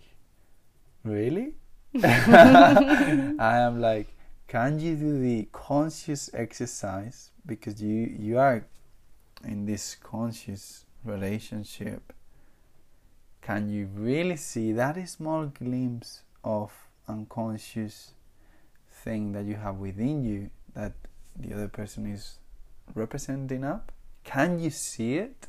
really? 1.04 1.56
I 2.04 3.36
am 3.39 3.80
like, 3.80 4.08
can 4.47 4.80
you 4.80 4.95
do 4.95 5.20
the 5.20 5.47
conscious 5.51 6.30
exercise 6.34 7.32
because 7.45 7.82
you 7.82 8.16
you 8.20 8.38
are 8.38 8.66
in 9.43 9.66
this 9.66 9.95
conscious 9.95 10.86
relationship? 11.04 12.14
Can 13.46 13.70
you 13.70 13.89
really 13.94 14.38
see 14.38 14.72
that 14.72 14.98
small 15.10 15.48
glimpse 15.48 16.22
of 16.46 16.72
unconscious 17.10 18.12
thing 19.04 19.34
that 19.34 19.44
you 19.44 19.56
have 19.56 19.76
within 19.76 20.24
you 20.24 20.50
that 20.74 20.94
the 21.36 21.54
other 21.54 21.68
person 21.68 22.06
is 22.06 22.38
representing 22.96 23.66
up? 23.66 23.91
Can 24.24 24.60
you 24.60 24.70
see 24.70 25.16
it? 25.16 25.48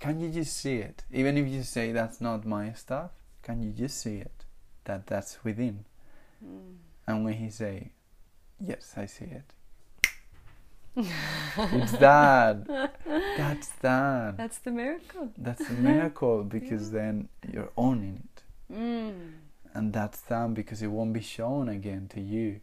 Can 0.00 0.20
you 0.20 0.30
just 0.30 0.56
see 0.56 0.76
it? 0.76 1.04
Even 1.12 1.36
if 1.36 1.48
you 1.48 1.62
say 1.62 1.92
that's 1.92 2.20
not 2.20 2.46
my 2.46 2.72
stuff, 2.72 3.10
can 3.42 3.62
you 3.62 3.70
just 3.70 4.00
see 4.00 4.16
it? 4.16 4.44
That 4.84 5.06
that's 5.06 5.44
within. 5.44 5.84
Mm. 6.42 6.76
And 7.06 7.24
when 7.24 7.34
he 7.34 7.50
say, 7.50 7.90
yes, 8.58 8.94
I 8.96 9.04
see 9.04 9.26
it, 9.26 9.52
it's 10.96 11.92
that. 11.92 12.66
That's 13.36 13.68
that. 13.80 14.36
That's 14.36 14.58
the 14.58 14.70
miracle. 14.70 15.30
That's 15.36 15.68
a 15.68 15.72
miracle 15.72 16.44
because 16.56 16.90
then 16.90 17.28
you're 17.52 17.70
owning 17.76 18.22
it. 18.24 18.42
Mm. 18.72 19.32
And 19.74 19.92
that's 19.92 20.20
that 20.22 20.54
because 20.54 20.82
it 20.82 20.86
won't 20.86 21.12
be 21.12 21.20
shown 21.20 21.68
again 21.68 22.06
to 22.14 22.20
you. 22.20 22.60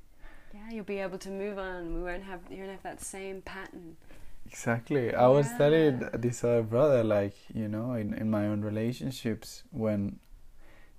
Yeah, 0.53 0.69
you'll 0.71 0.85
be 0.85 0.99
able 0.99 1.17
to 1.19 1.29
move 1.29 1.57
on. 1.57 1.93
We 1.93 2.01
won't 2.01 2.23
have 2.23 2.39
you 2.49 2.59
won't 2.59 2.71
have 2.71 2.83
that 2.83 3.01
same 3.01 3.41
pattern. 3.41 3.97
Exactly. 4.45 5.13
I 5.13 5.27
was 5.27 5.47
telling 5.57 6.01
Yeah. 6.01 6.09
this 6.13 6.43
other 6.43 6.63
brother, 6.63 7.03
like, 7.03 7.35
you 7.53 7.67
know, 7.67 7.93
in, 7.93 8.13
in 8.13 8.29
my 8.29 8.47
own 8.47 8.61
relationships, 8.61 9.63
when 9.71 10.19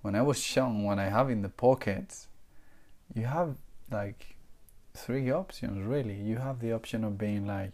when 0.03 0.14
I 0.14 0.22
was 0.22 0.39
shown 0.39 0.83
what 0.85 0.99
I 0.99 1.09
have 1.09 1.30
in 1.30 1.43
the 1.43 1.49
pockets, 1.49 2.28
you 3.14 3.24
have 3.24 3.57
like 3.91 4.32
three 4.95 5.30
options 5.30 5.84
really. 5.86 6.14
You 6.14 6.36
have 6.36 6.61
the 6.61 6.72
option 6.72 7.05
of 7.05 7.16
being 7.18 7.47
like, 7.47 7.72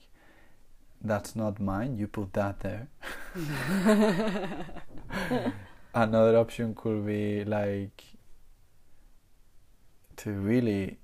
that's 1.00 1.34
not 1.36 1.60
mine, 1.60 1.96
you 1.96 2.06
put 2.08 2.32
that 2.34 2.60
there. 2.60 2.88
Another 5.94 6.36
option 6.36 6.74
could 6.74 7.06
be 7.06 7.44
like 7.44 8.04
to 10.16 10.32
really 10.32 10.98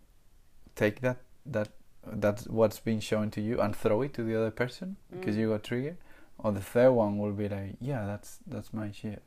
take 0.74 1.00
that 1.00 1.18
that 1.46 1.68
that's 2.06 2.46
what's 2.48 2.80
being 2.80 3.00
shown 3.00 3.30
to 3.30 3.40
you 3.40 3.60
and 3.60 3.74
throw 3.74 4.02
it 4.02 4.12
to 4.14 4.22
the 4.22 4.36
other 4.36 4.50
person 4.50 4.96
because 5.10 5.36
Mm. 5.36 5.38
you 5.38 5.48
got 5.50 5.62
triggered. 5.64 5.96
Or 6.38 6.52
the 6.52 6.60
third 6.60 6.92
one 6.92 7.18
will 7.18 7.32
be 7.32 7.48
like, 7.48 7.76
yeah, 7.80 8.04
that's 8.06 8.38
that's 8.46 8.72
my 8.72 8.90
shit. 8.90 9.22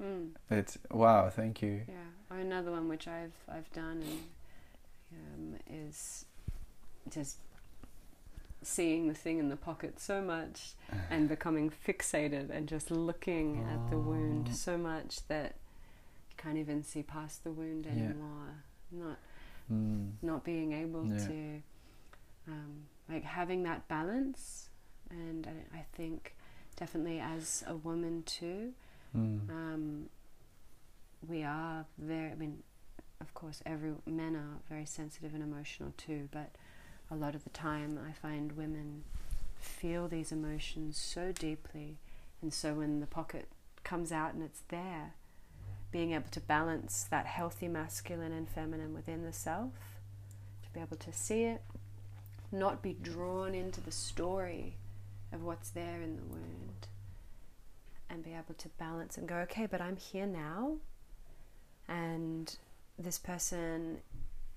Mm. 0.00 0.30
It's 0.50 0.78
wow, 0.90 1.28
thank 1.30 1.60
you. 1.62 1.82
Yeah. 1.88 1.94
Or 2.30 2.38
another 2.38 2.70
one 2.70 2.88
which 2.88 3.08
I've 3.08 3.32
I've 3.48 3.70
done 3.72 4.02
and, 5.10 5.54
um, 5.54 5.60
is 5.66 6.24
just 7.10 7.36
seeing 8.62 9.08
the 9.08 9.14
thing 9.14 9.38
in 9.38 9.48
the 9.48 9.56
pocket 9.56 9.98
so 9.98 10.20
much 10.20 10.74
and 11.10 11.28
becoming 11.34 11.70
fixated 11.70 12.50
and 12.50 12.68
just 12.68 12.90
looking 12.90 13.64
at 13.72 13.90
the 13.90 13.98
wound 13.98 14.48
Oh. 14.50 14.54
so 14.54 14.76
much 14.76 15.26
that 15.28 15.54
you 16.30 16.36
can't 16.36 16.58
even 16.58 16.82
see 16.84 17.02
past 17.02 17.42
the 17.44 17.50
wound 17.52 17.86
Yeah. 17.86 17.92
anymore. 17.92 18.64
Not 18.90 19.18
Mm. 19.72 20.14
not 20.20 20.42
being 20.42 20.72
able 20.72 21.06
Yeah. 21.06 21.26
to 21.28 21.62
um, 22.48 22.86
like 23.08 23.22
having 23.22 23.62
that 23.62 23.86
balance 23.86 24.68
and 25.10 25.46
I, 25.46 25.78
I 25.78 25.84
think 25.92 26.34
definitely 26.74 27.20
as 27.20 27.62
a 27.68 27.76
woman 27.76 28.24
too 28.24 28.72
Mm. 29.16 29.48
um, 29.50 30.08
we 31.28 31.42
are 31.44 31.84
very 31.98 32.32
i 32.32 32.34
mean 32.34 32.62
of 33.20 33.32
course 33.34 33.62
every 33.66 33.92
men 34.06 34.34
are 34.34 34.58
very 34.68 34.86
sensitive 34.86 35.34
and 35.34 35.42
emotional 35.42 35.92
too 35.96 36.28
but 36.32 36.50
a 37.10 37.14
lot 37.14 37.34
of 37.34 37.44
the 37.44 37.50
time 37.50 37.98
i 38.08 38.12
find 38.12 38.52
women 38.52 39.04
feel 39.58 40.08
these 40.08 40.32
emotions 40.32 40.98
so 40.98 41.32
deeply 41.32 41.98
and 42.40 42.52
so 42.52 42.74
when 42.74 43.00
the 43.00 43.06
pocket 43.06 43.48
comes 43.84 44.12
out 44.12 44.32
and 44.34 44.42
it's 44.42 44.62
there 44.68 45.14
being 45.90 46.12
able 46.12 46.30
to 46.30 46.40
balance 46.40 47.06
that 47.10 47.26
healthy 47.26 47.68
masculine 47.68 48.32
and 48.32 48.48
feminine 48.48 48.94
within 48.94 49.24
the 49.24 49.32
self 49.32 49.72
to 50.62 50.70
be 50.72 50.80
able 50.80 50.96
to 50.96 51.12
see 51.12 51.42
it 51.42 51.62
not 52.52 52.82
be 52.82 52.92
drawn 52.92 53.54
into 53.54 53.80
the 53.80 53.92
story 53.92 54.76
of 55.32 55.42
what's 55.42 55.70
there 55.70 56.00
in 56.02 56.16
the 56.16 56.22
wound 56.22 56.88
and 58.08 58.24
be 58.24 58.32
able 58.32 58.54
to 58.58 58.68
balance 58.70 59.16
and 59.16 59.28
go, 59.28 59.36
okay, 59.36 59.66
but 59.66 59.80
I'm 59.80 59.96
here 59.96 60.26
now, 60.26 60.76
and 61.88 62.56
this 62.98 63.18
person 63.18 63.98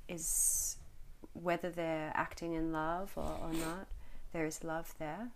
is, 0.09 0.77
whether 1.33 1.69
they're 1.69 2.11
acting 2.15 2.53
in 2.53 2.71
love 2.71 3.11
or, 3.15 3.37
or 3.41 3.51
not, 3.53 3.87
there 4.31 4.45
is 4.45 4.63
love 4.63 4.93
there, 4.99 5.29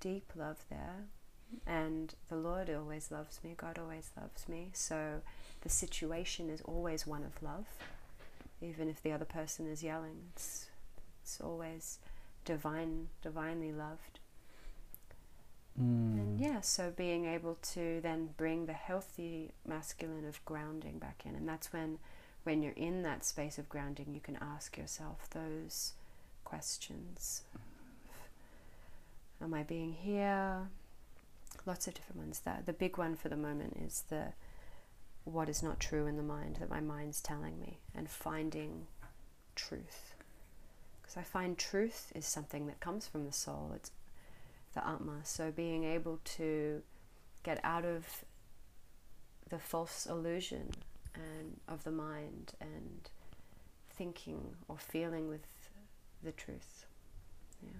deep 0.00 0.32
love 0.36 0.64
there, 0.70 1.06
and 1.66 2.14
the 2.28 2.36
Lord 2.36 2.68
always 2.70 3.10
loves 3.10 3.40
me, 3.42 3.54
God 3.56 3.78
always 3.78 4.10
loves 4.20 4.48
me, 4.48 4.68
so 4.72 5.20
the 5.62 5.68
situation 5.68 6.50
is 6.50 6.60
always 6.62 7.06
one 7.06 7.24
of 7.24 7.42
love, 7.42 7.66
even 8.60 8.88
if 8.88 9.02
the 9.02 9.12
other 9.12 9.24
person 9.24 9.66
is 9.68 9.82
yelling, 9.82 10.16
it's, 10.34 10.66
it's 11.22 11.40
always 11.40 11.98
divine, 12.44 13.08
divinely 13.22 13.72
loved. 13.72 14.18
And 15.76 16.40
Mm. 16.40 16.42
yeah, 16.42 16.60
so 16.60 16.90
being 16.90 17.26
able 17.26 17.56
to 17.74 18.00
then 18.00 18.30
bring 18.36 18.66
the 18.66 18.72
healthy 18.72 19.52
masculine 19.64 20.26
of 20.26 20.44
grounding 20.44 20.98
back 20.98 21.22
in, 21.24 21.36
and 21.36 21.48
that's 21.48 21.72
when, 21.72 21.98
when 22.48 22.62
you're 22.62 22.72
in 22.72 23.02
that 23.02 23.26
space 23.26 23.58
of 23.58 23.68
grounding, 23.68 24.06
you 24.14 24.20
can 24.20 24.38
ask 24.40 24.78
yourself 24.78 25.28
those 25.32 25.92
questions: 26.44 27.42
Am 29.42 29.52
I 29.52 29.64
being 29.64 29.92
here? 29.92 30.68
Lots 31.66 31.86
of 31.86 31.92
different 31.92 32.22
ones. 32.22 32.40
That 32.46 32.64
the 32.64 32.72
big 32.72 32.96
one 32.96 33.16
for 33.16 33.28
the 33.28 33.36
moment 33.36 33.76
is 33.84 34.04
the 34.08 34.32
what 35.24 35.50
is 35.50 35.62
not 35.62 35.78
true 35.78 36.06
in 36.06 36.16
the 36.16 36.22
mind 36.22 36.56
that 36.56 36.70
my 36.70 36.80
mind's 36.80 37.20
telling 37.20 37.60
me, 37.60 37.80
and 37.94 38.08
finding 38.08 38.86
truth. 39.54 40.14
Because 41.02 41.18
I 41.18 41.24
find 41.24 41.58
truth 41.58 42.10
is 42.14 42.24
something 42.24 42.66
that 42.68 42.80
comes 42.80 43.06
from 43.06 43.26
the 43.26 43.32
soul. 43.32 43.72
It's 43.76 43.90
the 44.72 44.88
Atma. 44.88 45.20
So 45.22 45.50
being 45.50 45.84
able 45.84 46.18
to 46.38 46.80
get 47.42 47.60
out 47.62 47.84
of 47.84 48.24
the 49.50 49.58
false 49.58 50.06
illusion 50.06 50.72
and 51.14 51.60
of 51.68 51.84
the 51.84 51.90
mind 51.90 52.52
and 52.60 53.10
thinking 53.90 54.54
or 54.68 54.78
feeling 54.78 55.28
with 55.28 55.46
the 56.22 56.32
truth. 56.32 56.86
Yeah. 57.62 57.70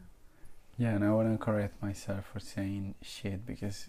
Yeah, 0.79 0.95
and 0.95 1.05
I 1.05 1.11
want 1.11 1.33
to 1.33 1.45
correct 1.45 1.83
myself 1.83 2.27
for 2.33 2.39
saying 2.39 2.95
shit 3.03 3.45
because, 3.45 3.89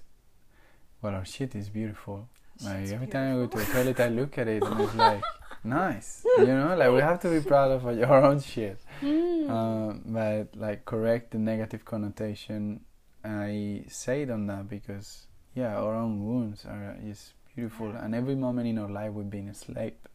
well, 1.02 1.14
our 1.14 1.26
shit 1.26 1.54
is 1.56 1.70
beautiful. 1.70 2.28
Like 2.64 2.80
Shit's 2.80 2.92
every 2.92 3.08
time 3.08 3.32
I 3.32 3.36
go 3.36 3.46
to 3.46 3.56
beautiful. 3.56 3.82
a 3.82 3.84
toilet, 3.84 4.00
I 4.00 4.08
look 4.10 4.38
at 4.38 4.48
it 4.48 4.64
and 4.64 4.82
it's 4.82 4.96
like 4.96 5.22
nice. 5.64 6.26
You 6.38 6.48
know, 6.48 6.76
like 6.78 6.92
we 6.92 7.00
have 7.00 7.20
to 7.22 7.30
be 7.30 7.48
proud 7.48 7.72
of 7.72 7.86
our 7.86 8.24
own 8.24 8.42
shit. 8.42 8.80
Mm. 9.02 9.50
Um, 9.50 10.02
but 10.08 10.56
like 10.56 10.86
correct 10.86 11.32
the 11.32 11.38
negative 11.38 11.86
connotation. 11.86 12.82
I 13.24 13.86
say 13.88 14.24
it 14.24 14.32
on 14.32 14.48
that 14.48 14.68
because 14.68 15.28
yeah, 15.56 15.78
our 15.78 15.96
own 15.96 16.26
wounds 16.26 16.66
are 16.66 16.98
is 17.04 17.34
beautiful, 17.60 17.92
and 17.92 18.16
every 18.16 18.36
moment 18.36 18.68
in 18.68 18.78
our 18.78 18.90
life 18.90 19.12
we've 19.14 19.30
been 19.30 19.54
slapped, 19.54 20.08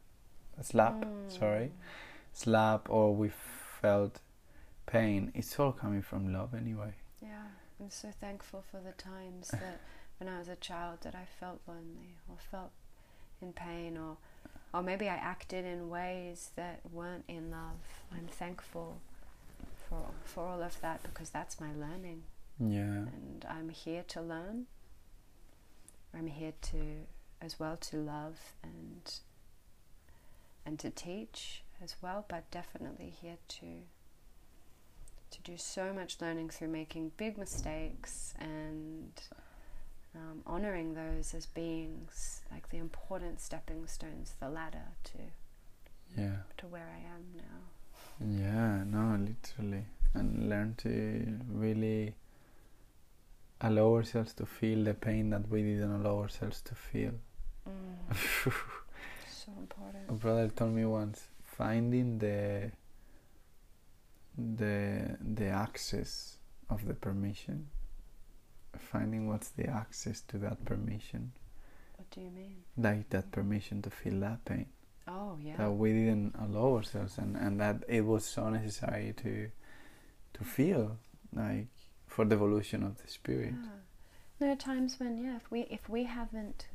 slap, 0.62 0.94
Mm. 1.04 1.30
sorry, 1.30 1.72
slap, 2.32 2.88
or 2.88 3.14
we 3.14 3.28
felt 3.82 4.20
pain. 4.86 5.30
It's 5.34 5.58
all 5.60 5.72
coming 5.72 6.02
from 6.02 6.32
love 6.32 6.54
anyway. 6.54 6.94
Yeah, 7.20 7.48
I'm 7.80 7.90
so 7.90 8.10
thankful 8.20 8.62
for 8.70 8.80
the 8.80 8.92
times 8.92 9.48
that 9.64 9.78
when 10.18 10.28
I 10.28 10.38
was 10.38 10.48
a 10.48 10.56
child 10.56 10.98
that 11.02 11.14
I 11.14 11.26
felt 11.40 11.60
lonely 11.66 12.16
or 12.28 12.36
felt 12.50 12.72
in 13.40 13.52
pain 13.52 13.96
or 13.96 14.16
or 14.72 14.82
maybe 14.82 15.08
I 15.08 15.14
acted 15.14 15.64
in 15.64 15.88
ways 15.88 16.50
that 16.56 16.80
weren't 16.92 17.24
in 17.28 17.50
love. 17.50 17.78
I'm 18.12 18.26
thankful 18.26 19.00
for 19.88 20.02
for 20.24 20.40
all 20.48 20.62
of 20.62 20.80
that 20.80 21.02
because 21.02 21.30
that's 21.30 21.60
my 21.60 21.72
learning 21.84 22.22
Yeah. 22.58 23.06
and 23.16 23.44
I'm 23.56 23.68
here 23.68 24.02
to 24.14 24.20
learn. 24.20 24.66
I'm 26.12 26.26
here 26.26 26.54
to 26.72 27.06
as 27.44 27.58
well 27.60 27.76
to 27.76 27.96
love 27.96 28.38
and 28.62 29.20
and 30.66 30.78
to 30.78 30.90
teach 30.90 31.62
as 31.82 31.96
well, 32.00 32.24
but 32.28 32.50
definitely 32.50 33.12
here 33.20 33.36
to 33.48 33.82
to 35.30 35.42
do 35.42 35.56
so 35.56 35.92
much 35.92 36.20
learning 36.20 36.48
through 36.48 36.68
making 36.68 37.10
big 37.16 37.36
mistakes 37.36 38.34
and 38.38 39.20
um, 40.14 40.42
honoring 40.46 40.94
those 40.94 41.34
as 41.34 41.46
beings, 41.46 42.42
like 42.52 42.68
the 42.70 42.78
important 42.78 43.40
stepping 43.40 43.86
stones, 43.86 44.34
the 44.40 44.48
ladder 44.48 44.88
to 45.04 45.18
Yeah. 46.16 46.36
to 46.58 46.66
where 46.66 46.88
I 46.88 47.00
am 47.14 47.24
now. 47.36 47.60
Yeah, 48.20 48.84
no, 48.84 49.16
literally. 49.16 49.84
And 50.14 50.48
learn 50.48 50.76
to 50.78 51.40
really 51.48 52.14
allow 53.60 53.94
ourselves 53.94 54.32
to 54.34 54.46
feel 54.46 54.84
the 54.84 54.94
pain 54.94 55.30
that 55.30 55.48
we 55.48 55.62
didn't 55.62 55.90
allow 56.00 56.20
ourselves 56.20 56.60
to 56.62 56.74
feel. 56.74 57.14
Mm, 57.68 58.16
so 59.28 59.52
important. 59.58 60.04
A 60.08 60.12
brother 60.12 60.48
told 60.48 60.72
me 60.74 60.84
once 60.84 61.28
finding 61.42 62.18
the 62.18 62.72
the 64.36 65.16
the 65.20 65.46
access 65.46 66.38
of 66.68 66.86
the 66.86 66.94
permission 66.94 67.68
finding 68.78 69.28
what's 69.28 69.50
the 69.50 69.66
access 69.68 70.20
to 70.22 70.36
that 70.38 70.64
permission 70.64 71.30
What 71.96 72.10
do 72.10 72.20
you 72.20 72.30
mean? 72.30 72.56
like 72.76 73.10
that 73.10 73.30
permission 73.30 73.82
to 73.82 73.90
feel 73.90 74.18
that 74.20 74.44
pain 74.44 74.66
Oh 75.06 75.38
yeah. 75.40 75.56
that 75.58 75.70
we 75.70 75.92
didn't 75.92 76.34
allow 76.40 76.74
ourselves 76.76 77.18
and, 77.18 77.36
and 77.36 77.60
that 77.60 77.84
it 77.88 78.04
was 78.04 78.24
so 78.24 78.48
necessary 78.48 79.14
to 79.18 79.50
to 80.32 80.44
feel 80.44 80.96
like 81.32 81.68
for 82.08 82.24
the 82.24 82.34
evolution 82.34 82.82
of 82.82 83.00
the 83.02 83.08
spirit 83.08 83.54
Yeah. 83.54 83.68
There 84.40 84.50
are 84.50 84.56
times 84.56 84.98
when, 84.98 85.16
yeah, 85.16 85.36
if 85.36 85.48
we 85.52 85.60
if 85.70 85.88
we 85.88 86.04
haven't 86.04 86.66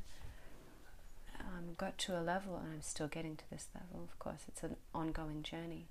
um, 1.40 1.74
got 1.76 1.98
to 1.98 2.18
a 2.18 2.22
level, 2.22 2.56
and 2.56 2.72
I'm 2.72 2.82
still 2.82 3.08
getting 3.08 3.36
to 3.36 3.50
this 3.50 3.68
level, 3.74 4.04
of 4.04 4.18
course, 4.18 4.42
it's 4.48 4.62
an 4.62 4.76
ongoing 4.94 5.42
journey. 5.42 5.88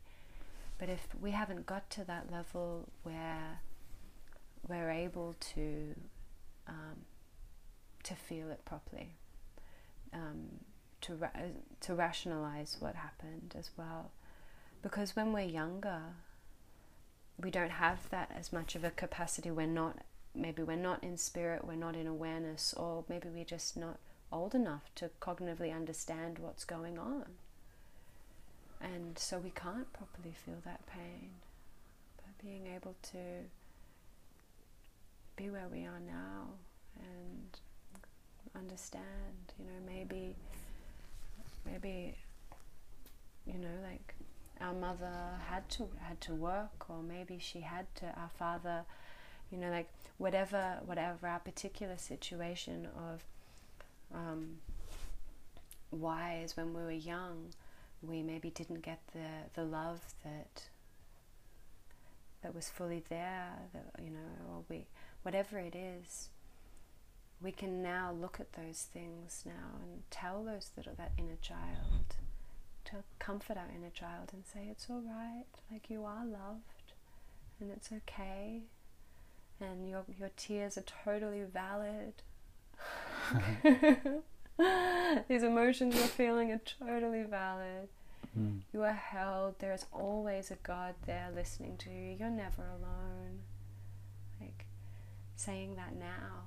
But 0.78 0.90
if 0.90 1.08
we 1.20 1.32
haven't 1.32 1.66
got 1.66 1.90
to 1.92 2.04
that 2.06 2.32
level 2.32 2.90
where 3.04 3.60
we're 4.68 4.90
able 4.92 5.36
to 5.54 5.96
um, 6.68 7.06
to 8.04 8.16
feel 8.16 8.50
it 8.50 8.64
properly, 8.64 9.16
um, 10.14 10.62
to 11.02 11.16
ra- 11.16 11.30
to 11.82 11.94
rationalize 11.96 12.78
what 12.80 12.96
happened 12.96 13.56
as 13.58 13.72
well, 13.78 14.12
because 14.82 15.16
when 15.16 15.34
we're 15.34 15.42
younger, 15.42 16.02
we 17.38 17.52
don't 17.52 17.72
have 17.72 18.10
that 18.10 18.32
as 18.34 18.54
much 18.54 18.76
of 18.76 18.84
a 18.84 18.92
capacity. 18.92 19.52
We're 19.52 19.68
not 19.68 19.98
maybe 20.34 20.64
we're 20.64 20.78
not 20.78 21.04
in 21.04 21.18
spirit, 21.18 21.66
we're 21.66 21.76
not 21.76 21.96
in 21.96 22.08
awareness, 22.08 22.74
or 22.78 23.04
maybe 23.10 23.28
we're 23.30 23.44
just 23.44 23.76
not 23.76 24.00
old 24.32 24.54
enough 24.56 24.84
to 24.96 25.10
cognitively 25.22 25.76
understand 25.76 26.40
what's 26.40 26.66
going 26.66 26.98
on. 26.98 27.26
And 28.82 29.18
so 29.18 29.38
we 29.40 29.50
can't 29.50 29.92
properly 29.92 30.34
feel 30.46 30.62
that 30.66 30.86
pain. 30.88 31.32
But 32.18 32.38
being 32.44 32.68
able 32.68 32.96
to 33.12 33.18
be 35.36 35.50
where 35.50 35.68
we 35.72 35.86
are 35.86 36.00
now 36.06 36.48
and 37.00 37.60
understand, 38.56 39.54
you 39.58 39.66
know, 39.66 39.80
maybe, 39.86 40.36
maybe, 41.66 42.16
you 43.46 43.58
know, 43.58 43.68
like 43.84 44.16
our 44.62 44.74
mother 44.74 45.14
had 45.50 45.68
to 45.70 45.88
had 46.02 46.20
to 46.22 46.34
work, 46.34 46.90
or 46.90 47.02
maybe 47.02 47.38
she 47.40 47.62
had 47.62 47.86
to. 47.96 48.06
Our 48.06 48.30
father, 48.38 48.84
you 49.52 49.58
know, 49.58 49.70
like 49.70 49.90
whatever 50.18 50.80
whatever 50.86 51.28
our 51.28 51.40
particular 51.40 51.98
situation 51.98 52.88
of 52.98 53.24
um, 54.14 54.58
why 55.90 56.42
is 56.44 56.56
when 56.56 56.74
we 56.74 56.82
were 56.82 56.92
young 56.92 57.54
we 58.02 58.22
maybe 58.22 58.50
didn't 58.50 58.82
get 58.82 59.00
the 59.14 59.28
the 59.56 59.64
love 59.64 60.00
that 60.24 60.64
that 62.42 62.56
was 62.56 62.70
fully 62.70 63.04
there 63.10 63.54
that 63.74 64.04
you 64.04 64.10
know 64.10 64.50
or 64.50 64.64
we 64.70 64.86
whatever 65.24 65.58
it 65.60 65.76
is 65.76 66.30
we 67.42 67.52
can 67.52 67.82
now 67.82 68.12
look 68.12 68.40
at 68.40 68.54
those 68.54 68.88
things 68.94 69.44
now 69.46 69.80
and 69.82 70.04
tell 70.10 70.44
those 70.44 70.72
little 70.78 70.94
that 70.98 71.12
inner 71.18 71.38
child 71.42 72.16
to 72.86 72.98
comfort 73.20 73.58
our 73.58 73.70
inner 73.76 73.92
child 73.92 74.32
and 74.34 74.44
say 74.46 74.68
it's 74.70 74.88
all 74.90 75.02
right 75.02 75.46
like 75.72 75.90
you 75.90 76.04
are 76.06 76.26
loved 76.26 76.94
and 77.60 77.72
it's 77.72 77.92
okay 77.92 78.64
and 79.60 79.90
your 79.90 80.04
your 80.18 80.30
tears 80.38 80.78
are 80.78 80.86
totally 81.04 81.44
valid 81.44 82.14
These 85.28 85.44
emotions 85.44 85.96
you're 85.96 86.08
feeling 86.08 86.52
are 86.52 86.62
totally 86.80 87.24
valid. 87.24 87.88
Mm. 88.38 88.60
You 88.74 88.84
are 88.84 88.94
held. 88.94 89.56
There 89.60 89.74
is 89.74 89.86
always 89.92 90.52
a 90.52 90.58
God 90.64 90.96
there 91.06 91.30
listening 91.34 91.78
to 91.78 91.90
you. 91.90 92.16
You're 92.20 92.30
never 92.30 92.64
alone. 92.64 93.40
Like 94.40 94.66
saying 95.36 95.76
that 95.76 95.96
now. 95.96 96.44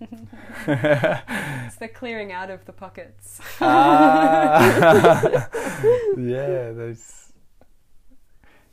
it's 1.66 1.76
the 1.76 1.88
clearing 1.88 2.32
out 2.32 2.50
of 2.50 2.64
the 2.64 2.72
pockets. 2.72 3.38
ah, 3.60 4.58
yeah, 6.16 6.72
there's 6.72 7.32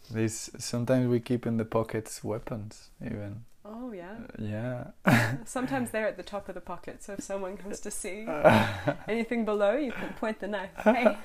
there's 0.09 0.49
sometimes 0.57 1.07
we 1.07 1.19
keep 1.19 1.45
in 1.45 1.57
the 1.57 1.65
pockets 1.65 2.23
weapons 2.23 2.91
even. 3.05 3.43
Oh 3.87 3.93
yeah. 3.93 4.15
Yeah. 4.37 5.35
Sometimes 5.45 5.91
they're 5.91 6.07
at 6.07 6.17
the 6.17 6.23
top 6.23 6.49
of 6.49 6.55
the 6.55 6.61
pocket, 6.61 7.01
so 7.03 7.13
if 7.13 7.23
someone 7.23 7.55
comes 7.55 7.79
to 7.81 7.91
see 7.91 8.27
anything 9.07 9.45
below, 9.45 9.77
you 9.77 9.91
can 9.91 10.09
point 10.19 10.39
the 10.39 10.47
knife. 10.47 10.71
Hey, 10.83 11.17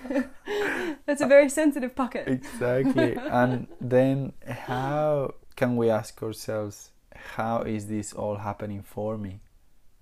that's 1.06 1.20
a 1.20 1.26
very 1.26 1.48
sensitive 1.48 1.96
pocket. 1.96 2.28
exactly. 2.28 3.16
And 3.16 3.66
then 3.80 4.32
how 4.46 5.34
can 5.56 5.76
we 5.76 5.90
ask 5.90 6.22
ourselves, 6.22 6.90
how 7.14 7.62
is 7.62 7.88
this 7.88 8.12
all 8.12 8.36
happening 8.36 8.82
for 8.82 9.18
me? 9.18 9.40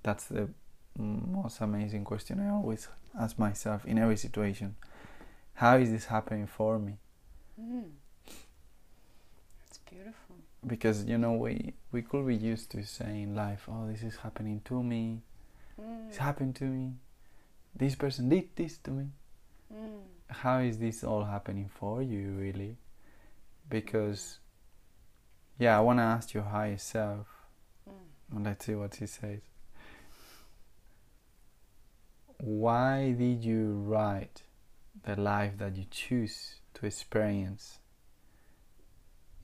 That's 0.02 0.24
the 0.24 0.50
most 0.98 1.60
amazing 1.60 2.04
question 2.04 2.40
I 2.40 2.50
always 2.50 2.88
ask 3.18 3.38
myself 3.38 3.86
in 3.86 3.98
every 3.98 4.16
situation. 4.16 4.76
How 5.54 5.76
is 5.76 5.90
this 5.90 6.06
happening 6.06 6.46
for 6.46 6.78
me? 6.78 6.98
Mm. 7.60 7.90
Because 10.66 11.04
you 11.04 11.16
know 11.18 11.32
we 11.32 11.72
we 11.92 12.02
could 12.02 12.26
be 12.26 12.36
used 12.36 12.70
to 12.72 12.84
saying 12.84 13.34
life, 13.34 13.66
oh 13.68 13.86
this 13.90 14.02
is 14.02 14.16
happening 14.16 14.60
to 14.66 14.82
me, 14.82 15.22
Mm. 15.80 16.08
it's 16.08 16.18
happened 16.18 16.54
to 16.56 16.64
me, 16.64 16.92
this 17.74 17.94
person 17.94 18.28
did 18.28 18.48
this 18.54 18.76
to 18.78 18.90
me. 18.90 19.06
Mm. 19.72 20.02
How 20.28 20.58
is 20.58 20.78
this 20.78 21.02
all 21.02 21.24
happening 21.24 21.70
for 21.72 22.02
you 22.02 22.32
really? 22.32 22.76
Because 23.70 24.38
yeah, 25.58 25.76
I 25.78 25.80
wanna 25.80 26.02
ask 26.02 26.34
your 26.34 26.42
higher 26.44 26.76
self 26.78 27.26
Mm. 27.88 28.36
and 28.36 28.44
let's 28.44 28.66
see 28.66 28.74
what 28.74 28.94
he 28.96 29.06
says. 29.06 29.40
Why 32.38 33.12
did 33.12 33.44
you 33.44 33.72
write 33.86 34.42
the 35.04 35.16
life 35.16 35.58
that 35.58 35.76
you 35.76 35.84
choose 35.90 36.54
to 36.74 36.86
experience 36.86 37.78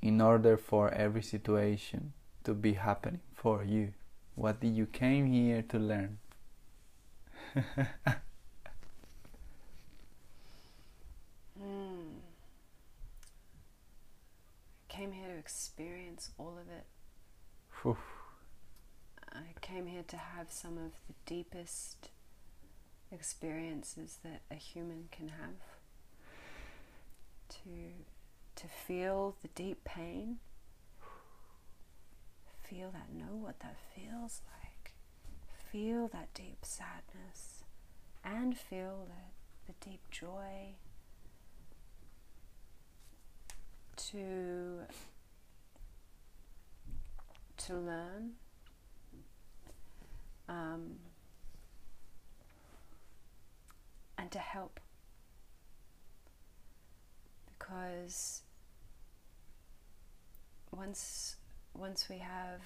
in 0.06 0.20
order 0.20 0.56
for 0.56 0.90
every 0.92 1.22
situation 1.22 2.12
to 2.44 2.54
be 2.54 2.74
happening 2.74 3.20
for 3.34 3.64
you? 3.64 3.92
What 4.34 4.60
did 4.60 4.74
you 4.76 4.86
came 4.86 5.26
here 5.26 5.62
to 5.62 5.78
learn? 5.78 6.18
Mm. 11.58 12.20
Came 14.88 15.12
here 15.12 15.28
to 15.28 15.38
experience 15.38 16.30
all 16.38 16.58
of 16.60 16.68
it. 16.68 16.84
I 19.32 19.54
came 19.60 19.86
here 19.86 20.04
to 20.08 20.16
have 20.16 20.50
some 20.50 20.76
of 20.78 20.92
the 21.06 21.14
deepest 21.24 22.10
experiences 23.10 24.18
that 24.22 24.42
a 24.50 24.54
human 24.54 25.08
can 25.10 25.28
have. 25.28 25.60
To 27.48 27.70
to 28.56 28.66
feel 28.66 29.36
the 29.42 29.48
deep 29.48 29.84
pain. 29.84 30.38
Feel 32.62 32.90
that, 32.90 33.14
know 33.14 33.36
what 33.36 33.60
that 33.60 33.76
feels 33.94 34.42
like. 34.62 34.92
Feel 35.70 36.08
that 36.08 36.34
deep 36.34 36.58
sadness 36.62 37.62
and 38.24 38.58
feel 38.58 39.06
the, 39.06 39.72
the 39.72 39.90
deep 39.90 40.00
joy. 40.10 40.74
To 44.10 44.80
to 47.56 47.74
learn 47.74 48.32
um, 50.48 50.96
and 54.18 54.30
to 54.30 54.38
help 54.38 54.80
because 57.66 58.42
once 60.70 61.36
once 61.74 62.08
we 62.08 62.18
have 62.18 62.60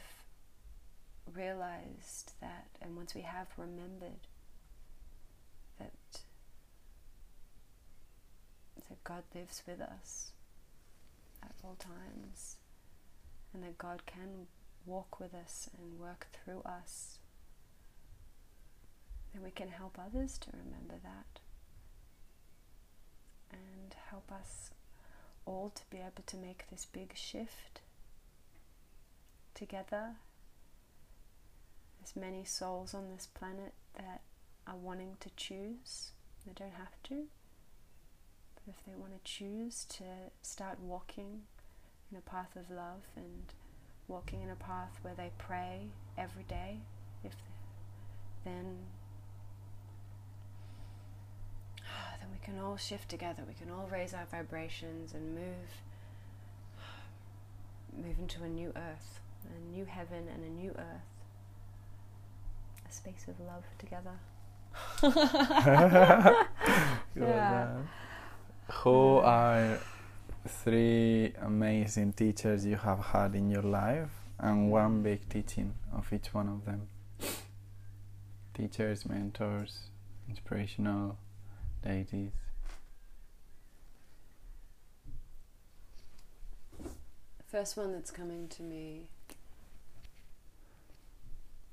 realized 1.32 2.32
that 2.40 2.66
and 2.82 2.96
once 2.96 3.14
we 3.14 3.22
have 3.22 3.46
remembered 3.56 4.26
that 5.78 5.92
that 8.88 9.04
God 9.04 9.22
lives 9.34 9.62
with 9.66 9.80
us 9.80 10.32
at 11.42 11.52
all 11.64 11.76
times 11.78 12.56
and 13.54 13.62
that 13.62 13.78
God 13.78 14.02
can 14.06 14.46
walk 14.86 15.20
with 15.20 15.34
us 15.34 15.68
and 15.78 15.98
work 15.98 16.26
through 16.32 16.62
us 16.62 17.18
then 19.32 19.42
we 19.42 19.50
can 19.50 19.68
help 19.68 19.98
others 19.98 20.38
to 20.38 20.50
remember 20.52 20.94
that 21.02 21.40
and 23.52 23.94
help 24.10 24.30
us 24.32 24.70
all 25.50 25.70
to 25.74 25.82
be 25.90 25.98
able 25.98 26.22
to 26.26 26.36
make 26.36 26.70
this 26.70 26.86
big 26.90 27.16
shift 27.16 27.80
together. 29.54 30.14
There's 31.98 32.14
many 32.14 32.44
souls 32.44 32.94
on 32.94 33.10
this 33.10 33.26
planet 33.26 33.74
that 33.96 34.22
are 34.66 34.76
wanting 34.76 35.16
to 35.20 35.30
choose. 35.36 36.12
They 36.46 36.52
don't 36.54 36.74
have 36.74 37.02
to. 37.04 37.24
But 38.54 38.74
if 38.74 38.84
they 38.86 38.94
want 38.94 39.12
to 39.12 39.30
choose 39.30 39.84
to 39.96 40.04
start 40.42 40.78
walking 40.80 41.42
in 42.10 42.18
a 42.18 42.20
path 42.20 42.54
of 42.56 42.70
love 42.70 43.02
and 43.16 43.52
walking 44.06 44.42
in 44.42 44.50
a 44.50 44.56
path 44.56 44.98
where 45.02 45.14
they 45.14 45.30
pray 45.38 45.88
every 46.18 46.42
day 46.44 46.78
if 47.22 47.32
then 48.44 48.78
then 52.20 52.29
we 52.40 52.46
can 52.46 52.58
all 52.60 52.76
shift 52.76 53.08
together. 53.08 53.42
We 53.46 53.54
can 53.54 53.70
all 53.70 53.88
raise 53.90 54.14
our 54.14 54.26
vibrations 54.30 55.12
and 55.14 55.34
move 55.34 55.82
move 57.96 58.18
into 58.18 58.42
a 58.44 58.48
new 58.48 58.72
earth, 58.76 59.20
a 59.44 59.76
new 59.76 59.84
heaven 59.84 60.28
and 60.32 60.44
a 60.44 60.48
new 60.48 60.70
earth. 60.70 61.10
A 62.88 62.92
space 62.92 63.26
of 63.28 63.38
love 63.40 63.64
together. 63.78 64.18
Yeah. 67.16 67.76
Who 68.72 69.16
are 69.16 69.78
three 70.46 71.32
amazing 71.42 72.12
teachers 72.12 72.64
you 72.64 72.76
have 72.76 73.00
had 73.00 73.34
in 73.34 73.50
your 73.50 73.62
life 73.62 74.12
and 74.38 74.68
mm. 74.68 74.70
one 74.70 75.02
big 75.02 75.28
teaching 75.28 75.74
of 75.92 76.10
each 76.12 76.32
one 76.32 76.48
of 76.48 76.64
them? 76.64 76.88
Teachers, 78.54 79.04
mentors, 79.06 79.90
inspirational 80.28 81.18
deities. 81.82 82.32
First 87.46 87.76
one 87.76 87.92
that's 87.92 88.10
coming 88.10 88.46
to 88.48 88.62
me 88.62 89.08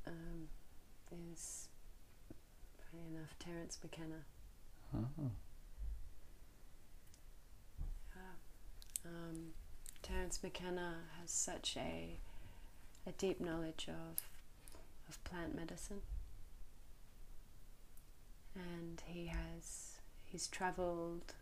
um, 0.08 0.48
is, 1.34 1.68
funny 2.92 3.04
enough, 3.16 3.36
Terence 3.40 3.78
McKenna. 3.84 4.26
Oh. 4.96 5.32
Um, 9.06 9.54
Terence 10.02 10.40
McKenna 10.44 10.96
has 11.22 11.32
such 11.32 11.78
a 11.78 12.20
a 13.06 13.12
deep 13.14 13.40
knowledge 13.40 13.88
of 13.88 14.22
of 15.08 15.24
plant 15.24 15.56
medicine, 15.56 16.02
and 18.54 19.02
he 19.06 19.28
has 19.28 19.87
he's 20.32 20.48
travelled 20.48 21.34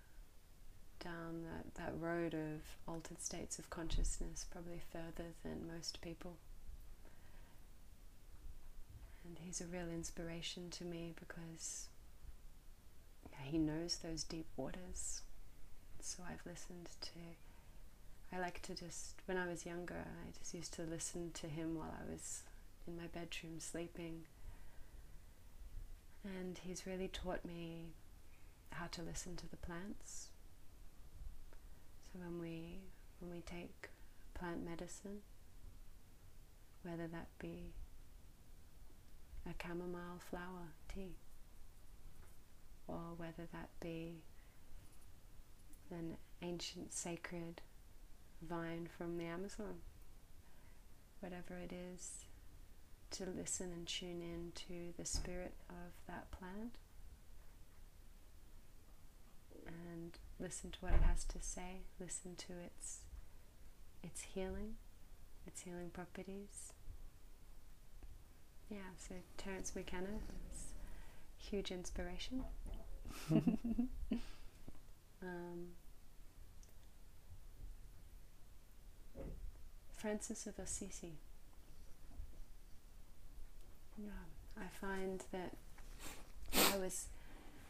down 1.04 1.44
that, 1.44 1.76
that 1.76 1.94
road 2.00 2.34
of 2.34 2.62
altered 2.88 3.22
states 3.22 3.60
of 3.60 3.70
consciousness 3.70 4.46
probably 4.50 4.82
further 4.92 5.30
than 5.44 5.70
most 5.72 6.02
people. 6.02 6.38
And 9.26 9.38
he's 9.40 9.62
a 9.62 9.66
real 9.66 9.90
inspiration 9.90 10.70
to 10.72 10.86
me 10.86 11.14
because 11.20 11.88
yeah, 13.32 13.46
he 13.46 13.58
knows 13.58 13.98
those 13.98 14.24
deep 14.24 14.48
waters. 14.56 15.22
So 16.00 16.24
I've 16.30 16.46
listened 16.46 16.90
to 17.02 17.20
I 18.34 18.40
like 18.40 18.62
to 18.64 18.76
just, 18.76 19.22
when 19.28 19.38
I 19.38 19.48
was 19.48 19.66
younger, 19.66 19.96
I 19.96 20.38
just 20.38 20.54
used 20.54 20.74
to 20.74 20.82
listen 20.82 21.32
to 21.36 21.48
him 21.48 21.76
while 21.76 21.94
I 21.98 22.12
was 22.12 22.42
in 22.88 22.98
my 22.98 23.08
bedroom 23.08 23.60
sleeping. 23.60 24.24
And 26.24 26.60
he's 26.62 26.86
really 26.88 27.08
taught 27.08 27.46
me 27.46 27.86
how 28.72 28.88
to 28.88 29.02
listen 29.02 29.36
to 29.38 29.50
the 29.50 29.58
plants. 29.58 30.30
So 32.04 32.20
when 32.20 32.40
we 32.40 32.80
when 33.20 33.32
we 33.32 33.42
take 33.42 33.90
plant 34.34 34.64
medicine, 34.64 35.20
whether 36.84 37.08
that 37.08 37.28
be 37.40 37.74
a 39.48 39.54
chamomile 39.62 40.20
flower 40.30 40.74
tea, 40.94 41.16
or 42.88 43.14
whether 43.18 43.48
that 43.54 43.70
be 43.80 44.22
an 45.92 46.18
ancient 46.42 46.94
sacred 46.94 47.62
vine 48.42 48.88
from 48.98 49.18
the 49.18 49.26
Amazon, 49.26 49.76
whatever 51.20 51.56
it 51.58 51.74
is, 51.74 52.26
to 53.12 53.26
listen 53.38 53.72
and 53.72 53.88
tune 53.88 54.22
in 54.22 54.52
to 54.56 54.94
the 54.98 55.06
spirit 55.06 55.54
of 55.70 55.94
that 56.08 56.30
plant 56.32 56.76
and 59.68 60.18
listen 60.40 60.72
to 60.72 60.80
what 60.80 60.94
it 60.94 61.02
has 61.02 61.24
to 61.26 61.42
say, 61.42 61.82
listen 62.00 62.36
to 62.36 62.54
its 62.66 63.00
its 64.04 64.22
healing, 64.22 64.76
its 65.48 65.62
healing 65.62 65.90
properties. 65.92 66.74
Yeah, 68.70 68.94
so 68.98 69.16
Terence 69.38 69.74
McKenna 69.76 70.20
is 70.52 70.74
huge 71.38 71.72
inspiration. 71.72 72.44
um, 75.22 75.68
Francis 79.96 80.46
of 80.48 80.60
Assisi. 80.60 81.14
Yeah, 83.98 84.10
I 84.58 84.68
find 84.80 85.24
that 85.32 85.54
I 86.74 86.78
was 86.78 87.08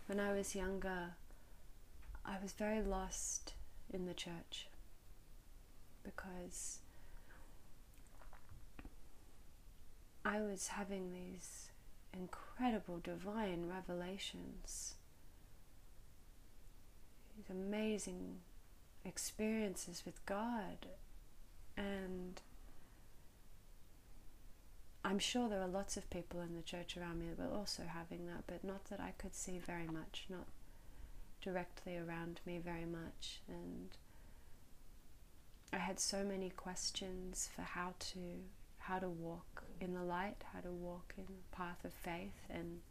when 0.07 0.19
I 0.19 0.33
was 0.33 0.55
younger, 0.55 1.11
I 2.27 2.37
was 2.41 2.53
very 2.53 2.81
lost 2.81 3.53
in 3.93 4.05
the 4.05 4.13
church 4.13 4.67
because 6.03 6.79
I 10.23 10.41
was 10.41 10.69
having 10.69 11.13
these 11.13 11.69
incredible 12.13 12.99
divine 13.03 13.67
revelations, 13.69 14.95
these 17.37 17.49
amazing 17.49 18.37
experiences 19.03 20.03
with 20.05 20.25
God 20.25 20.87
and 21.77 22.41
I'm 25.03 25.19
sure 25.19 25.47
there 25.47 25.61
are 25.61 25.67
lots 25.67 25.97
of 25.97 26.09
people 26.09 26.41
in 26.41 26.55
the 26.55 26.63
church 26.63 26.97
around 26.97 27.19
me 27.19 27.27
that 27.29 27.37
were 27.37 27.55
also 27.55 27.83
having 27.87 28.25
that, 28.25 28.45
but 28.47 28.63
not 28.63 28.85
that 28.85 28.99
I 28.99 29.13
could 29.19 29.35
see 29.35 29.59
very 29.59 29.85
much, 29.85 30.25
not 30.29 30.47
directly 31.45 31.95
around 31.95 32.41
me 32.45 32.57
very 32.57 32.85
much. 32.85 33.41
And 33.47 33.89
I 35.71 35.77
had 35.77 35.99
so 35.99 36.23
many 36.23 36.49
questions 36.49 37.49
for 37.55 37.61
how 37.61 37.93
to 37.99 38.19
how 38.79 38.99
to 38.99 39.09
walk 39.09 39.63
in 39.81 39.93
the 39.93 40.03
light, 40.03 40.43
how 40.53 40.59
to 40.59 40.71
walk 40.71 41.13
in 41.17 41.23
the 41.25 41.55
path 41.55 41.83
of 41.83 41.91
faith 41.91 42.37
and 42.51 42.81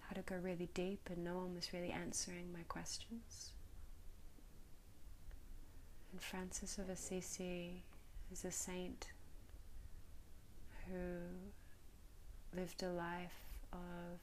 how 0.00 0.14
to 0.14 0.22
go 0.22 0.34
really 0.42 0.68
deep 0.74 1.08
and 1.12 1.22
no 1.22 1.36
one 1.36 1.54
was 1.54 1.72
really 1.72 1.92
answering 1.92 2.52
my 2.52 2.62
questions. 2.66 3.52
And 6.10 6.20
Francis 6.20 6.78
of 6.78 6.88
Assisi 6.88 7.82
is 8.32 8.44
a 8.44 8.50
saint 8.50 9.06
who 10.88 12.58
lived 12.58 12.82
a 12.82 12.90
life 12.90 13.42
of, 13.72 14.18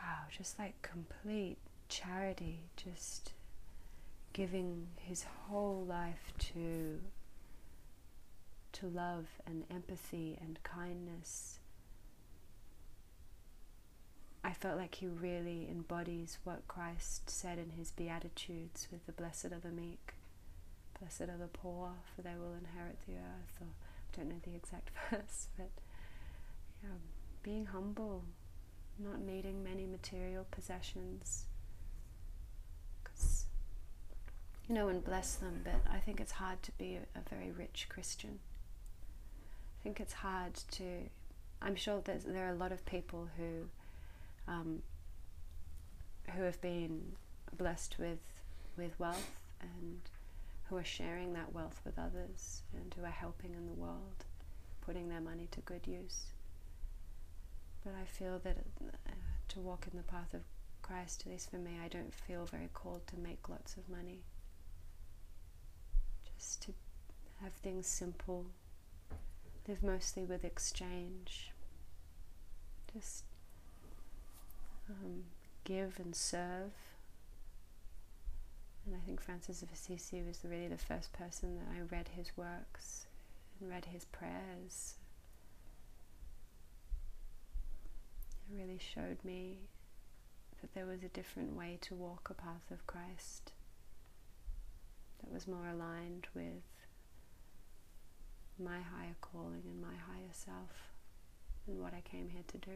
wow, 0.00 0.24
just 0.30 0.58
like 0.58 0.80
complete 0.82 1.58
charity, 1.88 2.60
just 2.76 3.32
giving 4.32 4.88
his 4.96 5.24
whole 5.24 5.84
life 5.88 6.32
to 6.38 7.00
to 8.72 8.86
love 8.86 9.26
and 9.46 9.64
empathy 9.68 10.38
and 10.40 10.62
kindness 10.62 11.58
I 14.42 14.52
felt 14.52 14.78
like 14.78 14.96
he 14.96 15.06
really 15.06 15.68
embodies 15.70 16.38
what 16.44 16.66
Christ 16.66 17.28
said 17.28 17.58
in 17.58 17.70
his 17.70 17.90
Beatitudes 17.90 18.88
with 18.90 19.04
the 19.06 19.12
blessed 19.12 19.46
are 19.46 19.60
the 19.60 19.70
meek, 19.70 20.14
blessed 20.98 21.22
are 21.22 21.36
the 21.38 21.46
poor, 21.46 21.92
for 22.14 22.22
they 22.22 22.34
will 22.38 22.54
inherit 22.54 22.98
the 23.06 23.14
earth. 23.14 23.54
Or 23.60 23.66
I 23.66 24.16
don't 24.16 24.28
know 24.30 24.40
the 24.42 24.56
exact 24.56 24.90
verse, 25.10 25.48
but 25.56 25.70
yeah, 26.82 26.96
being 27.42 27.66
humble, 27.66 28.24
not 29.02 29.20
needing 29.20 29.62
many 29.64 29.86
material 29.86 30.46
possessions. 30.50 31.46
Cause, 33.04 33.46
you 34.68 34.74
know, 34.74 34.88
and 34.88 35.04
bless 35.04 35.34
them, 35.34 35.62
but 35.64 35.80
I 35.90 35.98
think 35.98 36.20
it's 36.20 36.32
hard 36.32 36.62
to 36.62 36.72
be 36.72 36.96
a, 36.96 37.18
a 37.18 37.22
very 37.28 37.50
rich 37.50 37.86
Christian. 37.88 38.38
I 39.80 39.82
think 39.82 40.00
it's 40.00 40.12
hard 40.12 40.54
to. 40.72 40.84
I'm 41.62 41.76
sure 41.76 42.00
that 42.04 42.24
there 42.24 42.46
are 42.46 42.52
a 42.52 42.56
lot 42.58 42.72
of 42.72 42.84
people 42.86 43.28
who 43.36 43.68
um, 44.46 44.82
who 46.34 46.42
have 46.42 46.60
been 46.60 47.12
blessed 47.56 47.96
with 47.98 48.42
with 48.76 48.98
wealth 48.98 49.40
and 49.60 50.00
who 50.68 50.76
are 50.76 50.84
sharing 50.84 51.32
that 51.32 51.52
wealth 51.52 51.80
with 51.84 51.98
others 51.98 52.62
and 52.74 52.94
who 52.96 53.04
are 53.04 53.10
helping 53.10 53.54
in 53.54 53.66
the 53.66 53.72
world, 53.72 54.24
putting 54.82 55.08
their 55.08 55.20
money 55.20 55.48
to 55.50 55.60
good 55.60 55.86
use. 55.86 56.26
But 57.84 57.94
I 58.00 58.04
feel 58.04 58.38
that 58.44 58.58
uh, 58.82 59.12
to 59.48 59.60
walk 59.60 59.86
in 59.90 59.96
the 59.96 60.04
path 60.04 60.34
of 60.34 60.42
Christ, 60.82 61.22
at 61.24 61.32
least 61.32 61.50
for 61.50 61.56
me, 61.56 61.78
I 61.82 61.88
don't 61.88 62.14
feel 62.14 62.44
very 62.44 62.68
called 62.74 63.06
to 63.08 63.18
make 63.18 63.48
lots 63.48 63.76
of 63.76 63.88
money. 63.88 64.20
Just 66.36 66.62
to 66.62 66.72
have 67.42 67.52
things 67.52 67.86
simple, 67.86 68.46
live 69.66 69.82
mostly 69.82 70.24
with 70.24 70.44
exchange. 70.44 71.52
Just 72.92 73.24
um, 74.88 75.24
give 75.64 75.98
and 75.98 76.14
serve. 76.14 76.72
And 78.86 78.94
I 78.94 79.06
think 79.06 79.20
Francis 79.20 79.62
of 79.62 79.72
Assisi 79.72 80.22
was 80.22 80.40
really 80.44 80.68
the 80.68 80.76
first 80.78 81.12
person 81.12 81.56
that 81.56 81.66
I 81.76 81.80
read 81.94 82.08
his 82.08 82.36
works 82.36 83.06
and 83.60 83.70
read 83.70 83.86
his 83.86 84.04
prayers. 84.06 84.94
Really 88.52 88.78
showed 88.78 89.18
me 89.24 89.58
that 90.60 90.74
there 90.74 90.86
was 90.86 91.02
a 91.02 91.08
different 91.08 91.54
way 91.56 91.78
to 91.82 91.94
walk 91.94 92.28
a 92.30 92.34
path 92.34 92.70
of 92.70 92.86
Christ 92.86 93.52
that 95.20 95.32
was 95.32 95.46
more 95.46 95.68
aligned 95.68 96.26
with 96.34 96.62
my 98.58 98.78
higher 98.80 99.16
calling 99.20 99.62
and 99.64 99.80
my 99.80 99.94
higher 99.94 100.32
self 100.32 100.92
and 101.66 101.80
what 101.80 101.94
I 101.94 102.00
came 102.02 102.28
here 102.28 102.42
to 102.48 102.58
do. 102.58 102.72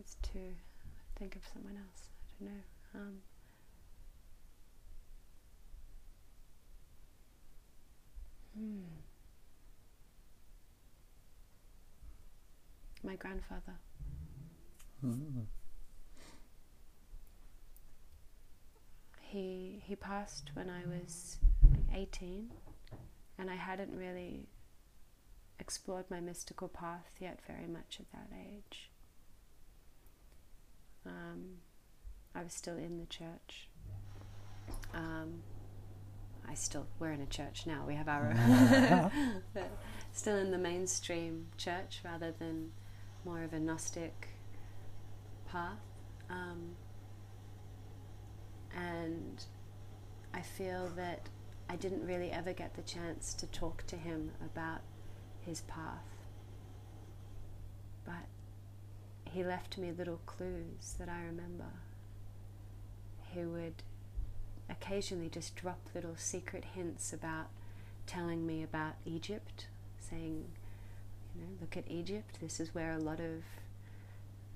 It's 0.00 0.16
to 0.32 0.38
think 1.18 1.36
of 1.36 1.42
someone 1.52 1.76
else. 1.76 2.08
I 2.40 2.44
don't 2.44 2.54
know. 2.54 3.00
Um, 3.00 3.18
hmm. 8.56 9.11
My 13.04 13.16
grandfather. 13.16 13.78
Mm. 15.04 15.46
He 19.20 19.82
he 19.84 19.96
passed 19.96 20.50
when 20.54 20.70
I 20.70 20.82
was 20.86 21.38
18, 21.92 22.50
and 23.38 23.50
I 23.50 23.56
hadn't 23.56 23.96
really 23.96 24.48
explored 25.58 26.04
my 26.10 26.20
mystical 26.20 26.68
path 26.68 27.10
yet 27.18 27.40
very 27.46 27.66
much 27.66 27.98
at 28.00 28.10
that 28.12 28.28
age. 28.36 28.90
Um, 31.06 31.58
I 32.34 32.42
was 32.42 32.52
still 32.52 32.76
in 32.76 32.98
the 32.98 33.06
church. 33.06 33.68
Um, 34.94 35.42
I 36.48 36.54
still 36.54 36.86
we're 36.98 37.12
in 37.12 37.20
a 37.20 37.26
church 37.26 37.66
now. 37.66 37.84
We 37.86 37.94
have 37.94 38.08
our 38.08 39.10
still 40.12 40.36
in 40.36 40.50
the 40.50 40.58
mainstream 40.58 41.46
church 41.56 42.00
rather 42.04 42.32
than 42.32 42.72
more 43.24 43.42
of 43.42 43.52
a 43.52 43.60
Gnostic 43.60 44.28
path. 45.50 45.78
Um, 46.30 46.76
and 48.74 49.44
I 50.34 50.40
feel 50.40 50.90
that 50.96 51.28
I 51.68 51.76
didn't 51.76 52.06
really 52.06 52.30
ever 52.30 52.52
get 52.52 52.74
the 52.74 52.82
chance 52.82 53.34
to 53.34 53.46
talk 53.46 53.86
to 53.86 53.96
him 53.96 54.30
about 54.44 54.80
his 55.40 55.60
path. 55.62 56.04
But 58.04 58.26
he 59.24 59.44
left 59.44 59.78
me 59.78 59.92
little 59.92 60.20
clues 60.26 60.96
that 60.98 61.08
I 61.08 61.22
remember. 61.22 61.72
He 63.30 63.44
would 63.44 63.82
occasionally 64.68 65.28
just 65.28 65.56
drop 65.56 65.80
little 65.94 66.16
secret 66.16 66.64
hints 66.74 67.12
about 67.12 67.48
telling 68.06 68.46
me 68.46 68.62
about 68.62 68.94
Egypt, 69.04 69.68
saying, 69.98 70.46
you 71.34 71.42
know, 71.42 71.48
look 71.60 71.76
at 71.76 71.90
Egypt, 71.90 72.38
this 72.40 72.60
is 72.60 72.74
where 72.74 72.92
a 72.92 72.98
lot 72.98 73.20
of 73.20 73.42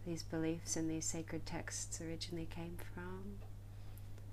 these 0.06 0.22
beliefs 0.22 0.76
and 0.76 0.90
these 0.90 1.04
sacred 1.04 1.46
texts 1.46 2.00
originally 2.00 2.46
came 2.46 2.76
from. 2.94 3.38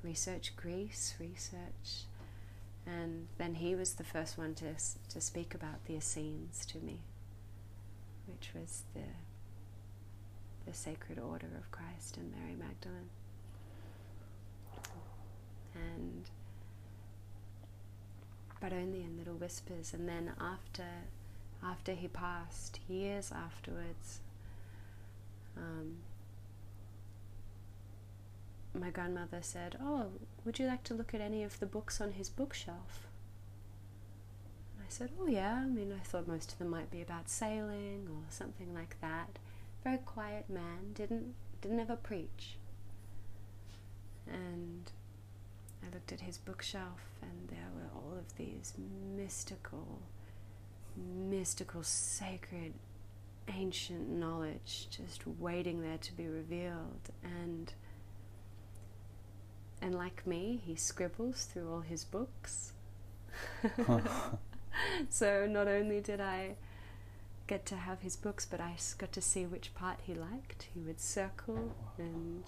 Research 0.03 0.55
Greece, 0.55 1.15
research. 1.19 2.05
And 2.85 3.27
then 3.37 3.55
he 3.55 3.75
was 3.75 3.93
the 3.93 4.03
first 4.03 4.37
one 4.37 4.53
to, 4.55 4.73
to 5.09 5.21
speak 5.21 5.55
about 5.55 5.85
the 5.85 5.95
Essenes 5.95 6.65
to 6.67 6.77
me, 6.79 6.99
which 8.27 8.51
was 8.53 8.83
the, 8.93 9.01
the 10.69 10.75
Sacred 10.75 11.17
Order 11.17 11.47
of 11.57 11.71
Christ 11.71 12.17
and 12.17 12.31
Mary 12.31 12.55
Magdalene. 12.59 13.09
And 15.73 16.25
but 18.63 18.71
only 18.71 19.01
in 19.01 19.17
little 19.17 19.33
whispers. 19.33 19.93
And 19.93 20.07
then 20.07 20.31
after 20.39 20.85
after 21.65 21.93
he 21.93 22.07
passed, 22.07 22.79
years 22.87 23.31
afterwards, 23.31 24.19
um, 25.57 25.97
my 28.73 28.89
grandmother 28.89 29.39
said, 29.41 29.77
Oh, 29.81 30.07
would 30.45 30.59
you 30.59 30.65
like 30.67 30.83
to 30.85 30.93
look 30.93 31.13
at 31.13 31.21
any 31.21 31.43
of 31.43 31.59
the 31.59 31.65
books 31.65 32.01
on 32.01 32.13
his 32.13 32.29
bookshelf? 32.29 33.07
And 34.75 34.85
I 34.87 34.89
said, 34.89 35.11
Oh, 35.19 35.27
yeah. 35.27 35.61
I 35.63 35.69
mean, 35.69 35.93
I 35.93 36.03
thought 36.03 36.27
most 36.27 36.51
of 36.51 36.57
them 36.57 36.69
might 36.69 36.91
be 36.91 37.01
about 37.01 37.29
sailing 37.29 38.07
or 38.09 38.23
something 38.29 38.73
like 38.73 38.99
that. 39.01 39.39
Very 39.83 39.97
quiet 39.97 40.49
man, 40.49 40.93
didn't, 40.93 41.35
didn't 41.61 41.79
ever 41.79 41.95
preach. 41.95 42.57
And 44.27 44.91
I 45.85 45.93
looked 45.93 46.11
at 46.11 46.21
his 46.21 46.37
bookshelf, 46.37 47.01
and 47.21 47.49
there 47.49 47.67
were 47.75 47.89
all 47.93 48.17
of 48.17 48.37
these 48.37 48.73
mystical, 49.15 49.99
mystical, 50.97 51.83
sacred, 51.83 52.73
ancient 53.47 54.09
knowledge 54.09 54.87
just 54.89 55.25
waiting 55.39 55.81
there 55.81 55.97
to 55.97 56.13
be 56.13 56.27
revealed. 56.27 57.09
And 57.23 57.73
and 59.81 59.95
like 59.95 60.25
me, 60.25 60.61
he 60.65 60.75
scribbles 60.75 61.43
through 61.45 61.69
all 61.71 61.81
his 61.81 62.05
books. 62.05 62.73
so 65.09 65.45
not 65.45 65.67
only 65.67 65.99
did 65.99 66.21
I 66.21 66.55
get 67.47 67.65
to 67.67 67.75
have 67.75 67.99
his 67.99 68.15
books, 68.15 68.45
but 68.49 68.61
I 68.61 68.75
got 68.97 69.11
to 69.11 69.21
see 69.21 69.45
which 69.45 69.75
part 69.75 69.99
he 70.03 70.13
liked. 70.13 70.67
He 70.73 70.79
would 70.79 70.99
circle 70.99 71.75
oh, 71.75 72.01
and 72.01 72.43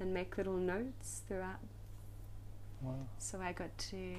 and 0.00 0.14
make 0.14 0.36
little 0.36 0.56
notes 0.56 1.22
throughout. 1.28 1.60
Wow. 2.80 3.06
So 3.18 3.40
I 3.40 3.52
got 3.52 3.76
to 3.78 4.14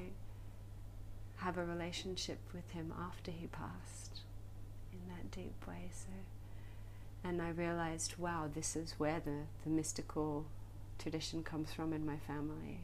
have 1.44 1.58
a 1.58 1.66
relationship 1.66 2.40
with 2.54 2.72
him 2.72 2.94
after 2.98 3.30
he 3.30 3.48
passed 3.48 4.22
in 4.94 5.00
that 5.10 5.30
deep 5.32 5.68
way. 5.68 5.90
So, 5.92 6.10
and 7.24 7.42
I 7.42 7.50
realized, 7.50 8.16
wow, 8.18 8.50
this 8.54 8.76
is 8.76 8.96
where 8.98 9.20
the, 9.20 9.42
the 9.64 9.70
mystical 9.70 10.46
tradition 10.98 11.44
comes 11.44 11.74
from 11.74 11.92
in 11.92 12.06
my 12.06 12.18
family. 12.18 12.80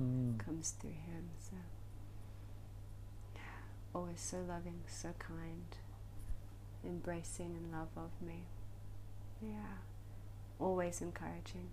Mm. 0.00 0.38
Comes 0.38 0.74
through 0.80 0.90
him. 0.90 1.28
So, 1.38 1.56
always 3.94 4.20
so 4.20 4.38
loving, 4.48 4.80
so 4.86 5.10
kind, 5.18 5.76
embracing 6.84 7.54
and 7.56 7.72
love 7.72 7.88
of 7.96 8.26
me. 8.26 8.44
Yeah, 9.42 9.76
always 10.58 11.02
encouraging. 11.02 11.68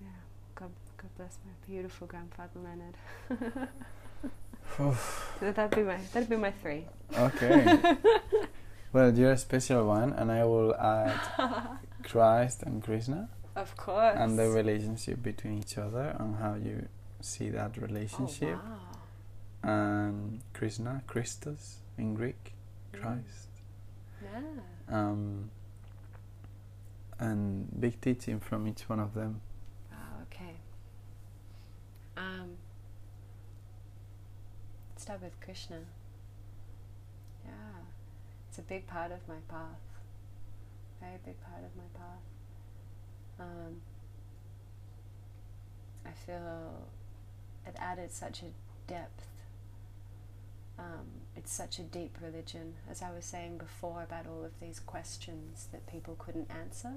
Yeah, 0.00 0.08
God, 0.56 0.70
God 0.96 1.10
bless 1.16 1.38
my 1.44 1.52
beautiful 1.68 2.08
grandfather 2.08 2.58
Leonard. 2.60 3.68
so 4.76 4.96
that'd 5.40 5.76
be 5.76 5.82
my 5.82 5.98
that'd 6.12 6.28
be 6.28 6.36
my 6.36 6.50
three. 6.50 6.86
Okay. 7.16 7.78
well, 8.92 9.12
you're 9.12 9.32
a 9.32 9.38
special 9.38 9.86
one, 9.86 10.12
and 10.12 10.30
I 10.30 10.44
will 10.44 10.74
add 10.74 11.20
Christ 12.02 12.62
and 12.62 12.82
Krishna. 12.82 13.28
Of 13.56 13.76
course. 13.76 14.16
And 14.18 14.38
the 14.38 14.48
relationship 14.48 15.22
between 15.22 15.58
each 15.58 15.78
other 15.78 16.16
and 16.18 16.36
how 16.36 16.54
you 16.54 16.88
see 17.20 17.50
that 17.50 17.76
relationship. 17.76 18.58
Oh, 18.60 18.70
wow. 19.62 19.70
And 19.70 20.40
Krishna, 20.52 21.02
Christos 21.06 21.78
in 21.96 22.14
Greek, 22.14 22.52
Christ. 22.92 23.48
Yeah. 24.22 24.40
Um, 24.88 25.50
and 27.18 27.68
big 27.80 28.00
teaching 28.00 28.40
from 28.40 28.66
each 28.66 28.88
one 28.88 29.00
of 29.00 29.14
them. 29.14 29.40
Wow, 29.90 29.98
okay. 30.24 30.56
Um, 32.16 32.56
start 35.04 35.20
with 35.20 35.38
Krishna. 35.38 35.80
Yeah. 37.44 37.50
It's 38.48 38.56
a 38.56 38.62
big 38.62 38.86
part 38.86 39.12
of 39.12 39.18
my 39.28 39.34
path. 39.48 39.84
Very 40.98 41.18
big 41.26 41.36
part 41.42 41.62
of 41.62 41.76
my 41.76 41.84
path. 41.92 42.24
Um, 43.38 43.82
I 46.06 46.12
feel 46.12 46.88
it 47.66 47.76
added 47.78 48.12
such 48.12 48.44
a 48.44 48.90
depth. 48.90 49.26
Um, 50.78 51.06
it's 51.36 51.52
such 51.52 51.78
a 51.78 51.82
deep 51.82 52.16
religion, 52.22 52.72
as 52.90 53.02
I 53.02 53.12
was 53.12 53.26
saying 53.26 53.58
before 53.58 54.02
about 54.02 54.26
all 54.26 54.42
of 54.42 54.58
these 54.58 54.80
questions 54.80 55.68
that 55.70 55.86
people 55.86 56.16
couldn't 56.18 56.50
answer. 56.50 56.94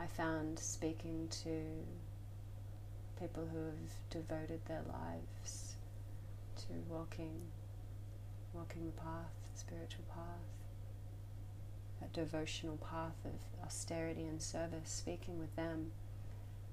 I 0.00 0.08
found 0.08 0.58
speaking 0.58 1.28
to 1.44 1.60
people 3.20 3.46
who 3.52 3.66
have 3.66 4.10
devoted 4.10 4.62
their 4.66 4.82
lives 4.88 5.63
to 6.56 6.72
walking, 6.88 7.40
walking 8.52 8.86
the 8.86 8.92
path, 8.92 9.32
the 9.52 9.58
spiritual 9.58 10.04
path, 10.08 10.44
that 12.00 12.12
devotional 12.12 12.76
path 12.76 13.16
of 13.24 13.64
austerity 13.64 14.24
and 14.24 14.40
service, 14.40 14.90
speaking 14.90 15.38
with 15.38 15.54
them, 15.56 15.92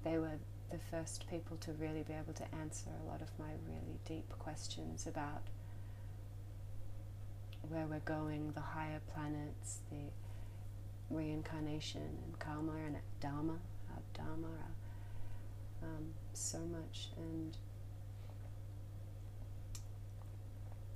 they 0.04 0.18
were 0.18 0.38
the 0.70 0.78
first 0.90 1.28
people 1.28 1.56
to 1.58 1.72
really 1.72 2.02
be 2.02 2.12
able 2.12 2.32
to 2.32 2.44
answer 2.60 2.90
a 3.04 3.08
lot 3.08 3.20
of 3.20 3.28
my 3.38 3.52
really 3.68 3.98
deep 4.06 4.32
questions 4.38 5.06
about 5.06 5.42
where 7.68 7.86
we're 7.86 8.00
going, 8.00 8.52
the 8.52 8.60
higher 8.60 9.00
planets, 9.14 9.78
the 9.90 10.10
reincarnation 11.14 12.00
and 12.24 12.38
karma 12.38 12.72
and 12.86 12.96
dharma, 13.20 13.58
our 13.90 14.02
dharma, 14.14 14.48
our, 15.82 15.88
um, 15.88 16.06
so 16.32 16.58
much, 16.58 17.08
and 17.16 17.56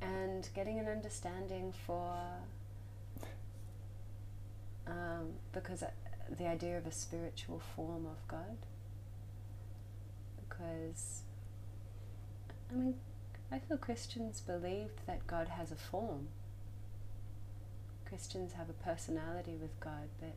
and 0.01 0.49
getting 0.55 0.79
an 0.79 0.89
understanding 0.89 1.73
for 1.87 2.15
um, 4.87 5.33
because 5.53 5.83
uh, 5.83 5.91
the 6.39 6.47
idea 6.47 6.79
of 6.79 6.87
a 6.87 6.93
spiritual 6.93 7.61
form 7.75 8.07
of 8.07 8.27
God. 8.29 8.57
Because, 10.49 11.23
I 12.71 12.75
mean, 12.75 12.95
I 13.51 13.59
feel 13.59 13.77
Christians 13.77 14.41
believe 14.41 14.91
that 15.07 15.27
God 15.27 15.49
has 15.49 15.71
a 15.71 15.77
form. 15.77 16.29
Christians 18.09 18.53
have 18.55 18.69
a 18.69 18.73
personality 18.73 19.57
with 19.61 19.79
God, 19.81 20.09
but 20.21 20.35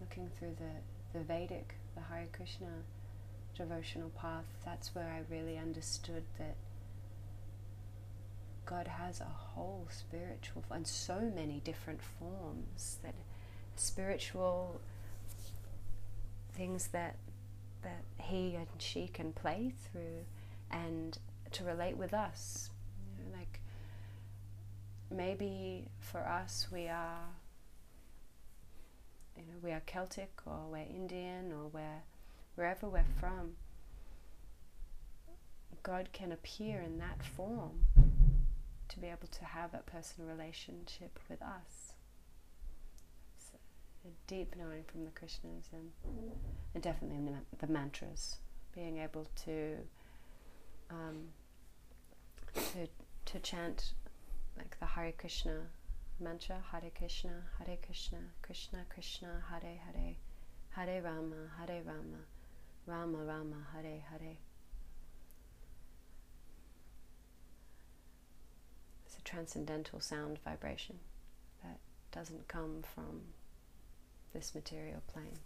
looking 0.00 0.30
through 0.38 0.56
the, 0.58 1.18
the 1.18 1.24
Vedic, 1.24 1.74
the 1.94 2.02
Hare 2.02 2.28
Krishna 2.32 2.68
devotional 3.56 4.10
path, 4.10 4.44
that's 4.64 4.94
where 4.94 5.06
I 5.06 5.22
really 5.32 5.58
understood 5.58 6.24
that 6.38 6.56
God 8.66 8.86
has 8.86 9.20
a 9.20 9.24
whole 9.24 9.88
spiritual 9.90 10.64
and 10.70 10.86
so 10.86 11.20
many 11.34 11.60
different 11.64 12.00
forms 12.02 12.98
that 13.02 13.14
spiritual 13.76 14.80
things 16.52 16.88
that 16.88 17.16
that 17.82 18.04
he 18.18 18.54
and 18.54 18.66
she 18.78 19.08
can 19.08 19.32
play 19.32 19.72
through 19.90 20.24
and 20.70 21.18
to 21.52 21.64
relate 21.64 21.96
with 21.96 22.12
us. 22.12 22.70
You 23.18 23.24
know, 23.24 23.38
like 23.38 23.60
maybe 25.10 25.88
for 25.98 26.20
us 26.20 26.68
we 26.70 26.88
are 26.88 27.24
you 29.36 29.42
know, 29.42 29.58
we 29.62 29.70
are 29.72 29.82
Celtic 29.86 30.32
or 30.46 30.66
we're 30.70 30.78
Indian 30.78 31.52
or 31.52 31.68
we're 31.72 32.02
wherever 32.54 32.88
we're 32.88 33.04
from. 33.18 33.52
God 35.82 36.10
can 36.12 36.30
appear 36.30 36.80
in 36.80 36.98
that 36.98 37.22
form 37.22 37.86
to 38.90 39.00
be 39.00 39.06
able 39.08 39.28
to 39.30 39.44
have 39.44 39.74
a 39.74 39.78
personal 39.78 40.30
relationship 40.30 41.18
with 41.28 41.40
us. 41.42 41.94
A 44.04 44.08
deep 44.26 44.54
knowing 44.56 44.84
from 44.84 45.04
the 45.04 45.10
Krishnas 45.10 45.72
and, 45.72 45.90
and 46.74 46.82
definitely 46.82 47.18
the, 47.18 47.66
the 47.66 47.70
mantras, 47.70 48.36
being 48.74 48.96
able 48.98 49.26
to 49.44 49.76
um, 50.90 51.28
to 52.54 52.88
to 53.26 53.38
chant 53.40 53.92
like 54.56 54.78
the 54.80 54.86
Hare 54.86 55.12
Krishna 55.12 55.66
mantra, 56.20 56.56
Hare 56.70 56.90
Krishna, 56.96 57.42
Hare 57.58 57.78
Krishna, 57.84 58.18
Krishna 58.42 58.84
Krishna, 58.88 59.42
Hare 59.50 59.78
Hare, 59.86 60.14
Hare 60.70 61.02
Rama, 61.02 61.50
Hare 61.58 61.82
Rama, 61.82 62.24
Rama 62.86 63.18
Rama, 63.24 63.56
Hare 63.72 64.02
Hare. 64.10 64.36
It's 69.06 69.16
a 69.16 69.19
transcendental 69.30 70.00
sound 70.00 70.38
vibration 70.44 70.98
that 71.62 71.78
doesn't 72.12 72.48
come 72.48 72.82
from 72.94 73.20
this 74.32 74.54
material 74.54 75.02
plane. 75.12 75.38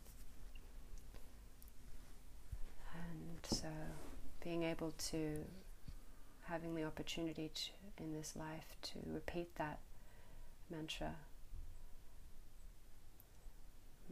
And 2.94 3.58
so 3.58 3.68
being 4.42 4.62
able 4.62 4.92
to 5.10 5.44
having 6.44 6.74
the 6.74 6.84
opportunity 6.84 7.50
to, 7.54 8.02
in 8.02 8.12
this 8.12 8.34
life 8.36 8.76
to 8.82 8.98
repeat 9.06 9.54
that 9.56 9.78
mantra. 10.70 11.14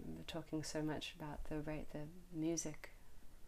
We're 0.04 0.24
talking 0.26 0.62
so 0.62 0.82
much 0.82 1.14
about 1.18 1.44
the 1.44 1.60
rate 1.60 1.92
the 1.92 2.06
music 2.34 2.90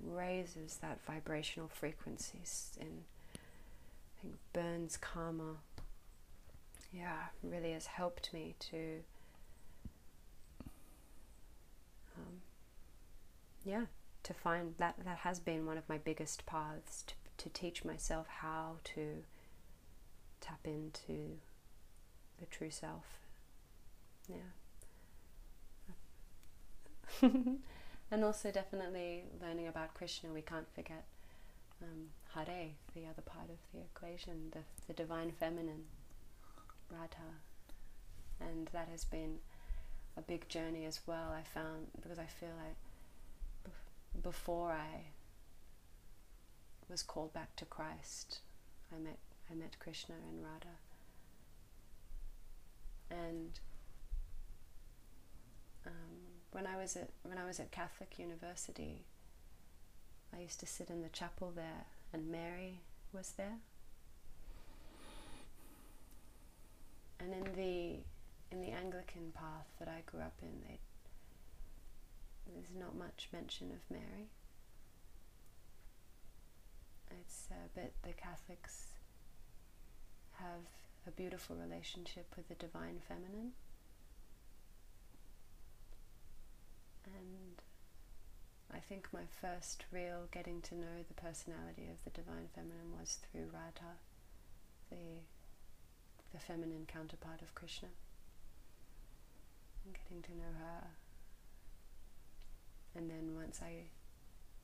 raises 0.01 0.77
that 0.83 0.99
vibrational 1.07 1.69
frequencies 1.69 2.77
and 2.81 3.05
I 3.35 4.21
think 4.21 4.35
Burns 4.53 4.97
Karma 4.97 5.57
yeah 6.95 7.27
really 7.43 7.73
has 7.73 7.87
helped 7.87 8.33
me 8.33 8.55
to 8.59 9.01
um, 12.17 12.41
yeah 13.65 13.87
to 14.23 14.33
find 14.33 14.75
that 14.79 14.95
that 15.05 15.19
has 15.19 15.39
been 15.39 15.67
one 15.67 15.77
of 15.77 15.89
my 15.89 15.99
biggest 15.99 16.47
paths 16.47 17.05
to, 17.07 17.15
to 17.37 17.49
teach 17.51 17.85
myself 17.85 18.27
how 18.41 18.77
to 18.85 19.25
tap 20.41 20.61
into 20.65 21.39
the 22.41 22.47
true 22.47 22.71
self. 22.71 23.05
Yeah. 24.29 24.37
And 28.11 28.23
also 28.23 28.51
definitely 28.53 29.25
learning 29.43 29.67
about 29.67 29.95
Krishna, 29.95 30.33
we 30.33 30.43
can't 30.43 30.73
forget 30.73 31.05
um, 31.83 32.11
Hare, 32.35 32.69
the 32.95 33.07
other 33.07 33.23
part 33.23 33.49
of 33.49 33.57
the 33.73 33.81
equation, 33.81 34.53
the, 34.53 34.61
the 34.87 34.93
divine 34.93 35.33
feminine, 35.33 35.85
Radha. 36.99 37.41
And 38.41 38.69
that 38.73 38.89
has 38.89 39.05
been 39.05 39.39
a 40.17 40.23
big 40.23 40.49
journey 40.49 40.85
as 40.85 41.01
well, 41.07 41.33
I 41.33 41.43
found, 41.43 41.89
because 42.01 42.19
I 42.19 42.27
feel 42.27 42.51
like 42.65 42.77
bef- 43.67 44.23
before 44.23 44.71
I 44.73 45.13
was 46.89 47.03
called 47.03 47.33
back 47.33 47.57
to 47.57 47.65
Christ, 47.65 48.41
I 48.95 48.99
met, 48.99 49.19
I 49.51 49.55
met 49.55 49.79
Krishna 49.79 50.15
and 50.31 50.45
Radha. 50.45 50.77
And 53.11 53.61
um, 55.87 55.93
when 56.53 56.67
I 56.67 56.77
was 56.77 56.97
at 56.97 57.11
when 57.23 57.39
I 57.39 57.45
was 57.45 57.61
at 57.61 57.71
Catholic 57.71 58.19
University, 58.19 59.05
I 60.35 60.41
used 60.41 60.61
to 60.61 60.67
sit 60.67 60.91
in 60.91 61.03
the 61.03 61.09
chapel 61.09 61.53
there, 61.55 61.87
and 62.13 62.31
Mary 62.31 62.81
was 63.13 63.33
there. 63.37 63.59
And 67.25 67.33
in 67.33 67.55
the 67.57 68.01
in 68.53 68.61
the 68.61 68.71
Anglican 68.71 69.33
path 69.35 69.67
that 69.79 69.89
I 69.89 70.03
grew 70.05 70.21
up 70.21 70.35
in, 70.43 70.61
they, 70.69 70.79
there's 72.47 72.77
not 72.79 72.95
much 72.95 73.29
mention 73.33 73.71
of 73.73 73.81
Mary. 73.91 74.29
It's 77.11 77.49
uh, 77.51 77.55
but 77.75 77.93
the 78.03 78.13
Catholics 78.13 78.89
have 80.35 80.69
a 81.07 81.11
beautiful 81.11 81.57
relationship 81.57 82.27
with 82.37 82.49
the 82.49 82.55
divine 82.55 83.01
feminine. 83.09 83.53
And 87.07 87.63
I 88.73 88.79
think 88.81 89.09
my 89.13 89.25
first 89.41 89.85
real 89.93 90.27
getting 90.31 90.61
to 90.63 90.75
know 90.75 91.05
the 91.07 91.15
personality 91.15 91.89
of 91.91 92.03
the 92.05 92.11
Divine 92.11 92.49
Feminine 92.55 92.97
was 92.99 93.19
through 93.31 93.51
Radha, 93.53 93.97
the, 94.91 95.21
the 96.35 96.41
feminine 96.41 96.85
counterpart 96.87 97.41
of 97.41 97.55
Krishna. 97.55 97.89
And 99.85 99.95
getting 99.95 100.21
to 100.23 100.37
know 100.37 100.53
her. 100.59 100.89
And 102.97 103.09
then 103.09 103.37
once 103.37 103.61
I 103.63 103.85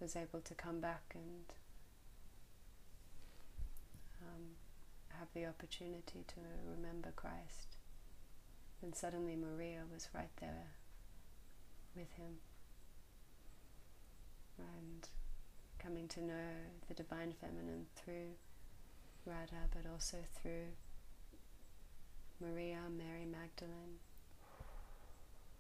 was 0.01 0.17
able 0.17 0.41
to 0.41 0.55
come 0.55 0.81
back 0.81 1.15
and 1.15 1.45
um, 4.23 4.45
have 5.19 5.29
the 5.33 5.47
opportunity 5.47 6.25
to 6.27 6.41
remember 6.69 7.13
Christ, 7.15 7.77
then 8.83 8.93
suddenly 8.93 9.37
Maria 9.37 9.83
was 9.93 10.09
right 10.15 10.35
there 10.41 10.73
with 11.95 12.13
him 12.13 12.39
and 14.59 15.09
coming 15.79 16.07
to 16.09 16.21
know 16.21 16.51
the 16.89 16.95
divine 16.95 17.33
feminine 17.41 17.87
through 17.97 18.37
Radha 19.27 19.69
but 19.73 19.91
also 19.91 20.19
through 20.41 20.69
Maria, 22.41 22.79
Mary 22.97 23.27
Magdalene, 23.27 23.99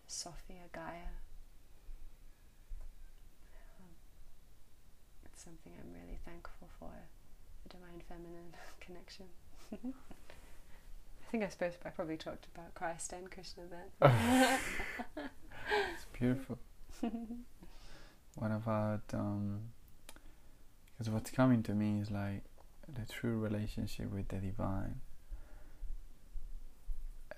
Sophia, 0.07 0.67
Gaia. 0.73 1.13
Um, 3.55 3.91
it's 5.27 5.45
something 5.45 5.73
I'm 5.79 5.93
really 5.93 6.19
thankful 6.25 6.69
for, 6.79 6.91
the 7.63 7.69
divine 7.69 8.01
feminine 8.09 8.55
connection. 8.81 9.27
I 9.73 11.31
think 11.31 11.45
I 11.45 11.49
suppose 11.49 11.75
I 11.85 11.91
probably 11.91 12.17
talked 12.17 12.47
about 12.55 12.75
Christ 12.75 13.13
and 13.13 13.31
Krishna 13.31 13.63
then. 13.71 14.11
it's 15.95 16.07
beautiful. 16.13 16.59
what 18.35 18.51
about 18.51 19.03
um 19.15 19.61
because 20.93 21.09
what's 21.11 21.31
coming 21.31 21.63
to 21.63 21.73
me 21.73 22.01
is 22.01 22.11
like 22.11 22.43
the 22.93 23.11
true 23.11 23.39
relationship 23.39 24.13
with 24.13 24.29
the 24.29 24.37
divine 24.37 25.01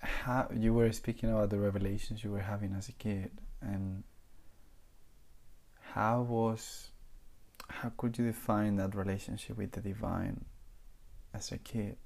how 0.02 0.48
you 0.54 0.74
were 0.74 0.90
speaking 0.92 1.30
about 1.30 1.50
the 1.50 1.58
revelations 1.58 2.24
you 2.24 2.30
were 2.30 2.40
having 2.40 2.74
as 2.74 2.88
a 2.88 2.92
kid 2.92 3.30
and 3.60 4.02
how 5.92 6.22
was 6.22 6.90
how 7.68 7.92
could 7.96 8.18
you 8.18 8.26
define 8.26 8.76
that 8.76 8.94
relationship 8.94 9.56
with 9.56 9.72
the 9.72 9.80
divine 9.80 10.44
as 11.32 11.52
a 11.52 11.58
kid 11.58 11.96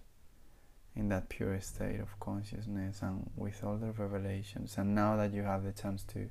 in 0.94 1.09
that 1.09 1.28
pure 1.28 1.60
state 1.60 2.01
of 2.01 2.18
consciousness 2.20 3.01
and 3.02 3.31
with 3.36 3.62
all 3.64 3.77
the 3.77 3.90
revelations? 3.93 4.77
And 4.78 4.94
now 4.94 5.16
that 5.16 5.32
you 5.32 5.43
have 5.43 5.64
the 5.64 5.73
chance 5.73 6.02
to 6.05 6.28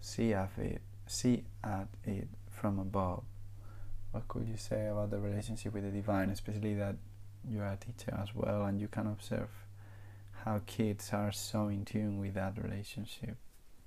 see 0.00 0.32
at 0.34 0.50
it 0.58 0.82
see 1.06 1.44
at 1.64 1.88
it 2.04 2.28
from 2.50 2.78
above 2.78 3.22
what 4.10 4.26
could 4.28 4.46
you 4.46 4.56
say 4.56 4.88
about 4.88 5.10
the 5.10 5.18
relationship 5.18 5.72
with 5.72 5.84
the 5.84 5.90
divine 5.90 6.30
especially 6.30 6.74
that 6.74 6.96
you 7.48 7.60
are 7.60 7.72
a 7.72 7.76
teacher 7.76 8.16
as 8.20 8.34
well 8.34 8.64
and 8.64 8.80
you 8.80 8.88
can 8.88 9.06
observe 9.06 9.48
how 10.44 10.60
kids 10.66 11.10
are 11.12 11.32
so 11.32 11.68
in 11.68 11.84
tune 11.84 12.18
with 12.18 12.34
that 12.34 12.62
relationship. 12.62 13.36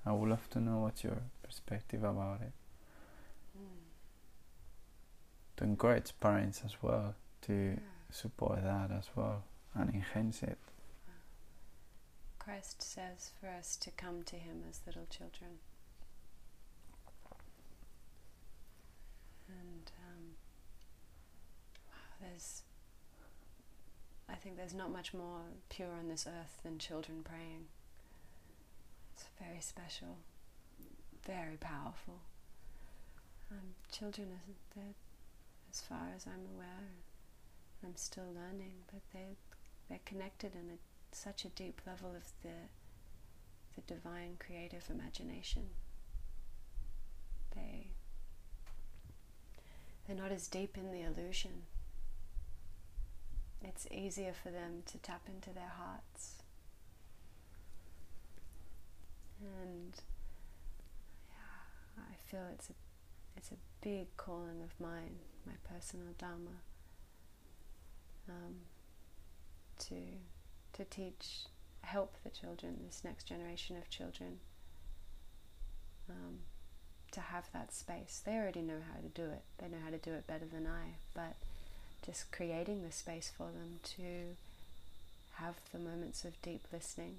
I 0.05 0.11
would 0.13 0.29
love 0.29 0.49
to 0.51 0.59
know 0.59 0.79
what's 0.79 1.03
your 1.03 1.21
perspective 1.43 2.03
about 2.03 2.41
it. 2.41 2.53
Mm. 3.57 3.87
To 5.57 5.63
encourage 5.63 6.13
parents 6.19 6.61
as 6.63 6.75
well 6.81 7.15
to 7.43 7.53
yeah. 7.53 7.79
support 8.11 8.63
that 8.63 8.91
as 8.91 9.09
well 9.15 9.43
and 9.73 9.93
enhance 9.93 10.43
it. 10.43 10.57
Ah. 11.07 11.11
Christ 12.39 12.81
says 12.81 13.31
for 13.39 13.47
us 13.47 13.75
to 13.77 13.91
come 13.91 14.23
to 14.23 14.35
Him 14.35 14.63
as 14.69 14.81
little 14.85 15.07
children. 15.09 15.59
And 19.49 19.91
um, 20.07 20.23
wow, 21.89 22.27
there's 22.27 22.63
I 24.29 24.35
think 24.35 24.57
there's 24.57 24.73
not 24.73 24.91
much 24.91 25.13
more 25.13 25.41
pure 25.69 25.93
on 25.93 26.07
this 26.09 26.27
earth 26.27 26.59
than 26.63 26.79
children 26.79 27.21
praying. 27.23 27.65
It's 29.13 29.25
very 29.39 29.61
special, 29.61 30.17
very 31.25 31.57
powerful. 31.57 32.21
Um, 33.51 33.75
children, 33.91 34.27
they're, 34.75 34.95
as 35.71 35.81
far 35.81 36.09
as 36.15 36.25
I'm 36.25 36.47
aware, 36.55 36.89
I'm 37.83 37.95
still 37.95 38.33
learning, 38.33 38.73
but 38.91 39.01
they 39.13 39.37
they're 39.87 39.99
connected 40.05 40.53
in 40.55 40.71
a, 40.71 41.15
such 41.15 41.45
a 41.45 41.49
deep 41.49 41.81
level 41.85 42.09
of 42.15 42.23
the 42.41 42.69
the 43.75 43.81
divine 43.81 44.37
creative 44.39 44.89
imagination. 44.89 45.67
They 47.55 47.87
they're 50.07 50.15
not 50.15 50.31
as 50.31 50.47
deep 50.47 50.77
in 50.77 50.91
the 50.91 51.01
illusion. 51.01 51.63
It's 53.67 53.87
easier 53.91 54.33
for 54.43 54.51
them 54.51 54.83
to 54.85 54.97
tap 54.99 55.23
into 55.27 55.49
their 55.49 55.71
hearts. 55.75 56.43
And 59.41 59.93
yeah, 61.29 62.03
I 62.03 62.13
feel 62.29 62.43
it's 62.53 62.69
a 62.69 62.73
it's 63.35 63.51
a 63.51 63.55
big 63.81 64.15
calling 64.17 64.61
of 64.63 64.79
mine, 64.79 65.17
my 65.45 65.53
personal 65.69 66.07
dharma, 66.17 66.61
um, 68.29 68.55
to 69.79 69.95
to 70.73 70.85
teach, 70.85 71.45
help 71.81 72.17
the 72.23 72.29
children, 72.29 72.79
this 72.85 73.01
next 73.03 73.23
generation 73.25 73.77
of 73.77 73.89
children, 73.89 74.39
um, 76.09 76.39
to 77.11 77.19
have 77.19 77.49
that 77.53 77.73
space. 77.73 78.21
They 78.25 78.33
already 78.35 78.61
know 78.61 78.79
how 78.93 79.01
to 79.01 79.09
do 79.09 79.23
it. 79.23 79.41
They 79.57 79.67
know 79.69 79.83
how 79.83 79.89
to 79.89 79.97
do 79.97 80.11
it 80.13 80.27
better 80.27 80.45
than 80.45 80.67
I, 80.67 80.97
but 81.13 81.35
just 82.05 82.31
creating 82.31 82.83
the 82.83 82.91
space 82.91 83.31
for 83.35 83.47
them 83.47 83.79
to 83.83 84.35
have 85.35 85.55
the 85.71 85.79
moments 85.79 86.23
of 86.23 86.41
deep 86.41 86.61
listening. 86.71 87.17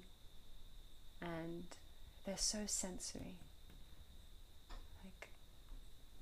And 1.21 1.65
they're 2.25 2.37
so 2.37 2.59
sensory. 2.65 3.35
Like 5.03 5.29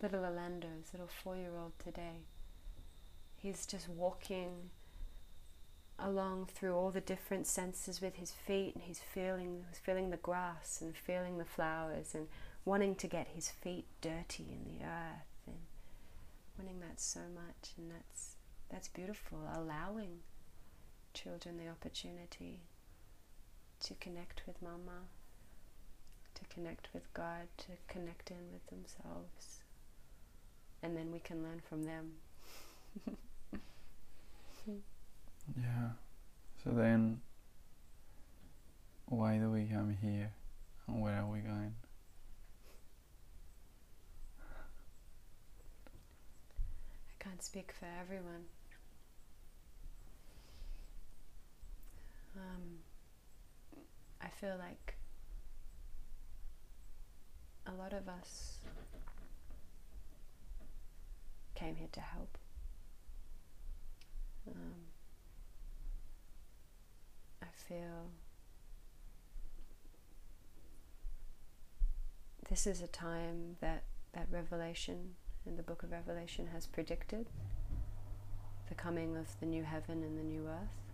little 0.02 0.26
Orlando, 0.26 0.68
little 0.94 1.10
four-year-old 1.24 1.74
today. 1.84 2.24
He's 3.38 3.66
just 3.66 3.88
walking 3.90 4.70
along 5.98 6.48
through 6.54 6.76
all 6.76 6.92
the 6.92 7.02
different 7.02 7.48
senses 7.48 8.02
with 8.02 8.16
his 8.16 8.32
feet 8.32 8.74
and 8.76 8.84
he's 8.84 9.00
feeling 9.00 9.64
he's 9.70 9.80
feeling 9.80 10.10
the 10.10 10.18
grass 10.18 10.80
and 10.82 10.94
feeling 10.94 11.38
the 11.38 11.46
flowers 11.46 12.14
and 12.14 12.28
wanting 12.66 12.96
to 12.96 13.08
get 13.08 13.28
his 13.34 13.50
feet 13.50 13.86
dirty 14.02 14.46
in 14.50 14.66
the 14.66 14.84
earth 14.84 15.48
and 15.48 15.56
wanting 16.58 16.82
that 16.82 17.00
so 17.00 17.22
much 17.34 17.72
and 17.78 17.92
that's 17.92 18.35
that's 18.76 18.90
beautiful 18.90 19.40
allowing 19.56 20.20
children 21.14 21.58
the 21.58 21.70
opportunity 21.70 22.60
to 23.80 23.94
connect 23.96 24.42
with 24.46 24.62
mama 24.62 25.08
to 26.34 26.44
connect 26.54 26.90
with 26.94 27.14
God 27.14 27.48
to 27.58 27.68
connect 27.88 28.32
in 28.32 28.52
with 28.52 28.68
themselves 28.68 29.62
and 30.84 30.98
then 30.98 31.10
we 31.10 31.20
can 31.20 31.42
learn 31.42 31.62
from 31.70 31.84
them 31.84 32.12
Yeah. 35.56 35.90
So 36.64 36.72
then, 36.72 37.22
why 39.06 39.38
do 39.38 39.52
we 39.52 39.66
come 39.66 39.96
here 40.02 40.32
and 40.88 41.02
where 41.02 41.14
are 41.14 41.28
we 41.28 41.40
going? 41.40 41.76
I 47.10 47.24
can't 47.24 47.44
speak 47.44 47.74
for 47.80 47.86
everyone. 48.02 48.46
Um, 52.36 52.80
I 54.22 54.28
feel 54.30 54.56
like 54.60 54.96
a 57.66 57.72
lot 57.72 57.94
of 57.94 58.08
us 58.08 58.58
came 61.56 61.76
here 61.76 61.88
to 61.92 62.02
help. 62.02 62.38
Um, 64.48 64.74
I 67.42 67.48
feel 67.68 68.10
this 72.50 72.68
is 72.68 72.82
a 72.82 72.88
time 72.88 73.56
that 73.62 73.84
that 74.14 74.28
revelation 74.32 75.16
in 75.46 75.58
the 75.58 75.64
book 75.64 75.84
of 75.84 75.92
Revelation 75.92 76.48
has 76.54 76.66
predicted 76.66 77.28
the 78.70 78.76
coming 78.76 79.16
of 79.16 79.40
the 79.40 79.46
new 79.46 79.64
heaven 79.64 80.04
and 80.04 80.18
the 80.18 80.24
new 80.24 80.48
earth. 80.48 80.85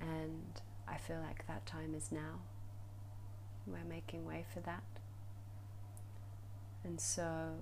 And 0.00 0.60
I 0.86 0.96
feel 0.96 1.18
like 1.26 1.46
that 1.46 1.66
time 1.66 1.94
is 1.94 2.10
now. 2.10 2.40
We're 3.66 3.84
making 3.88 4.26
way 4.26 4.44
for 4.52 4.60
that. 4.60 4.82
And 6.84 7.00
so 7.00 7.56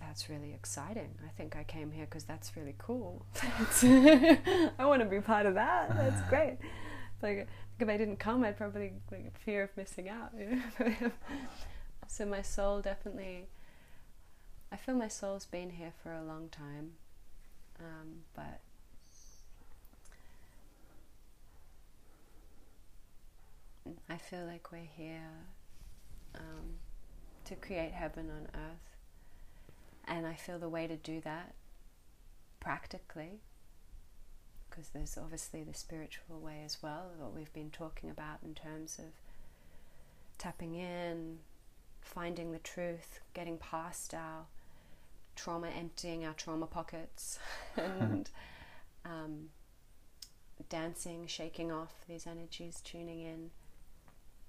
that's 0.00 0.28
really 0.28 0.52
exciting. 0.52 1.14
I 1.24 1.28
think 1.36 1.56
I 1.56 1.62
came 1.62 1.92
here 1.92 2.04
because 2.04 2.24
that's 2.24 2.56
really 2.56 2.74
cool. 2.78 3.24
I 3.82 4.70
want 4.80 5.02
to 5.02 5.08
be 5.08 5.20
part 5.20 5.46
of 5.46 5.54
that. 5.54 5.94
That's 5.96 6.20
great. 6.28 6.58
Like, 7.22 7.48
if 7.78 7.88
I 7.88 7.96
didn't 7.96 8.18
come, 8.18 8.44
I'd 8.44 8.56
probably 8.56 8.92
like 9.10 9.38
fear 9.38 9.62
of 9.62 9.76
missing 9.76 10.08
out. 10.08 10.30
You 10.38 10.56
know? 10.56 11.12
so 12.08 12.26
my 12.26 12.42
soul 12.42 12.80
definitely. 12.80 13.46
I 14.72 14.76
feel 14.76 14.94
my 14.94 15.08
soul's 15.08 15.46
been 15.46 15.70
here 15.70 15.92
for 16.02 16.12
a 16.12 16.22
long 16.22 16.48
time, 16.48 16.92
um, 17.78 18.20
but 18.34 18.60
I 24.08 24.16
feel 24.16 24.44
like 24.44 24.72
we're 24.72 24.88
here 24.96 25.30
um, 26.34 26.78
to 27.44 27.54
create 27.54 27.92
heaven 27.92 28.30
on 28.30 28.48
earth. 28.54 28.96
And 30.06 30.26
I 30.26 30.34
feel 30.34 30.58
the 30.58 30.68
way 30.68 30.86
to 30.86 30.96
do 30.96 31.20
that 31.22 31.54
practically, 32.58 33.40
because 34.68 34.88
there's 34.88 35.16
obviously 35.16 35.62
the 35.62 35.74
spiritual 35.74 36.40
way 36.40 36.62
as 36.64 36.82
well, 36.82 37.10
what 37.18 37.34
we've 37.34 37.52
been 37.52 37.70
talking 37.70 38.10
about 38.10 38.38
in 38.44 38.54
terms 38.54 38.98
of 38.98 39.12
tapping 40.38 40.74
in, 40.74 41.38
finding 42.00 42.52
the 42.52 42.58
truth, 42.58 43.20
getting 43.34 43.56
past 43.58 44.14
our 44.14 44.46
trauma, 45.36 45.68
emptying 45.68 46.24
our 46.24 46.34
trauma 46.34 46.66
pockets, 46.66 47.38
and 47.76 48.30
um, 49.04 49.50
dancing, 50.68 51.26
shaking 51.26 51.70
off 51.70 51.92
these 52.08 52.26
energies, 52.26 52.80
tuning 52.82 53.20
in 53.20 53.50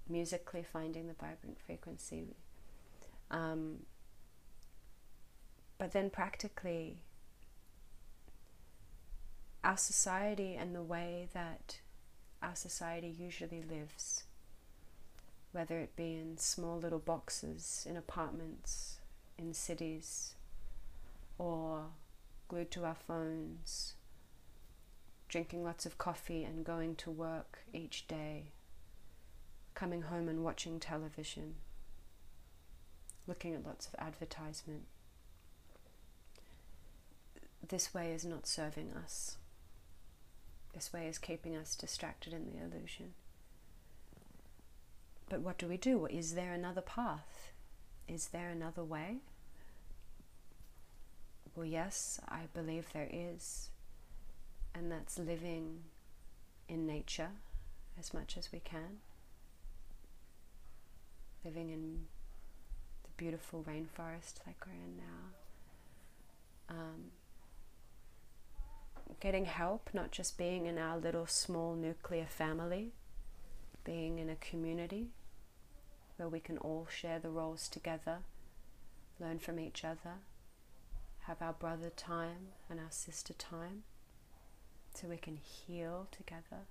musically 0.07 0.63
finding 0.63 1.07
the 1.07 1.13
vibrant 1.13 1.59
frequency. 1.59 2.35
Um, 3.29 3.85
but 5.77 5.93
then 5.93 6.09
practically, 6.09 7.03
our 9.63 9.77
society 9.77 10.55
and 10.55 10.75
the 10.75 10.83
way 10.83 11.29
that 11.33 11.79
our 12.41 12.55
society 12.55 13.07
usually 13.07 13.63
lives, 13.63 14.23
whether 15.51 15.79
it 15.79 15.95
be 15.95 16.15
in 16.15 16.37
small 16.37 16.77
little 16.77 16.99
boxes, 16.99 17.85
in 17.89 17.95
apartments, 17.95 18.99
in 19.37 19.53
cities, 19.53 20.35
or 21.37 21.85
glued 22.47 22.71
to 22.71 22.85
our 22.85 22.97
phones, 23.07 23.93
drinking 25.29 25.63
lots 25.63 25.85
of 25.85 25.97
coffee 25.97 26.43
and 26.43 26.65
going 26.65 26.95
to 26.95 27.09
work 27.09 27.59
each 27.73 28.07
day 28.07 28.51
coming 29.81 30.03
home 30.03 30.29
and 30.29 30.43
watching 30.43 30.79
television, 30.79 31.55
looking 33.25 33.55
at 33.55 33.65
lots 33.65 33.87
of 33.87 33.95
advertisement. 33.97 34.83
This 37.67 37.91
way 37.91 38.11
is 38.11 38.23
not 38.23 38.45
serving 38.45 38.93
us. 38.93 39.37
This 40.75 40.93
way 40.93 41.07
is 41.07 41.17
keeping 41.17 41.55
us 41.55 41.75
distracted 41.75 42.31
in 42.31 42.45
the 42.45 42.63
illusion. 42.63 43.15
But 45.27 45.41
what 45.41 45.57
do 45.57 45.67
we 45.67 45.77
do? 45.77 46.05
Is 46.05 46.35
there 46.35 46.53
another 46.53 46.81
path? 46.81 47.51
Is 48.07 48.27
there 48.27 48.49
another 48.49 48.83
way? 48.83 49.21
Well, 51.55 51.65
yes, 51.65 52.21
I 52.29 52.41
believe 52.53 52.93
there 52.93 53.09
is. 53.11 53.71
And 54.75 54.91
that's 54.91 55.17
living 55.17 55.85
in 56.69 56.85
nature 56.85 57.31
as 57.99 58.13
much 58.13 58.37
as 58.37 58.51
we 58.51 58.59
can 58.59 58.99
living 61.43 61.69
in 61.69 62.05
the 63.03 63.09
beautiful 63.17 63.63
rainforest 63.63 64.45
like 64.45 64.57
we're 64.65 64.73
in 64.73 64.97
now. 64.97 66.75
Um, 66.75 67.11
getting 69.19 69.45
help, 69.45 69.89
not 69.93 70.11
just 70.11 70.37
being 70.37 70.65
in 70.65 70.77
our 70.77 70.97
little 70.97 71.25
small 71.25 71.75
nuclear 71.75 72.25
family, 72.25 72.91
being 73.83 74.19
in 74.19 74.29
a 74.29 74.35
community 74.35 75.07
where 76.17 76.29
we 76.29 76.39
can 76.39 76.57
all 76.59 76.87
share 76.89 77.19
the 77.19 77.29
roles 77.29 77.67
together, 77.67 78.19
learn 79.19 79.39
from 79.39 79.59
each 79.59 79.83
other, 79.83 80.19
have 81.21 81.41
our 81.41 81.53
brother 81.53 81.89
time 81.89 82.49
and 82.69 82.79
our 82.79 82.91
sister 82.91 83.33
time 83.33 83.83
so 84.93 85.07
we 85.07 85.17
can 85.17 85.37
heal 85.37 86.07
together, 86.11 86.65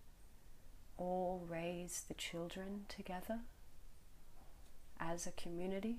all 0.96 1.44
raise 1.48 2.04
the 2.06 2.14
children 2.14 2.84
together 2.88 3.40
as 5.00 5.26
a 5.26 5.32
community. 5.32 5.96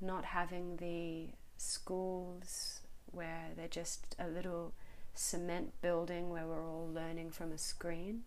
Not 0.00 0.24
having 0.26 0.76
the 0.76 1.28
schools 1.56 2.80
where 3.10 3.48
they're 3.56 3.68
just 3.68 4.14
a 4.18 4.28
little 4.28 4.74
cement 5.14 5.72
building 5.80 6.30
where 6.30 6.46
we're 6.46 6.66
all 6.66 6.90
learning 6.92 7.30
from 7.30 7.52
a 7.52 7.58
screen, 7.58 8.22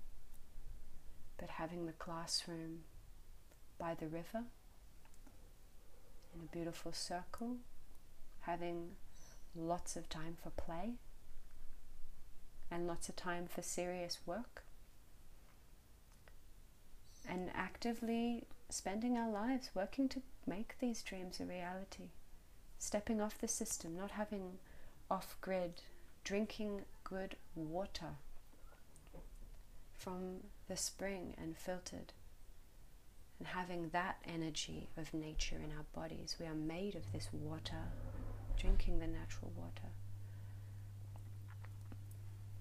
but 1.37 1.49
having 1.49 1.85
the 1.85 1.91
classroom 1.93 2.79
by 3.77 3.93
the 3.93 4.07
river 4.07 4.43
in 6.33 6.41
a 6.41 6.51
beautiful 6.51 6.93
circle, 6.93 7.57
having 8.41 8.91
lots 9.55 9.95
of 9.95 10.07
time 10.09 10.37
for 10.41 10.49
play 10.51 10.93
and 12.71 12.87
lots 12.87 13.09
of 13.09 13.15
time 13.15 13.45
for 13.47 13.61
serious 13.61 14.19
work, 14.25 14.63
and 17.27 17.49
actively 17.53 18.43
spending 18.69 19.17
our 19.17 19.29
lives 19.29 19.69
working 19.73 20.09
to 20.09 20.21
make 20.45 20.75
these 20.79 21.03
dreams 21.03 21.39
a 21.39 21.45
reality, 21.45 22.09
stepping 22.79 23.21
off 23.21 23.39
the 23.39 23.47
system, 23.47 23.95
not 23.95 24.11
having 24.11 24.59
off 25.09 25.35
grid, 25.41 25.81
drinking 26.23 26.81
good 27.03 27.35
water 27.55 28.15
from 29.97 30.37
the 30.67 30.77
spring 30.77 31.33
and 31.37 31.57
filtered 31.57 32.13
and 33.39 33.47
having 33.47 33.89
that 33.89 34.17
energy 34.25 34.89
of 34.97 35.13
nature 35.13 35.57
in 35.57 35.71
our 35.77 35.85
bodies. 35.93 36.35
We 36.39 36.45
are 36.45 36.55
made 36.55 36.95
of 36.95 37.11
this 37.13 37.29
water, 37.31 37.91
drinking 38.57 38.99
the 38.99 39.07
natural 39.07 39.51
water. 39.55 39.89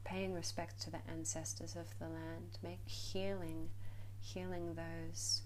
Paying 0.04 0.34
respect 0.34 0.80
to 0.82 0.90
the 0.90 1.00
ancestors 1.10 1.74
of 1.74 1.98
the 1.98 2.06
land, 2.06 2.58
make 2.62 2.86
healing, 2.86 3.70
healing 4.26 4.74
those 4.74 5.42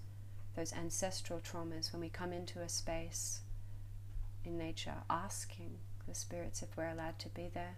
those 0.57 0.73
ancestral 0.73 1.39
traumas 1.39 1.93
when 1.93 2.01
we 2.01 2.09
come 2.09 2.33
into 2.33 2.61
a 2.61 2.69
space 2.69 3.41
in 4.45 4.59
nature, 4.59 4.95
asking 5.09 5.79
the 6.09 6.15
spirits 6.15 6.63
if 6.63 6.77
we're 6.77 6.89
allowed 6.89 7.19
to 7.21 7.29
be 7.29 7.49
there, 7.53 7.77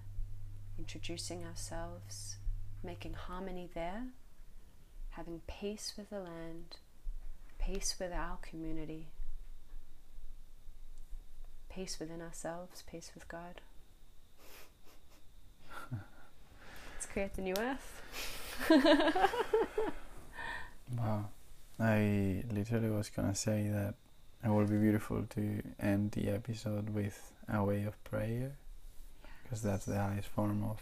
introducing 0.78 1.44
ourselves, 1.44 2.36
making 2.82 3.12
harmony 3.12 3.68
there, 3.74 4.04
having 5.10 5.42
peace 5.46 5.92
with 5.98 6.08
the 6.08 6.18
land, 6.18 6.78
peace 7.58 7.96
with 8.00 8.12
our 8.12 8.38
community, 8.40 9.08
peace 11.68 11.98
within 12.00 12.22
ourselves, 12.22 12.82
peace 12.90 13.10
with 13.14 13.28
God. 13.28 13.60
Let's 15.92 17.06
create 17.12 17.34
the 17.34 17.42
new 17.42 17.54
earth. 17.58 18.02
wow. 20.96 21.28
I 21.78 22.44
literally 22.50 22.90
was 22.90 23.08
gonna 23.08 23.34
say 23.34 23.68
that 23.68 23.94
it 24.44 24.48
would 24.48 24.68
be 24.68 24.76
beautiful 24.76 25.24
to 25.30 25.62
end 25.80 26.12
the 26.12 26.28
episode 26.28 26.90
with 26.90 27.32
a 27.48 27.62
way 27.62 27.84
of 27.84 28.02
prayer 28.04 28.52
because 29.42 29.62
that's 29.62 29.84
the 29.84 29.96
highest 29.96 30.28
form 30.28 30.64
of 30.64 30.80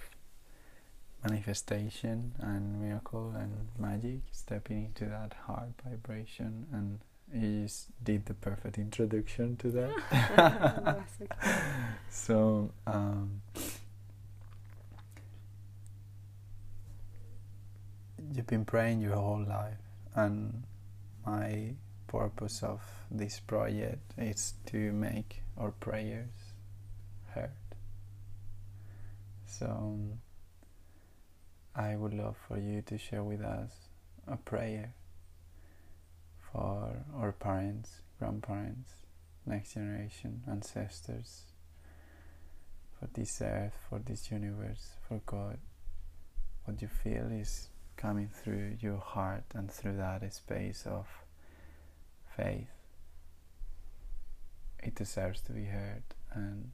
manifestation 1.23 2.33
and 2.39 2.81
miracle 2.81 3.35
and 3.37 3.69
magic, 3.79 4.21
stepping 4.33 4.87
into 4.87 5.05
that 5.07 5.35
heart 5.47 5.73
vibration 5.85 6.67
and 6.73 7.01
you 7.33 7.63
just 7.63 7.89
did 8.03 8.27
the 8.27 8.35
perfect 8.35 8.79
introduction 8.79 9.57
to 9.57 9.71
that. 9.71 11.05
so 12.11 12.73
um, 12.87 13.43
you've 18.35 18.47
been 18.47 18.65
praying 18.65 19.01
your 19.01 19.15
whole 19.15 19.45
life 19.49 19.90
and 20.15 20.65
my 21.25 21.75
purpose 22.07 22.63
of 22.63 22.81
this 23.11 23.41
project 23.41 24.13
is 24.19 24.55
to 24.67 24.93
make 24.93 25.43
our 25.57 25.71
prayers 25.71 26.31
heard. 27.35 27.51
So 29.47 29.97
I 31.75 31.97
would 31.97 32.15
love 32.15 32.37
for 32.49 32.59
you 32.59 32.83
to 32.83 32.99
share 32.99 33.23
with 33.23 33.43
us 33.43 33.71
a 34.27 34.37
prayer 34.37 34.93
for 36.53 37.05
our 37.17 37.33
parents, 37.33 38.01
grandparents, 38.19 38.93
next 39.47 39.75
generation, 39.75 40.43
ancestors, 40.49 41.43
for 42.99 43.09
this 43.15 43.41
earth, 43.41 43.75
for 43.89 43.99
this 43.99 44.31
universe, 44.31 44.91
for 45.09 45.21
God. 45.27 45.59
What 46.65 46.83
you 46.83 46.89
feel 46.89 47.29
is 47.31 47.69
coming 48.01 48.29
through 48.33 48.77
your 48.81 48.97
heart 48.97 49.45
and 49.55 49.71
through 49.71 49.97
that 49.97 50.33
space 50.33 50.85
of 50.87 51.07
faith. 52.37 52.71
It 54.83 54.95
deserves 54.95 55.43
to 55.43 55.53
be 55.53 55.67
heard, 55.67 56.03
and 56.33 56.71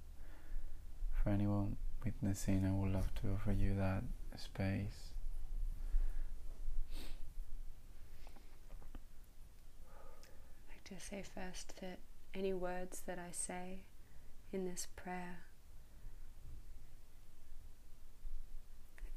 for 1.13 1.31
anyone 1.31 1.77
witnessing, 2.05 2.65
I 2.65 2.71
would 2.71 2.93
love 2.93 3.13
to 3.17 3.33
offer 3.35 3.51
you 3.53 3.75
that 3.75 4.05
space. 4.37 5.11
I'd 10.71 10.85
to 10.85 11.01
say 11.01 11.25
first 11.35 11.75
that 11.81 11.99
any 12.33 12.53
words 12.53 13.03
that 13.07 13.19
I 13.19 13.33
say 13.33 13.81
in 14.53 14.65
this 14.65 14.87
prayer, 14.95 15.39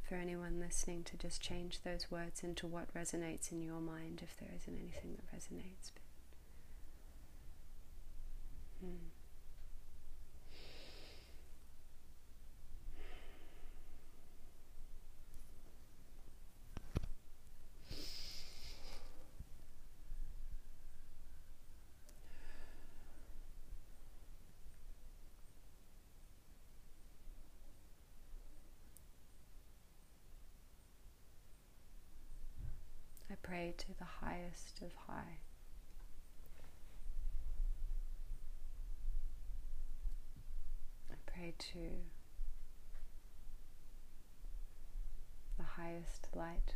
for 0.10 0.16
anyone 0.16 0.60
listening 0.60 1.04
to 1.04 1.16
just 1.16 1.40
change 1.40 1.84
those 1.84 2.10
words 2.10 2.42
into 2.44 2.66
what 2.66 2.92
resonates 2.96 3.52
in 3.52 3.62
your 3.62 3.80
mind 3.80 4.22
if 4.24 4.36
there 4.38 4.50
isn't 4.56 4.76
anything 4.76 5.16
that 5.16 5.38
resonates. 5.38 5.92
But, 8.82 8.88
hmm. 8.88 9.09
To 33.78 33.88
the 33.98 34.06
highest 34.26 34.82
of 34.82 34.92
high. 35.08 35.38
I 41.12 41.16
pray 41.26 41.54
to 41.58 41.80
the 45.58 45.64
highest 45.64 46.28
light, 46.36 46.76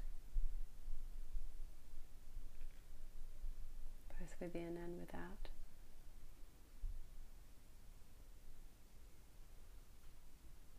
both 4.20 4.36
within 4.40 4.78
and 4.84 5.00
without. 5.00 5.50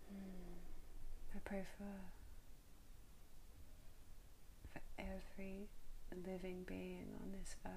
Hmm. 0.09 1.37
I 1.37 1.39
pray 1.45 1.65
for 1.79 1.85
for 4.73 4.81
every 4.99 5.69
living 6.27 6.65
being 6.67 7.09
on 7.21 7.33
this 7.33 7.57
earth. 7.67 7.73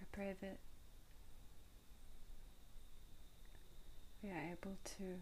I 0.00 0.04
pray 0.12 0.34
that 0.40 0.58
we 4.22 4.30
are 4.30 4.42
able 4.52 4.76
to 4.84 5.18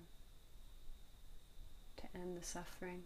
to 1.96 2.18
end 2.18 2.36
the 2.36 2.44
suffering. 2.44 3.02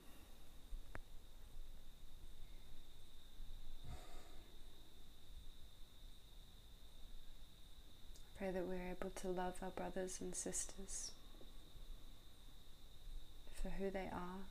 Pray 8.43 8.51
that 8.51 8.67
we're 8.67 8.91
able 8.91 9.11
to 9.11 9.29
love 9.29 9.55
our 9.63 9.71
brothers 9.71 10.19
and 10.21 10.35
sisters 10.35 11.13
for 13.63 13.69
who 13.69 13.89
they 13.89 14.09
are. 14.13 14.43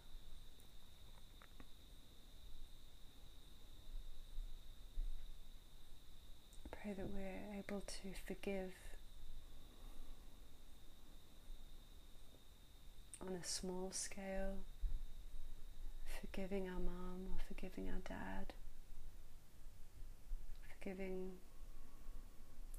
Pray 6.71 6.93
that 6.93 7.05
we're 7.13 7.59
able 7.59 7.81
to 7.81 8.13
forgive 8.25 8.71
on 13.27 13.33
a 13.33 13.43
small 13.43 13.89
scale, 13.91 14.59
forgiving 16.21 16.69
our 16.69 16.79
mom 16.79 17.27
or 17.29 17.39
forgiving 17.45 17.89
our 17.89 17.99
dad, 18.07 18.53
forgiving 20.79 21.31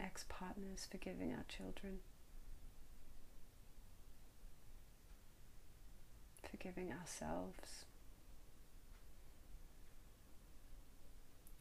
ex 0.03 0.25
partners, 0.29 0.87
forgiving 0.91 1.33
our 1.33 1.45
children, 1.49 1.99
forgiving 6.51 6.93
ourselves. 6.93 7.85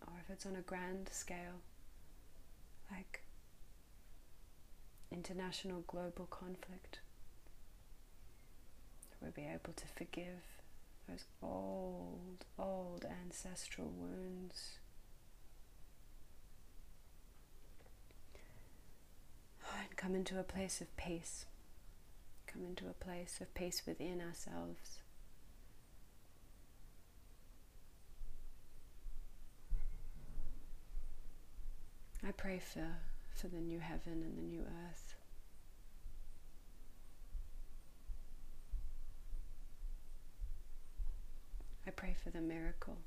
Or 0.07 0.13
if 0.23 0.29
it's 0.29 0.45
on 0.45 0.55
a 0.55 0.61
grand 0.61 1.09
scale, 1.11 1.61
like 2.91 3.23
international 5.11 5.83
global 5.87 6.25
conflict, 6.29 6.99
we'll 9.21 9.31
be 9.31 9.43
able 9.43 9.73
to 9.73 9.87
forgive 9.95 10.41
those 11.07 11.25
old, 11.41 12.45
old 12.57 13.05
ancestral 13.23 13.89
wounds. 13.89 14.77
And 19.79 19.90
come 20.01 20.15
into 20.15 20.39
a 20.39 20.43
place 20.43 20.81
of 20.81 20.95
peace. 20.97 21.45
Come 22.47 22.65
into 22.65 22.87
a 22.87 22.93
place 22.93 23.37
of 23.39 23.53
peace 23.53 23.83
within 23.85 24.19
ourselves. 24.19 24.97
I 32.27 32.31
pray 32.31 32.59
for, 32.59 32.85
for 33.35 33.47
the 33.47 33.57
new 33.57 33.79
heaven 33.79 34.23
and 34.23 34.37
the 34.37 34.41
new 34.41 34.61
earth. 34.61 35.15
I 41.85 41.91
pray 41.91 42.15
for 42.23 42.29
the 42.31 42.41
miracle 42.41 42.97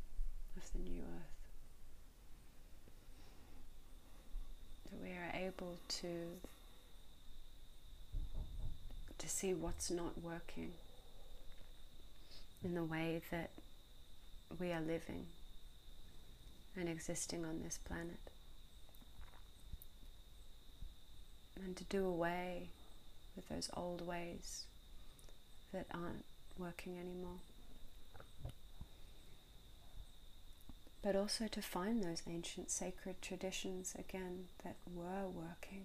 of 0.57 0.73
the 0.73 0.79
new 0.79 1.01
earth. 1.01 1.49
That 4.91 5.01
we 5.01 5.11
are 5.11 5.33
able 5.35 5.79
to 6.01 6.09
to 9.25 9.31
see 9.31 9.55
what's 9.55 9.91
not 9.91 10.23
working 10.23 10.73
in 12.63 12.75
the 12.75 12.85
way 12.85 13.23
that 13.31 13.51
we 14.61 14.71
are 14.71 14.81
living 14.81 15.27
and 16.77 16.89
existing 16.89 17.45
on 17.45 17.63
this 17.63 17.79
planet. 17.79 18.21
And 21.65 21.77
to 21.77 21.85
do 21.85 22.05
away 22.07 22.69
with 23.35 23.49
those 23.49 23.71
old 23.75 24.07
ways 24.07 24.65
that 25.73 25.87
aren't 25.93 26.25
working 26.59 26.99
anymore. 26.99 27.41
but 31.05 31.15
also 31.15 31.47
to 31.47 31.61
find 31.61 32.03
those 32.03 32.23
ancient 32.27 32.71
sacred 32.71 33.21
traditions 33.21 33.95
again 33.99 34.47
that 34.65 34.77
were 34.91 35.29
working, 35.29 35.85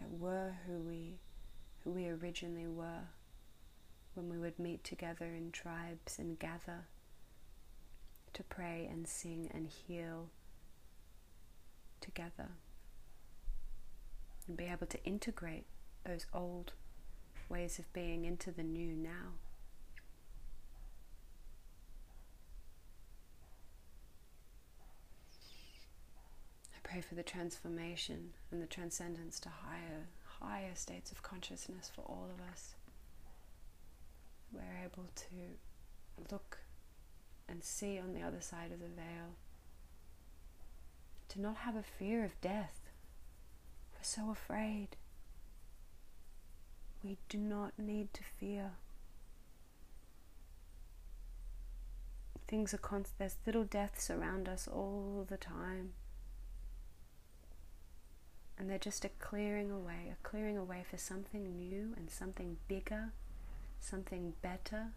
that 0.00 0.10
were 0.10 0.54
who 0.66 0.78
we, 0.80 1.18
who 1.84 1.90
we 1.90 2.08
originally 2.08 2.66
were 2.66 3.08
when 4.14 4.28
we 4.28 4.38
would 4.38 4.58
meet 4.58 4.84
together 4.84 5.26
in 5.26 5.50
tribes 5.52 6.18
and 6.18 6.38
gather 6.38 6.86
to 8.32 8.42
pray 8.44 8.88
and 8.90 9.06
sing 9.08 9.50
and 9.52 9.66
heal 9.66 10.28
together 12.00 12.48
and 14.46 14.56
be 14.56 14.64
able 14.64 14.86
to 14.86 15.02
integrate 15.04 15.64
those 16.04 16.26
old 16.34 16.72
ways 17.48 17.78
of 17.78 17.92
being 17.92 18.24
into 18.24 18.50
the 18.50 18.62
new 18.62 18.94
now. 18.94 19.34
I 26.74 26.78
pray 26.82 27.00
for 27.00 27.14
the 27.14 27.22
transformation 27.22 28.30
and 28.50 28.62
the 28.62 28.66
transcendence 28.66 29.38
to 29.40 29.48
higher, 29.48 30.08
higher 30.40 30.74
states 30.74 31.12
of 31.12 31.22
consciousness 31.22 31.90
for 31.94 32.02
all 32.02 32.28
of 32.32 32.52
us. 32.52 32.74
We're 34.52 34.84
able 34.84 35.08
to 35.14 36.32
look 36.32 36.58
and 37.48 37.62
see 37.62 37.98
on 37.98 38.14
the 38.14 38.22
other 38.22 38.40
side 38.40 38.72
of 38.72 38.80
the 38.80 38.86
veil. 38.86 39.34
To 41.30 41.40
not 41.40 41.58
have 41.58 41.76
a 41.76 41.82
fear 41.82 42.24
of 42.24 42.40
death. 42.40 42.80
We're 43.92 44.02
so 44.02 44.30
afraid. 44.30 44.88
We 47.04 47.18
do 47.28 47.38
not 47.38 47.78
need 47.78 48.12
to 48.14 48.22
fear. 48.38 48.72
Things 52.48 52.74
are 52.74 52.78
constant. 52.78 53.18
There's 53.18 53.36
little 53.46 53.64
deaths 53.64 54.10
around 54.10 54.48
us 54.48 54.66
all 54.66 55.24
the 55.28 55.36
time. 55.36 55.92
And 58.60 58.68
they're 58.68 58.76
just 58.76 59.06
a 59.06 59.08
clearing 59.08 59.70
away, 59.70 60.12
a 60.12 60.28
clearing 60.28 60.58
away 60.58 60.84
for 60.88 60.98
something 60.98 61.56
new 61.56 61.94
and 61.96 62.10
something 62.10 62.58
bigger, 62.68 63.12
something 63.78 64.34
better, 64.42 64.88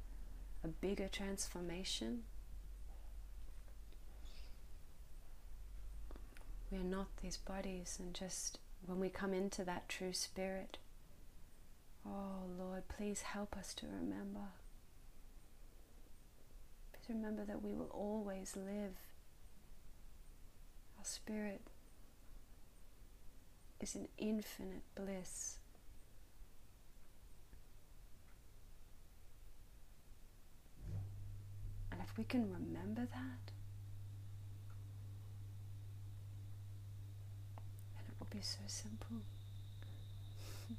a 0.66 0.68
bigger 0.68 1.08
transformation. 1.08 2.24
We 6.70 6.78
are 6.78 6.84
not 6.84 7.08
these 7.22 7.38
bodies, 7.38 8.00
and 8.02 8.14
just 8.14 8.60
when 8.86 9.00
we 9.00 9.08
come 9.08 9.34
into 9.34 9.64
that 9.64 9.88
true 9.88 10.12
spirit, 10.12 10.78
oh 12.06 12.44
Lord, 12.60 12.90
please 12.90 13.22
help 13.22 13.56
us 13.56 13.74
to 13.76 13.86
remember. 13.86 14.50
Please 16.92 17.16
remember 17.16 17.46
that 17.46 17.64
we 17.64 17.72
will 17.72 17.92
always 17.94 18.58
live. 18.58 18.98
Our 20.98 21.06
spirit 21.06 21.62
is 23.82 23.96
an 23.96 24.08
infinite 24.18 24.84
bliss. 24.96 25.58
And 31.92 32.00
if 32.02 32.18
we 32.18 32.24
can 32.24 32.44
remember 32.52 33.02
that, 33.02 33.52
then 37.96 38.06
it 38.08 38.14
will 38.20 38.28
be 38.32 38.42
so 38.42 38.60
simple. 38.68 39.18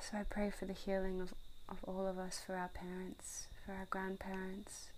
so 0.00 0.18
I 0.18 0.22
pray 0.28 0.50
for 0.50 0.66
the 0.66 0.72
healing 0.72 1.20
of, 1.20 1.34
of 1.68 1.78
all 1.84 2.06
of 2.06 2.18
us, 2.18 2.40
for 2.44 2.56
our 2.56 2.68
parents, 2.68 3.46
for 3.64 3.72
our 3.72 3.86
grandparents, 3.90 4.88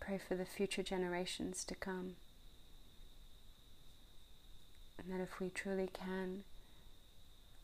pray 0.00 0.18
for 0.18 0.34
the 0.34 0.44
future 0.44 0.82
generations 0.82 1.64
to 1.64 1.74
come. 1.74 2.16
And 4.98 5.12
that 5.12 5.22
if 5.22 5.40
we 5.40 5.50
truly 5.50 5.88
can 5.92 6.44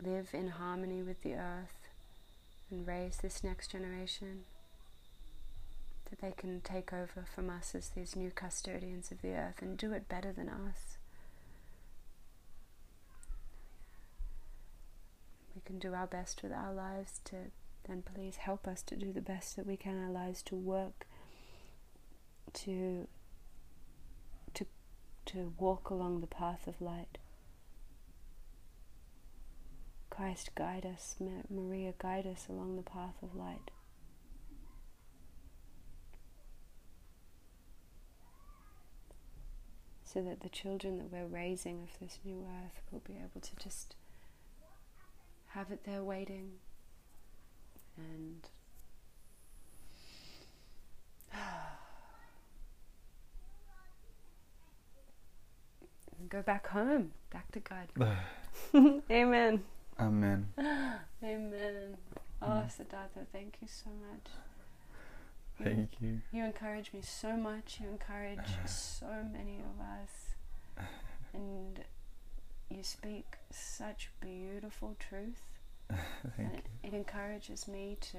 live 0.02 0.28
in 0.32 0.48
harmony 0.48 1.02
with 1.02 1.22
the 1.22 1.34
earth 1.34 1.88
and 2.70 2.86
raise 2.86 3.18
this 3.18 3.42
next 3.42 3.72
generation, 3.72 4.44
that 6.10 6.20
they 6.20 6.32
can 6.36 6.60
take 6.60 6.92
over 6.92 7.24
from 7.34 7.50
us 7.50 7.74
as 7.74 7.88
these 7.90 8.14
new 8.14 8.30
custodians 8.30 9.10
of 9.10 9.22
the 9.22 9.34
earth 9.34 9.60
and 9.60 9.76
do 9.76 9.92
it 9.92 10.08
better 10.08 10.32
than 10.32 10.48
us. 10.48 10.98
We 15.54 15.62
can 15.64 15.78
do 15.78 15.94
our 15.94 16.06
best 16.06 16.42
with 16.42 16.52
our 16.52 16.72
lives 16.72 17.20
to 17.24 17.36
then 17.88 18.02
please 18.02 18.36
help 18.36 18.66
us 18.66 18.82
to 18.82 18.96
do 18.96 19.12
the 19.12 19.20
best 19.20 19.56
that 19.56 19.66
we 19.66 19.76
can 19.76 20.02
our 20.02 20.10
lives 20.10 20.42
to 20.42 20.56
work 20.56 21.06
to 22.52 23.06
to 24.54 24.66
to 25.26 25.52
walk 25.58 25.90
along 25.90 26.20
the 26.20 26.26
path 26.26 26.66
of 26.66 26.80
light. 26.80 27.18
Christ 30.10 30.54
guide 30.54 30.86
us, 30.86 31.16
Maria 31.50 31.92
guide 31.98 32.26
us 32.26 32.46
along 32.48 32.76
the 32.76 32.82
path 32.82 33.16
of 33.22 33.34
light. 33.34 33.70
So 40.04 40.22
that 40.22 40.40
the 40.40 40.48
children 40.48 40.96
that 40.98 41.12
we're 41.12 41.26
raising 41.26 41.82
of 41.82 41.98
this 42.00 42.18
new 42.24 42.46
earth 42.46 42.80
will 42.90 43.02
be 43.06 43.14
able 43.14 43.42
to 43.42 43.56
just 43.56 43.94
have 45.48 45.70
it 45.70 45.84
there 45.84 46.02
waiting 46.02 46.52
and 47.96 48.48
ah, 51.34 51.75
go 56.28 56.42
back 56.42 56.68
home, 56.68 57.12
back 57.32 57.50
to 57.52 57.60
God. 57.60 57.88
Amen. 59.10 59.62
Amen. 59.98 60.48
Amen. 61.24 61.96
Oh, 62.42 62.62
Siddhartha, 62.68 63.26
thank 63.32 63.56
you 63.62 63.68
so 63.68 63.90
much. 64.10 64.30
Thank 65.62 65.92
you. 66.00 66.20
You 66.32 66.44
encourage 66.44 66.92
me 66.92 67.00
so 67.02 67.36
much. 67.36 67.78
You 67.82 67.88
encourage 67.88 68.46
so 68.66 69.06
many 69.32 69.58
of 69.58 69.80
us. 69.80 70.86
And 71.32 71.80
you 72.70 72.82
speak 72.82 73.36
such 73.50 74.10
beautiful 74.20 74.96
truth. 74.98 75.42
Thank 75.90 76.38
and 76.38 76.50
you. 76.52 76.58
it, 76.82 76.88
it 76.88 76.94
encourages 76.94 77.68
me 77.68 77.98
to, 78.00 78.18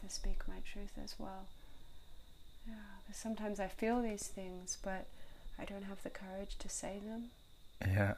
to 0.00 0.14
speak 0.14 0.46
my 0.46 0.60
truth 0.64 0.92
as 1.02 1.16
well. 1.18 1.46
Yeah, 2.66 2.74
sometimes 3.12 3.58
I 3.58 3.66
feel 3.66 4.00
these 4.00 4.26
things, 4.28 4.78
but 4.82 5.06
I 5.58 5.64
don't 5.64 5.84
have 5.84 6.02
the 6.02 6.10
courage 6.10 6.56
to 6.58 6.68
say 6.68 7.00
them. 7.06 7.30
Yeah, 7.80 8.14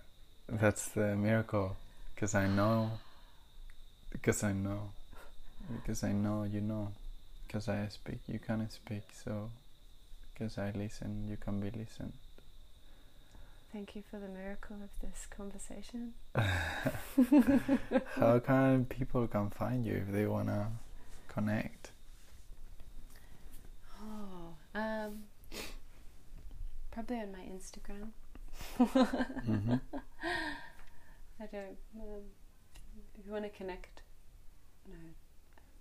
that's 0.49 0.89
the 0.89 1.17
miracle. 1.17 1.77
Because 2.15 2.35
I 2.35 2.47
know. 2.47 2.93
Because 4.11 4.43
I 4.43 4.53
know. 4.53 4.91
Because 5.75 6.03
I 6.05 6.13
know 6.13 6.45
you 6.45 6.61
know. 6.61 6.93
Because 7.47 7.69
I 7.69 7.89
speak, 7.89 8.21
you 8.27 8.39
can 8.39 8.69
speak. 8.71 9.03
So, 9.25 9.51
because 10.33 10.59
I 10.59 10.73
listen, 10.75 11.27
you 11.29 11.37
can 11.37 11.61
be 11.61 11.71
listened. 11.71 12.13
Thank 13.73 13.95
you 13.95 14.03
for 14.11 14.19
the 14.19 14.29
miracle 14.29 14.77
of 14.83 14.91
this 15.03 15.27
conversation. 15.27 16.15
How 18.15 18.39
can 18.39 18.87
people 18.87 19.27
can 19.27 19.51
find 19.51 19.85
you 19.85 19.97
if 19.97 20.13
they 20.13 20.27
wanna 20.27 20.71
connect? 21.29 21.91
Oh, 24.03 24.55
um, 24.75 25.25
probably 26.97 27.17
on 27.19 27.31
my 27.31 27.41
Instagram. 27.41 28.13
Mhm. 28.79 29.81
I 31.39 31.47
don't. 31.53 31.77
Um, 31.95 32.23
if 33.19 33.27
you 33.27 33.33
want 33.33 33.45
to 33.45 33.51
connect, 33.51 34.01
no, 34.89 34.97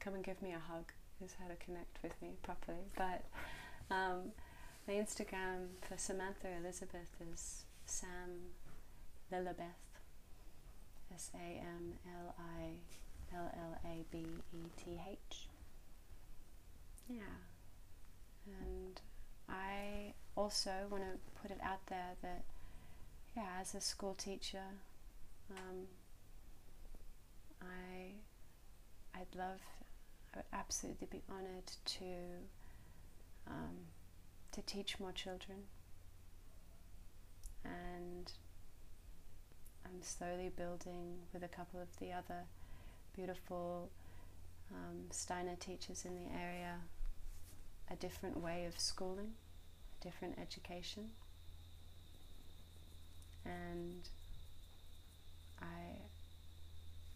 come 0.02 0.16
and 0.16 0.24
give 0.26 0.42
me 0.42 0.52
a 0.52 0.60
hug. 0.60 0.92
Is 1.24 1.36
how 1.42 1.48
to 1.48 1.56
connect 1.56 2.04
with 2.04 2.22
me 2.22 2.32
properly. 2.44 2.90
But 2.98 3.24
um, 3.90 4.34
my 4.86 4.96
Instagram 4.96 5.68
for 5.88 5.98
Samantha 5.98 6.48
Elizabeth 6.62 7.16
is 7.32 7.64
Sam 7.86 8.52
Lilabeth. 9.32 9.80
S 11.14 11.32
A 11.34 11.62
M 11.62 11.94
L 12.06 12.36
I 12.38 13.34
L 13.34 13.50
L 13.56 13.78
A 13.86 14.04
B 14.12 14.26
E 14.54 14.58
T 14.76 15.00
H. 15.10 15.48
Yeah. 17.08 17.22
And 18.48 19.00
I 19.48 20.14
also 20.36 20.72
want 20.90 21.04
to 21.04 21.42
put 21.42 21.52
it 21.52 21.60
out 21.64 21.86
there 21.88 22.16
that, 22.22 22.44
yeah, 23.36 23.48
as 23.60 23.74
a 23.76 23.82
school 23.82 24.14
teacher, 24.14 24.64
um, 25.52 25.88
I, 27.62 29.20
I'd 29.20 29.36
love, 29.36 29.60
I 30.34 30.38
would 30.38 30.46
absolutely 30.54 31.08
be 31.10 31.22
honoured 31.30 31.72
to, 31.86 32.06
um, 33.48 33.76
to 34.52 34.62
teach 34.62 35.00
more 35.00 35.12
children. 35.12 35.60
And 37.64 38.32
I'm 39.86 40.02
slowly 40.02 40.52
building 40.56 41.18
with 41.34 41.44
a 41.44 41.48
couple 41.48 41.80
of 41.82 41.88
the 42.00 42.12
other 42.12 42.44
beautiful 43.16 43.90
um, 44.72 45.06
Steiner 45.12 45.56
teachers 45.60 46.06
in 46.06 46.16
the 46.16 46.32
area 46.38 46.76
a 47.90 47.96
different 47.96 48.40
way 48.42 48.66
of 48.66 48.80
schooling, 48.80 49.34
different 50.06 50.36
education. 50.40 51.10
And 53.44 54.08
I, 55.62 55.98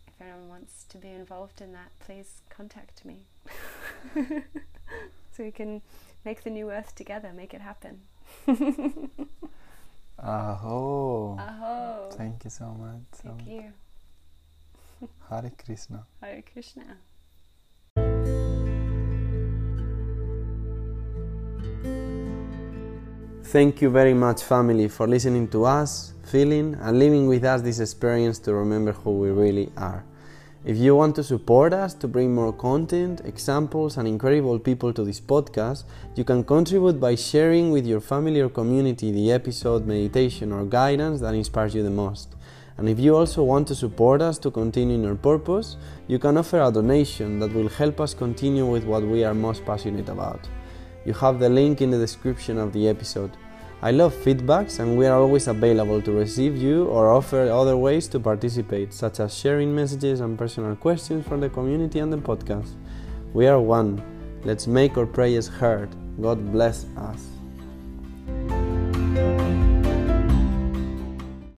if 0.07 0.13
anyone 0.19 0.49
wants 0.49 0.85
to 0.89 0.97
be 0.97 1.09
involved 1.09 1.61
in 1.61 1.71
that, 1.73 1.91
please 1.99 2.41
contact 2.49 3.05
me. 3.05 3.25
so 4.15 5.43
we 5.43 5.51
can 5.51 5.81
make 6.25 6.43
the 6.43 6.49
new 6.49 6.71
earth 6.71 6.95
together, 6.95 7.31
make 7.33 7.53
it 7.53 7.61
happen. 7.61 8.01
Aho. 10.21 11.37
Aho! 11.39 12.09
Thank 12.11 12.43
you 12.43 12.49
so 12.49 12.65
much. 12.65 13.01
so 13.13 13.29
Thank 13.29 13.39
much. 13.39 13.47
you. 13.47 15.07
Hare 15.29 15.51
Krishna. 15.63 16.05
Hare 16.21 16.43
Krishna. 16.51 16.97
Thank 23.51 23.81
you 23.81 23.89
very 23.89 24.13
much, 24.13 24.43
family, 24.43 24.87
for 24.87 25.07
listening 25.07 25.47
to 25.47 25.65
us, 25.65 26.13
feeling, 26.21 26.77
and 26.81 26.99
living 26.99 27.25
with 27.25 27.43
us 27.43 27.63
this 27.63 27.79
experience 27.79 28.37
to 28.41 28.53
remember 28.53 28.91
who 28.91 29.17
we 29.17 29.31
really 29.31 29.71
are. 29.75 30.05
If 30.63 30.77
you 30.77 30.95
want 30.95 31.15
to 31.15 31.23
support 31.23 31.73
us 31.73 31.95
to 31.95 32.07
bring 32.07 32.35
more 32.35 32.53
content, 32.53 33.21
examples, 33.25 33.97
and 33.97 34.07
incredible 34.07 34.59
people 34.59 34.93
to 34.93 35.03
this 35.03 35.19
podcast, 35.19 35.85
you 36.15 36.23
can 36.23 36.43
contribute 36.43 36.99
by 36.99 37.15
sharing 37.15 37.71
with 37.71 37.87
your 37.87 38.01
family 38.01 38.39
or 38.39 38.49
community 38.49 39.11
the 39.11 39.31
episode, 39.31 39.87
meditation, 39.87 40.51
or 40.51 40.63
guidance 40.65 41.19
that 41.21 41.33
inspires 41.33 41.73
you 41.73 41.81
the 41.81 41.89
most. 41.89 42.35
And 42.77 42.87
if 42.87 42.99
you 42.99 43.15
also 43.15 43.41
want 43.41 43.67
to 43.69 43.73
support 43.73 44.21
us 44.21 44.37
to 44.37 44.51
continue 44.51 44.93
in 44.93 45.07
our 45.07 45.15
purpose, 45.15 45.75
you 46.07 46.19
can 46.19 46.37
offer 46.37 46.61
a 46.61 46.71
donation 46.71 47.39
that 47.39 47.51
will 47.51 47.69
help 47.69 47.99
us 47.99 48.13
continue 48.13 48.67
with 48.67 48.83
what 48.83 49.01
we 49.01 49.23
are 49.23 49.33
most 49.33 49.65
passionate 49.65 50.07
about. 50.07 50.47
You 51.09 51.15
have 51.15 51.39
the 51.39 51.49
link 51.49 51.81
in 51.81 51.89
the 51.89 51.97
description 51.97 52.59
of 52.59 52.71
the 52.71 52.87
episode. 52.87 53.31
I 53.81 53.89
love 53.89 54.13
feedbacks 54.13 54.79
and 54.79 54.95
we 54.95 55.07
are 55.07 55.19
always 55.19 55.47
available 55.47 56.03
to 56.03 56.11
receive 56.11 56.55
you 56.55 56.85
or 56.85 57.09
offer 57.09 57.49
other 57.49 57.75
ways 57.75 58.07
to 58.09 58.19
participate, 58.19 58.93
such 58.93 59.19
as 59.19 59.35
sharing 59.35 59.73
messages 59.73 60.19
and 60.19 60.37
personal 60.37 60.75
questions 60.75 61.25
from 61.25 61.39
the 61.39 61.49
community 61.49 61.97
and 61.97 62.13
the 62.13 62.17
podcast. 62.17 62.75
We 63.33 63.47
are 63.47 63.59
one. 63.59 64.03
Let's 64.43 64.67
make 64.67 64.99
our 64.99 65.07
prayers 65.07 65.47
heard. 65.47 65.89
God 66.21 66.51
bless 66.51 66.85
us. 66.95 67.38